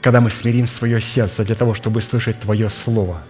когда 0.02 0.22
мы 0.22 0.32
смирим 0.32 0.66
свое 0.66 1.00
сердце 1.02 1.44
для 1.44 1.56
того, 1.56 1.74
чтобы 1.74 2.02
слышать 2.02 2.40
Твое 2.40 2.70
Слово, 2.70 3.22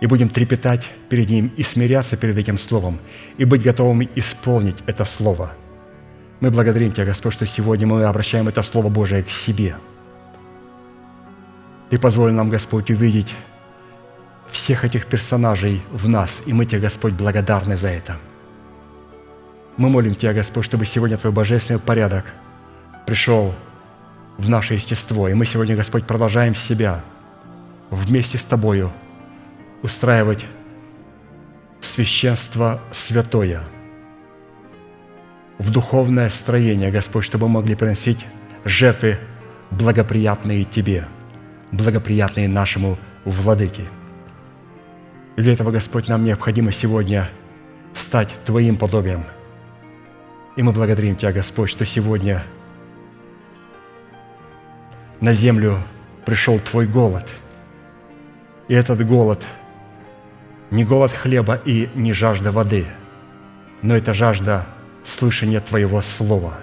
и 0.00 0.06
будем 0.06 0.28
трепетать 0.28 0.90
перед 1.08 1.28
Ним 1.28 1.52
и 1.56 1.62
смиряться 1.62 2.16
перед 2.16 2.36
этим 2.36 2.58
Словом, 2.58 2.98
и 3.36 3.44
быть 3.44 3.62
готовыми 3.62 4.08
исполнить 4.14 4.76
это 4.86 5.04
Слово– 5.04 5.52
мы 6.42 6.50
благодарим 6.50 6.90
Тебя, 6.90 7.04
Господь, 7.04 7.34
что 7.34 7.46
сегодня 7.46 7.86
мы 7.86 8.02
обращаем 8.02 8.48
это 8.48 8.62
Слово 8.62 8.88
Божие 8.88 9.22
к 9.22 9.30
себе. 9.30 9.76
Ты 11.88 12.00
позволил 12.00 12.34
нам, 12.34 12.48
Господь, 12.48 12.90
увидеть 12.90 13.32
всех 14.50 14.84
этих 14.84 15.06
персонажей 15.06 15.80
в 15.92 16.08
нас, 16.08 16.42
и 16.44 16.52
мы 16.52 16.64
Тебе, 16.64 16.80
Господь, 16.80 17.12
благодарны 17.12 17.76
за 17.76 17.90
это. 17.90 18.16
Мы 19.76 19.88
молим 19.88 20.16
Тебя, 20.16 20.32
Господь, 20.32 20.64
чтобы 20.64 20.84
сегодня 20.84 21.16
Твой 21.16 21.32
божественный 21.32 21.78
порядок 21.78 22.24
пришел 23.06 23.54
в 24.36 24.50
наше 24.50 24.74
естество, 24.74 25.28
и 25.28 25.34
мы 25.34 25.46
сегодня, 25.46 25.76
Господь, 25.76 26.08
продолжаем 26.08 26.56
себя 26.56 27.04
вместе 27.90 28.36
с 28.36 28.42
Тобою 28.42 28.90
устраивать 29.84 30.44
в 31.80 31.86
священство 31.86 32.80
святое, 32.90 33.62
в 35.62 35.70
духовное 35.70 36.28
строение, 36.28 36.90
Господь, 36.90 37.24
чтобы 37.24 37.46
мы 37.46 37.60
могли 37.60 37.76
приносить 37.76 38.26
жертвы 38.64 39.16
благоприятные 39.70 40.64
Тебе, 40.64 41.06
благоприятные 41.70 42.48
нашему 42.48 42.98
Владыке. 43.24 43.84
И 45.36 45.42
для 45.42 45.52
этого, 45.52 45.70
Господь, 45.70 46.08
нам 46.08 46.24
необходимо 46.24 46.72
сегодня 46.72 47.28
стать 47.94 48.34
Твоим 48.44 48.76
подобием. 48.76 49.22
И 50.56 50.64
мы 50.64 50.72
благодарим 50.72 51.14
Тебя, 51.14 51.30
Господь, 51.30 51.70
что 51.70 51.86
сегодня 51.86 52.42
на 55.20 55.32
землю 55.32 55.78
пришел 56.24 56.58
Твой 56.58 56.88
голод. 56.88 57.32
И 58.66 58.74
этот 58.74 59.06
голод 59.06 59.44
не 60.72 60.84
голод 60.84 61.12
хлеба 61.12 61.60
и 61.64 61.88
не 61.94 62.12
жажда 62.12 62.50
воды, 62.50 62.84
но 63.80 63.96
это 63.96 64.12
жажда 64.12 64.66
слышания 65.04 65.60
Твоего 65.60 66.00
Слова. 66.00 66.54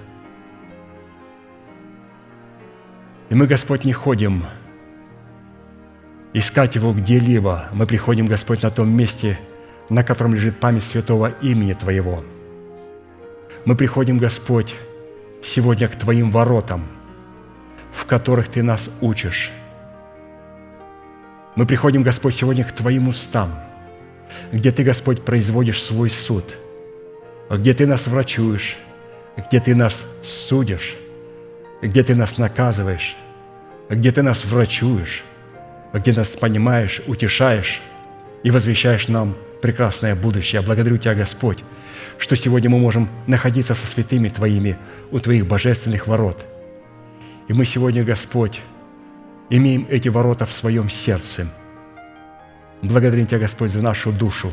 И 3.30 3.36
мы, 3.36 3.46
Господь, 3.46 3.84
не 3.84 3.94
ходим 3.94 4.44
искать 6.34 6.76
Его 6.76 6.94
где-либо. 6.94 7.70
Мы 7.74 7.86
приходим, 7.86 8.26
Господь, 8.26 8.64
на 8.64 8.70
том 8.70 8.90
месте, 8.90 9.40
на 9.90 10.04
котором 10.04 10.34
лежит 10.34 10.60
память 10.60 10.84
святого 10.84 11.32
имени 11.42 11.74
Твоего. 11.74 12.24
Мы 13.66 13.76
приходим, 13.76 14.18
Господь, 14.18 14.76
сегодня 15.44 15.88
к 15.88 15.96
Твоим 15.96 16.32
воротам, 16.32 16.86
в 17.92 18.06
которых 18.06 18.50
Ты 18.50 18.64
нас 18.64 18.90
учишь. 19.02 19.52
Мы 21.56 21.66
приходим, 21.66 22.04
Господь, 22.04 22.36
сегодня 22.36 22.64
к 22.64 22.72
Твоим 22.72 23.08
устам, 23.08 23.52
где 24.52 24.72
Ты, 24.72 24.84
Господь, 24.84 25.24
производишь 25.24 25.84
свой 25.84 26.10
суд, 26.10 26.58
где 27.58 27.74
Ты 27.74 27.88
нас 27.88 28.08
врачуешь, 28.08 28.78
где 29.38 29.60
Ты 29.60 29.76
нас 29.76 30.06
судишь, 30.22 30.96
где 31.82 32.04
Ты 32.04 32.16
нас 32.16 32.38
наказываешь, 32.38 33.16
где 33.90 34.12
Ты 34.12 34.22
нас 34.22 34.46
врачуешь, 34.46 35.24
где 35.94 36.14
нас 36.14 36.30
понимаешь, 36.32 37.02
утешаешь 37.08 37.82
и 38.44 38.52
возвещаешь 38.52 39.08
нам 39.08 39.36
прекрасное 39.62 40.16
будущее. 40.16 40.62
Я 40.62 40.66
благодарю 40.66 40.98
Тебя, 40.98 41.16
Господь, 41.16 41.64
что 42.18 42.36
сегодня 42.36 42.70
мы 42.70 42.80
можем 42.80 43.10
находиться 43.28 43.74
со 43.74 43.86
святыми 43.86 44.30
Твоими 44.30 44.78
у 45.12 45.20
Твоих 45.20 45.48
божественных 45.48 46.08
ворот. 46.08 46.46
И 47.48 47.54
мы 47.54 47.66
сегодня, 47.66 48.04
Господь, 48.04 48.62
имеем 49.50 49.88
эти 49.90 50.08
ворота 50.08 50.46
в 50.46 50.52
своем 50.52 50.90
сердце. 50.90 51.48
Благодарим 52.84 53.26
Тебя, 53.26 53.40
Господь, 53.40 53.72
за 53.72 53.82
нашу 53.82 54.12
душу, 54.12 54.52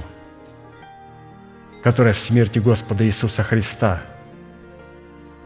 которая 1.82 2.14
в 2.14 2.18
смерти 2.18 2.58
Господа 2.58 3.04
Иисуса 3.04 3.42
Христа 3.42 4.02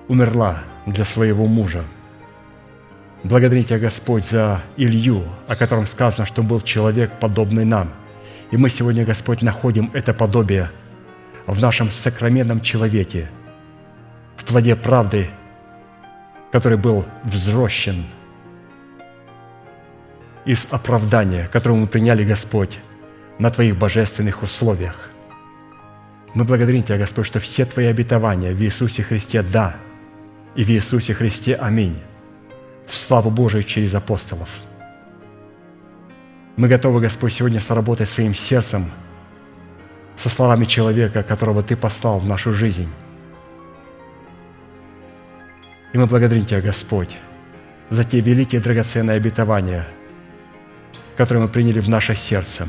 умерла 0.08 0.58
для 0.86 1.04
своего 1.04 1.46
мужа– 1.46 1.84
Благодарим 3.22 3.64
Тебя, 3.64 3.78
Господь, 3.78 4.24
за 4.24 4.62
Илью, 4.78 5.24
о 5.46 5.54
котором 5.54 5.86
сказано, 5.86 6.24
что 6.24 6.42
был 6.42 6.60
человек, 6.60 7.12
подобный 7.20 7.66
нам. 7.66 7.90
И 8.50 8.56
мы 8.56 8.70
сегодня, 8.70 9.04
Господь, 9.04 9.42
находим 9.42 9.90
это 9.92 10.14
подобие 10.14 10.70
в 11.46 11.60
нашем 11.60 11.90
сокровенном 11.90 12.62
человеке, 12.62 13.28
в 14.38 14.44
плоде 14.46 14.74
правды, 14.74 15.28
который 16.50 16.78
был 16.78 17.04
взрощен 17.22 18.06
из 20.46 20.66
оправдания, 20.70 21.46
которое 21.52 21.74
мы 21.74 21.86
приняли, 21.86 22.24
Господь, 22.24 22.78
на 23.38 23.50
Твоих 23.50 23.76
божественных 23.76 24.42
условиях. 24.42 25.09
Мы 26.34 26.44
благодарим 26.44 26.82
Тебя, 26.82 26.98
Господь, 26.98 27.26
что 27.26 27.40
все 27.40 27.64
Твои 27.64 27.86
обетования 27.86 28.52
в 28.52 28.60
Иисусе 28.62 29.02
Христе– 29.02 29.42
да, 29.52 29.76
и 30.54 30.62
в 30.62 30.68
Иисусе 30.68 31.12
Христе– 31.12 31.54
аминь 31.60 31.98
в 32.86 32.96
славу 32.96 33.30
Божию 33.30 33.62
через 33.62 33.94
апостолов. 33.94 34.48
Мы 36.56 36.68
готовы, 36.68 37.00
Господь, 37.00 37.32
сегодня 37.32 37.60
сработать 37.60 38.08
своим 38.08 38.34
сердцем 38.34 38.90
со 40.16 40.28
словами 40.28 40.64
человека, 40.66 41.22
которого 41.22 41.62
Ты 41.62 41.76
послал 41.76 42.18
в 42.18 42.28
нашу 42.28 42.52
жизнь. 42.52 42.88
И 45.92 45.98
мы 45.98 46.06
благодарим 46.06 46.44
Тебя, 46.44 46.60
Господь, 46.60 47.16
за 47.90 48.04
те 48.04 48.20
великие 48.20 48.60
драгоценные 48.60 49.16
обетования, 49.16 49.86
которые 51.16 51.44
мы 51.44 51.48
приняли 51.48 51.80
в 51.80 51.88
наше 51.88 52.14
сердце. 52.14 52.68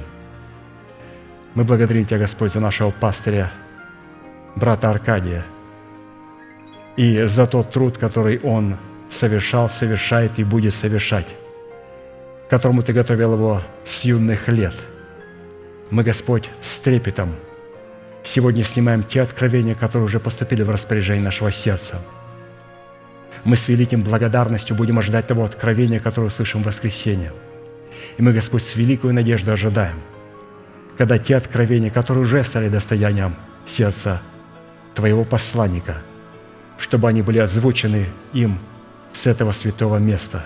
Мы 1.53 1.63
благодарим 1.63 2.05
Тебя, 2.05 2.19
Господь, 2.19 2.53
за 2.53 2.59
нашего 2.59 2.91
пастыря, 2.91 3.51
брата 4.55 4.89
Аркадия, 4.89 5.45
и 6.95 7.23
за 7.23 7.47
тот 7.47 7.71
труд, 7.71 7.97
который 7.97 8.39
он 8.39 8.77
совершал, 9.09 9.69
совершает 9.69 10.39
и 10.39 10.43
будет 10.43 10.73
совершать, 10.73 11.35
которому 12.49 12.83
Ты 12.83 12.93
готовил 12.93 13.33
его 13.33 13.61
с 13.83 14.03
юных 14.03 14.47
лет. 14.47 14.73
Мы, 15.89 16.03
Господь, 16.03 16.49
с 16.61 16.79
трепетом 16.79 17.35
сегодня 18.23 18.63
снимаем 18.63 19.03
те 19.03 19.21
откровения, 19.21 19.75
которые 19.75 20.05
уже 20.05 20.19
поступили 20.19 20.63
в 20.63 20.69
распоряжение 20.69 21.23
нашего 21.23 21.51
сердца. 21.51 22.01
Мы 23.43 23.57
с 23.57 23.67
великим 23.67 24.03
благодарностью 24.03 24.75
будем 24.75 24.99
ожидать 24.99 25.27
того 25.27 25.43
откровения, 25.43 25.99
которое 25.99 26.27
услышим 26.27 26.61
в 26.61 26.67
воскресенье. 26.67 27.33
И 28.17 28.21
мы, 28.21 28.31
Господь, 28.33 28.63
с 28.63 28.75
великой 28.75 29.13
надеждой 29.13 29.53
ожидаем, 29.53 29.95
когда 30.97 31.17
те 31.17 31.35
откровения, 31.35 31.89
которые 31.89 32.23
уже 32.23 32.43
стали 32.43 32.69
достоянием 32.69 33.35
сердца 33.65 34.21
Твоего 34.93 35.23
посланника, 35.23 35.97
чтобы 36.77 37.07
они 37.07 37.21
были 37.21 37.39
озвучены 37.39 38.07
им– 38.33 38.59
с 39.13 39.27
этого 39.27 39.51
святого 39.51 39.97
места. 39.97 40.45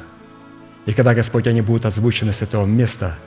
И 0.85 0.93
когда, 0.93 1.13
Господь, 1.13 1.47
они 1.47 1.61
будут 1.61 1.85
озвучены 1.85 2.31
с 2.31 2.41
этого 2.41 2.65
места, 2.65 3.17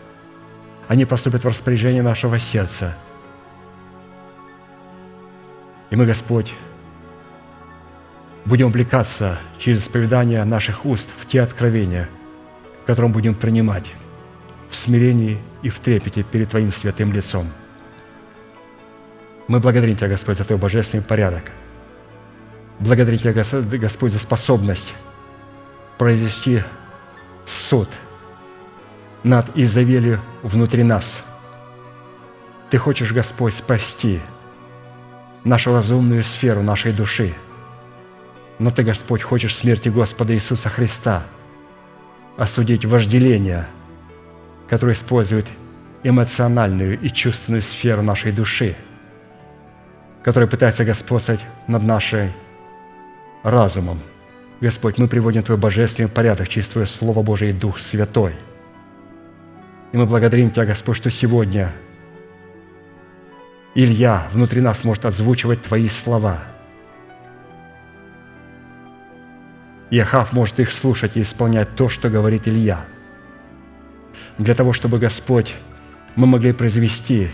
они 0.87 1.05
поступят 1.05 1.45
в 1.45 1.49
распоряжение 1.49 2.03
нашего 2.03 2.39
сердца. 2.39 2.97
И 5.91 5.97
мы, 5.97 6.07
Господь, 6.07 6.55
будем 8.45 8.69
увлекаться 8.69 9.39
через 9.59 9.83
исповедание 9.83 10.45
наших 10.45 10.85
уст 10.85 11.11
в 11.19 11.27
те 11.27 11.41
откровения, 11.41 12.09
которые 12.87 13.09
мы 13.09 13.15
будем 13.15 13.35
принимать 13.35 13.93
в 14.71 14.77
смирении 14.77 15.39
и 15.63 15.69
в 15.69 15.81
трепете 15.81 16.23
перед 16.23 16.51
Твоим 16.51 16.73
святым 16.73 17.13
лицом. 17.13 17.51
Мы 19.47 19.61
благодарим 19.61 19.97
Тебя, 19.97 20.09
Господь, 20.09 20.37
за 20.37 20.45
Твой 20.45 20.59
божественный 20.59 21.03
порядок. 21.03 21.51
Благодарим 22.79 23.19
Тебя, 23.19 23.33
Господь, 23.33 24.13
за 24.13 24.19
способность 24.19 24.95
произвести 25.97 26.63
суд 27.47 27.89
над 29.25 29.57
Изавелью 29.57 30.21
внутри 30.43 30.85
нас. 30.85 31.25
Ты 32.71 32.79
хочешь, 32.79 33.13
Господь, 33.13 33.55
спасти 33.55 34.21
нашу 35.45 35.73
разумную 35.73 36.23
сферу 36.23 36.63
нашей 36.63 36.93
души. 36.93 37.35
Но 38.59 38.71
Ты, 38.71 38.83
Господь, 38.83 39.23
хочешь 39.23 39.57
смерти 39.57 39.89
Господа 39.89 40.35
Иисуса 40.35 40.69
Христа 40.69 41.25
осудить 42.37 42.85
вожделение, 42.85 43.67
которое 44.69 44.93
использует 44.93 45.47
эмоциональную 46.03 47.01
и 47.01 47.09
чувственную 47.09 47.63
сферу 47.63 48.03
нашей 48.03 48.33
души, 48.33 48.75
которая 50.23 50.49
пытается 50.49 50.85
господствовать 50.85 51.41
над 51.67 51.83
нашим 51.83 52.33
разумом– 53.43 54.01
Господь, 54.61 54.99
мы 54.99 55.07
приводим 55.07 55.43
Твой 55.45 55.57
божественный 55.57 56.09
порядок 56.09 56.49
через 56.49 56.69
Твое 56.69 56.87
Слово 56.87 57.23
Божие 57.23 57.51
и 57.51 57.55
Дух 57.55 57.79
Святой. 57.79 58.33
И 59.93 59.97
мы 59.97 60.05
благодарим 60.07 60.51
Тебя, 60.51 60.67
Господь, 60.67 60.97
что 60.97 61.11
сегодня 61.11 61.73
Илья 63.75 64.27
внутри 64.33 64.61
нас 64.61 64.83
может 64.83 65.05
озвучивать 65.05 65.63
Твои 65.63 65.89
слова. 65.89 66.41
И 69.91 69.99
Ахав 70.01 70.33
может 70.33 70.59
их 70.59 70.73
слушать 70.73 71.17
и 71.17 71.23
исполнять 71.23 71.77
то, 71.77 71.89
что 71.89 72.11
говорит 72.11 72.49
Илья. 72.49 72.85
Для 74.39 74.55
того, 74.55 74.73
чтобы, 74.73 74.99
Господь, 74.99 75.55
мы 76.17 76.27
могли 76.27 76.53
произвести 76.53 77.29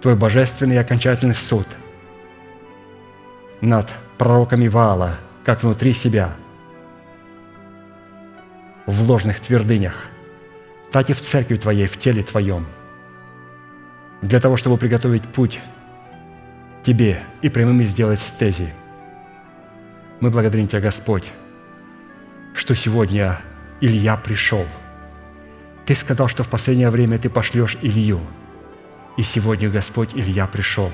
Твой 0.00 0.16
божественный 0.16 0.76
и 0.76 0.78
окончательный 0.78 1.34
суд 1.34 1.66
над 3.60 3.92
пророками 4.18 4.68
Ваала– 4.68 5.16
как 5.46 5.62
внутри 5.62 5.92
себя, 5.92 6.32
в 8.84 9.08
ложных 9.08 9.38
твердынях, 9.38 9.94
так 10.90 11.08
и 11.08 11.12
в 11.12 11.20
церкви 11.20 11.54
Твоей, 11.54 11.86
в 11.86 11.96
теле 11.98 12.24
Твоем. 12.24 12.66
для 14.22 14.40
того, 14.40 14.56
чтобы 14.56 14.76
приготовить 14.76 15.22
путь 15.22 15.60
Тебе 16.82 17.22
и 17.42 17.48
прямыми 17.48 17.84
сделать 17.84 18.18
стези. 18.18 18.72
Мы 20.18 20.30
благодарим 20.30 20.66
Тебя, 20.66 20.80
Господь, 20.80 21.30
что 22.54 22.74
сегодня 22.74 23.38
Илья 23.80 24.16
пришел. 24.16 24.66
Ты 25.86 25.94
сказал, 25.94 26.26
что 26.26 26.42
в 26.42 26.48
последнее 26.48 26.90
время 26.90 27.18
Ты 27.18 27.30
пошлешь 27.30 27.78
Илью. 27.80 28.20
И 29.16 29.22
сегодня, 29.22 29.70
Господь, 29.70 30.10
Илья 30.14 30.46
пришел. 30.46 30.90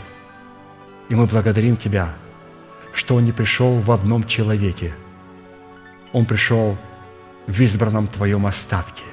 И 1.09 1.15
мы 1.15 1.27
благодарим 1.27 1.77
Тебя, 1.77 2.15
что 2.93 3.17
он 3.17 3.25
не 3.25 3.33
пришел 3.33 3.81
в 3.81 3.91
одном 3.91 4.25
человеке. 4.27 4.93
Он 6.13 6.27
пришел 6.27 6.77
в 7.47 7.61
избранном 7.63 8.07
Твоем 8.07 8.47
остатке. 8.47 9.05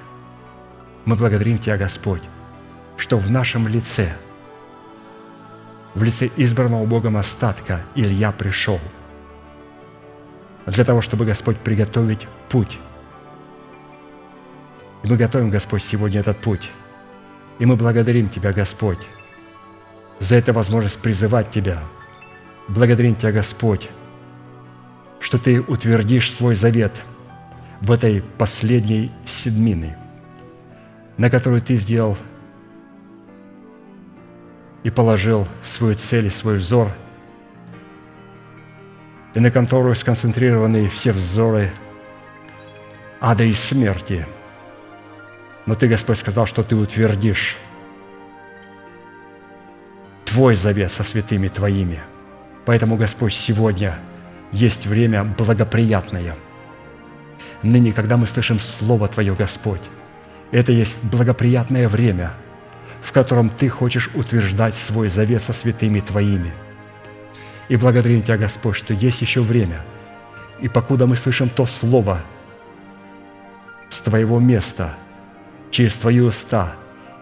Мы 1.05 1.15
благодарим 1.15 1.57
Тебя, 1.57 1.77
Господь, 1.77 2.23
что 2.97 3.17
в 3.17 3.31
нашем 3.31 3.67
лице, 3.69 4.13
в 5.95 6.03
лице 6.03 6.29
избранного 6.35 6.85
Богом 6.85 7.15
остатка 7.15 7.81
Илья 7.95 8.33
пришел 8.33 8.79
для 10.65 10.83
того, 10.83 11.01
чтобы, 11.01 11.25
Господь, 11.25 11.57
приготовить 11.57 12.27
путь. 12.49 12.77
И 15.03 15.07
мы 15.07 15.17
готовим, 15.17 15.49
Господь, 15.49 15.83
сегодня 15.83 16.19
этот 16.19 16.39
путь. 16.39 16.69
И 17.59 17.65
мы 17.65 17.75
благодарим 17.75 18.29
Тебя, 18.29 18.51
Господь, 18.53 19.07
за 20.19 20.35
эту 20.35 20.53
возможность 20.53 20.99
призывать 20.99 21.51
Тебя. 21.51 21.79
Благодарим 22.67 23.15
Тебя, 23.15 23.31
Господь, 23.31 23.89
что 25.19 25.37
Ты 25.37 25.61
утвердишь 25.61 26.33
свой 26.33 26.55
завет 26.55 27.01
в 27.81 27.91
этой 27.91 28.21
последней 28.37 29.11
седмины, 29.25 29.95
на 31.17 31.29
которую 31.29 31.61
Ты 31.61 31.75
сделал 31.75 32.17
и 34.83 34.89
положил 34.89 35.47
свою 35.63 35.95
цель 35.95 36.27
и 36.27 36.29
свой 36.29 36.57
взор, 36.57 36.89
и 39.33 39.39
на 39.39 39.51
которую 39.51 39.95
сконцентрированы 39.95 40.89
все 40.89 41.11
взоры 41.11 41.69
ада 43.19 43.43
и 43.43 43.53
смерти. 43.53 44.25
Но 45.65 45.75
Ты, 45.75 45.87
Господь, 45.87 46.17
сказал, 46.17 46.45
что 46.45 46.63
Ты 46.63 46.75
утвердишь 46.75 47.57
Твой 50.25 50.55
завет 50.55 50.91
со 50.91 51.03
святыми 51.03 51.47
Твоими. 51.47 51.99
Поэтому, 52.65 52.97
Господь, 52.97 53.33
сегодня 53.33 53.97
есть 54.51 54.85
время 54.85 55.23
благоприятное. 55.23 56.35
Ныне, 57.63 57.93
когда 57.93 58.15
мы 58.17 58.27
слышим 58.27 58.59
Слово 58.59 59.07
Твое, 59.07 59.33
Господь, 59.35 59.81
это 60.51 60.71
есть 60.71 61.03
благоприятное 61.03 61.87
время– 61.87 62.33
в 63.01 63.11
котором 63.11 63.49
Ты 63.49 63.69
хочешь 63.69 64.09
утверждать 64.13 64.75
свой 64.75 65.09
завет 65.09 65.41
со 65.41 65.53
святыми 65.53 65.99
Твоими. 65.99 66.53
И 67.67 67.75
благодарим 67.75 68.21
Тебя, 68.21 68.37
Господь, 68.37 68.75
что 68.75 68.93
есть 68.93 69.21
еще 69.21 69.41
время. 69.41 69.81
И 70.59 70.67
покуда 70.67 71.07
мы 71.07 71.15
слышим 71.15 71.49
то 71.49 71.65
Слово 71.65 72.21
с 73.89 74.01
Твоего 74.01 74.39
места, 74.39 74.93
через 75.71 75.97
Твои 75.97 76.19
уста, 76.19 76.73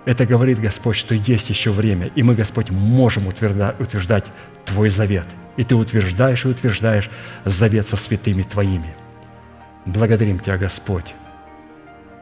это 0.05 0.25
говорит, 0.25 0.59
Господь, 0.59 0.95
что 0.95 1.15
есть 1.15 1.49
еще 1.49 1.71
время, 1.71 2.11
и 2.15 2.23
мы, 2.23 2.35
Господь, 2.35 2.69
можем 2.69 3.27
утверждать 3.27 4.25
Твой 4.65 4.89
завет. 4.89 5.27
И 5.57 5.63
Ты 5.63 5.75
утверждаешь 5.75 6.45
и 6.45 6.49
утверждаешь 6.49 7.09
завет 7.45 7.87
со 7.87 7.97
святыми 7.97 8.43
Твоими. 8.43 8.95
Благодарим 9.85 10.39
Тебя, 10.39 10.57
Господь, 10.57 11.13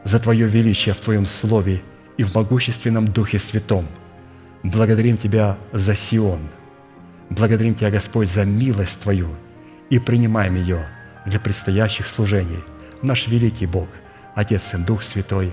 за 0.04 0.18
Твое 0.18 0.46
величие 0.46 0.94
в 0.94 1.00
Твоем 1.00 1.26
Слове– 1.26 1.82
и 2.16 2.24
в 2.24 2.34
могущественном 2.34 3.06
Духе 3.06 3.38
Святом. 3.38 3.86
Благодарим 4.62 5.16
Тебя 5.16 5.58
за 5.72 5.94
Сион. 5.94 6.40
Благодарим 7.30 7.74
Тебя, 7.74 7.90
Господь, 7.90 8.30
за 8.30 8.44
милость 8.44 9.00
Твою 9.00 9.28
и 9.90 9.98
принимаем 9.98 10.56
ее 10.56 10.86
для 11.26 11.38
предстоящих 11.38 12.08
служений. 12.08 12.62
Наш 13.02 13.26
великий 13.26 13.66
Бог, 13.66 13.88
Отец 14.34 14.74
и 14.74 14.78
Дух 14.78 15.02
Святой. 15.02 15.52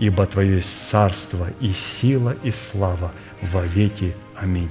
ибо 0.00 0.26
Твое 0.26 0.56
есть 0.56 0.88
царство 0.88 1.48
и 1.60 1.72
сила 1.72 2.34
и 2.42 2.50
слава 2.50 3.12
во 3.42 3.62
веки. 3.62 4.14
Аминь. 4.34 4.70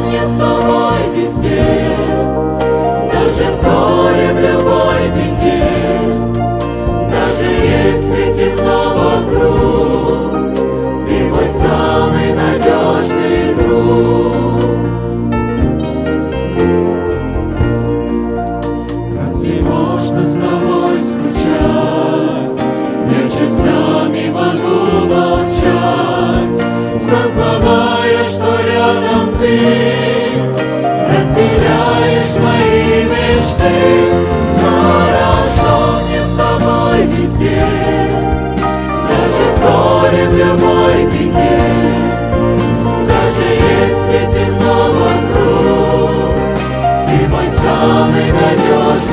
Скажем 3.41 3.59
горе 3.61 4.29
любой 4.33 5.07
беде, 5.15 5.63
Даже 7.09 7.45
если 7.45 8.33
темно 8.33 8.93
вокруг, 8.93 10.53
Ты 11.07 11.25
мой 11.25 11.47
самый 11.47 12.33
надежный 12.33 13.55
друг. 13.55 14.61
Разве 19.15 19.61
можно 19.61 20.23
с 20.23 20.35
тобой 20.35 20.99
скучать? 20.99 22.57
Я 23.09 23.23
часами 23.27 24.29
могу 24.29 25.07
молчать, 25.07 26.59
Сознавая, 26.95 28.23
что 28.23 28.49
рядом 28.67 29.33
ты, 29.39 29.57
Разделяешь 31.09 32.35
мои 32.39 32.70
мечты, 33.51 34.11
но 34.61 35.01
не 36.09 36.21
с 36.21 36.35
тобой 36.35 37.05
везде, 37.07 37.63
даже 39.09 39.43
в 39.51 39.59
горе 39.61 40.29
в 40.29 40.33
любой 40.33 41.05
беде, 41.05 41.59
даже 43.07 43.43
если 43.43 44.19
темно 44.31 44.77
вокруг, 44.93 46.11
ты 47.07 47.27
мой 47.27 47.47
самый 47.47 48.31
надежный. 48.31 49.10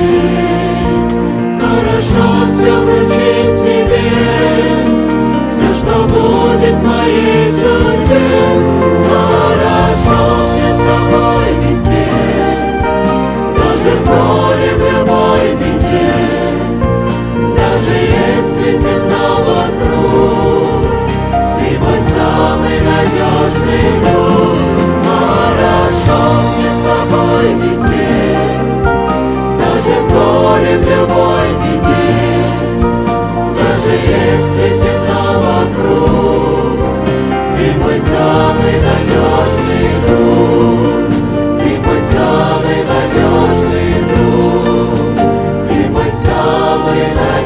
жить. 0.00 1.14
Хорошо 1.60 2.46
все 2.46 2.72
вручить 2.80 3.62
тебе, 3.62 4.10
все, 5.46 5.72
что 5.74 6.04
будет 6.04 6.76
моей 6.84 7.48
судьбе. 7.50 8.28
Хорошо 9.08 10.18
мне 10.54 10.72
с 10.72 10.78
тобой 10.78 11.30
даже 13.80 13.96
в 13.96 14.04
горе, 14.04 14.72
любой 14.76 15.52
беде. 15.54 16.12
Даже 17.56 17.92
если 17.92 18.78
темно 18.78 19.42
вокруг, 19.42 20.82
ты 21.58 21.78
мой 21.78 22.00
самый 22.00 22.80
надежный 22.80 24.00
друг. 24.00 24.58
Хорошо 25.04 26.18
мне 26.56 26.68
с 26.68 26.78
тобой 26.84 27.54
везде 27.54 28.19
в 30.30 30.82
любой 30.82 31.48
беде, 31.54 32.30
даже 33.54 33.90
если 33.90 34.78
темно 34.78 35.24
вокруг, 35.40 36.78
ты 37.56 37.72
мой 37.78 37.98
самый 37.98 38.76
надежный 38.80 39.86
друг, 40.06 41.10
ты 41.60 41.70
мой 41.80 42.00
самый 42.00 42.80
надежный 42.92 43.92
друг, 44.08 45.68
ты 45.68 45.78
мой 45.88 46.10
самый 46.10 47.04
надежный 47.14 47.40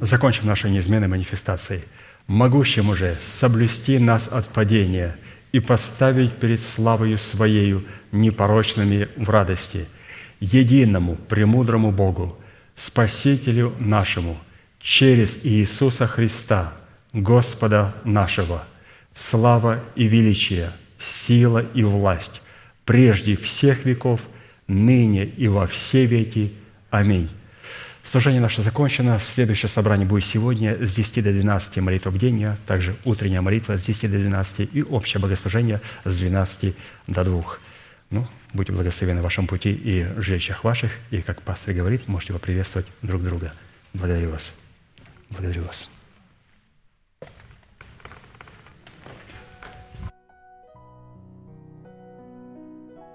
Закончим 0.00 0.46
нашей 0.46 0.70
неизменной 0.70 1.08
манифестацией. 1.08 1.84
Могущему 2.26 2.94
же 2.94 3.16
соблюсти 3.20 3.98
нас 3.98 4.28
от 4.28 4.46
падения 4.46 5.16
и 5.52 5.60
поставить 5.60 6.32
перед 6.32 6.62
славою 6.62 7.18
Своею 7.18 7.84
непорочными 8.10 9.08
в 9.16 9.28
радости, 9.28 9.86
единому, 10.40 11.16
премудрому 11.16 11.92
Богу, 11.92 12.38
Спасителю 12.74 13.74
нашему, 13.78 14.38
через 14.80 15.44
Иисуса 15.44 16.06
Христа, 16.06 16.72
Господа 17.12 17.94
нашего, 18.04 18.64
слава 19.14 19.80
и 19.94 20.06
величие, 20.06 20.72
сила 20.98 21.64
и 21.74 21.82
власть, 21.82 22.40
прежде 22.84 23.36
всех 23.36 23.84
веков, 23.84 24.20
ныне 24.66 25.24
и 25.24 25.48
во 25.48 25.66
все 25.66 26.06
веки. 26.06 26.54
Аминь. 26.90 27.28
Служение 28.12 28.42
наше 28.42 28.60
закончено. 28.60 29.18
Следующее 29.18 29.70
собрание 29.70 30.06
будет 30.06 30.26
сегодня 30.26 30.76
с 30.86 30.94
10 30.94 31.24
до 31.24 31.32
12 31.32 31.78
молитва 31.78 32.10
бдения, 32.10 32.58
также 32.66 32.94
утренняя 33.06 33.40
молитва 33.40 33.78
с 33.78 33.86
10 33.86 34.02
до 34.10 34.18
12 34.18 34.68
и 34.70 34.82
общее 34.82 35.18
богослужение 35.18 35.80
с 36.04 36.18
12 36.18 36.76
до 37.06 37.24
2. 37.24 37.44
Ну, 38.10 38.26
будьте 38.52 38.72
благословены 38.74 39.20
в 39.20 39.24
вашем 39.24 39.46
пути 39.46 39.72
и 39.72 40.06
жилищах 40.18 40.62
ваших, 40.62 40.92
и, 41.10 41.22
как 41.22 41.40
пастор 41.40 41.72
говорит, 41.72 42.06
можете 42.06 42.34
поприветствовать 42.34 42.86
друг 43.00 43.22
друга. 43.24 43.54
Благодарю 43.94 44.32
вас. 44.32 44.52
Благодарю 45.30 45.62
вас. 45.62 45.91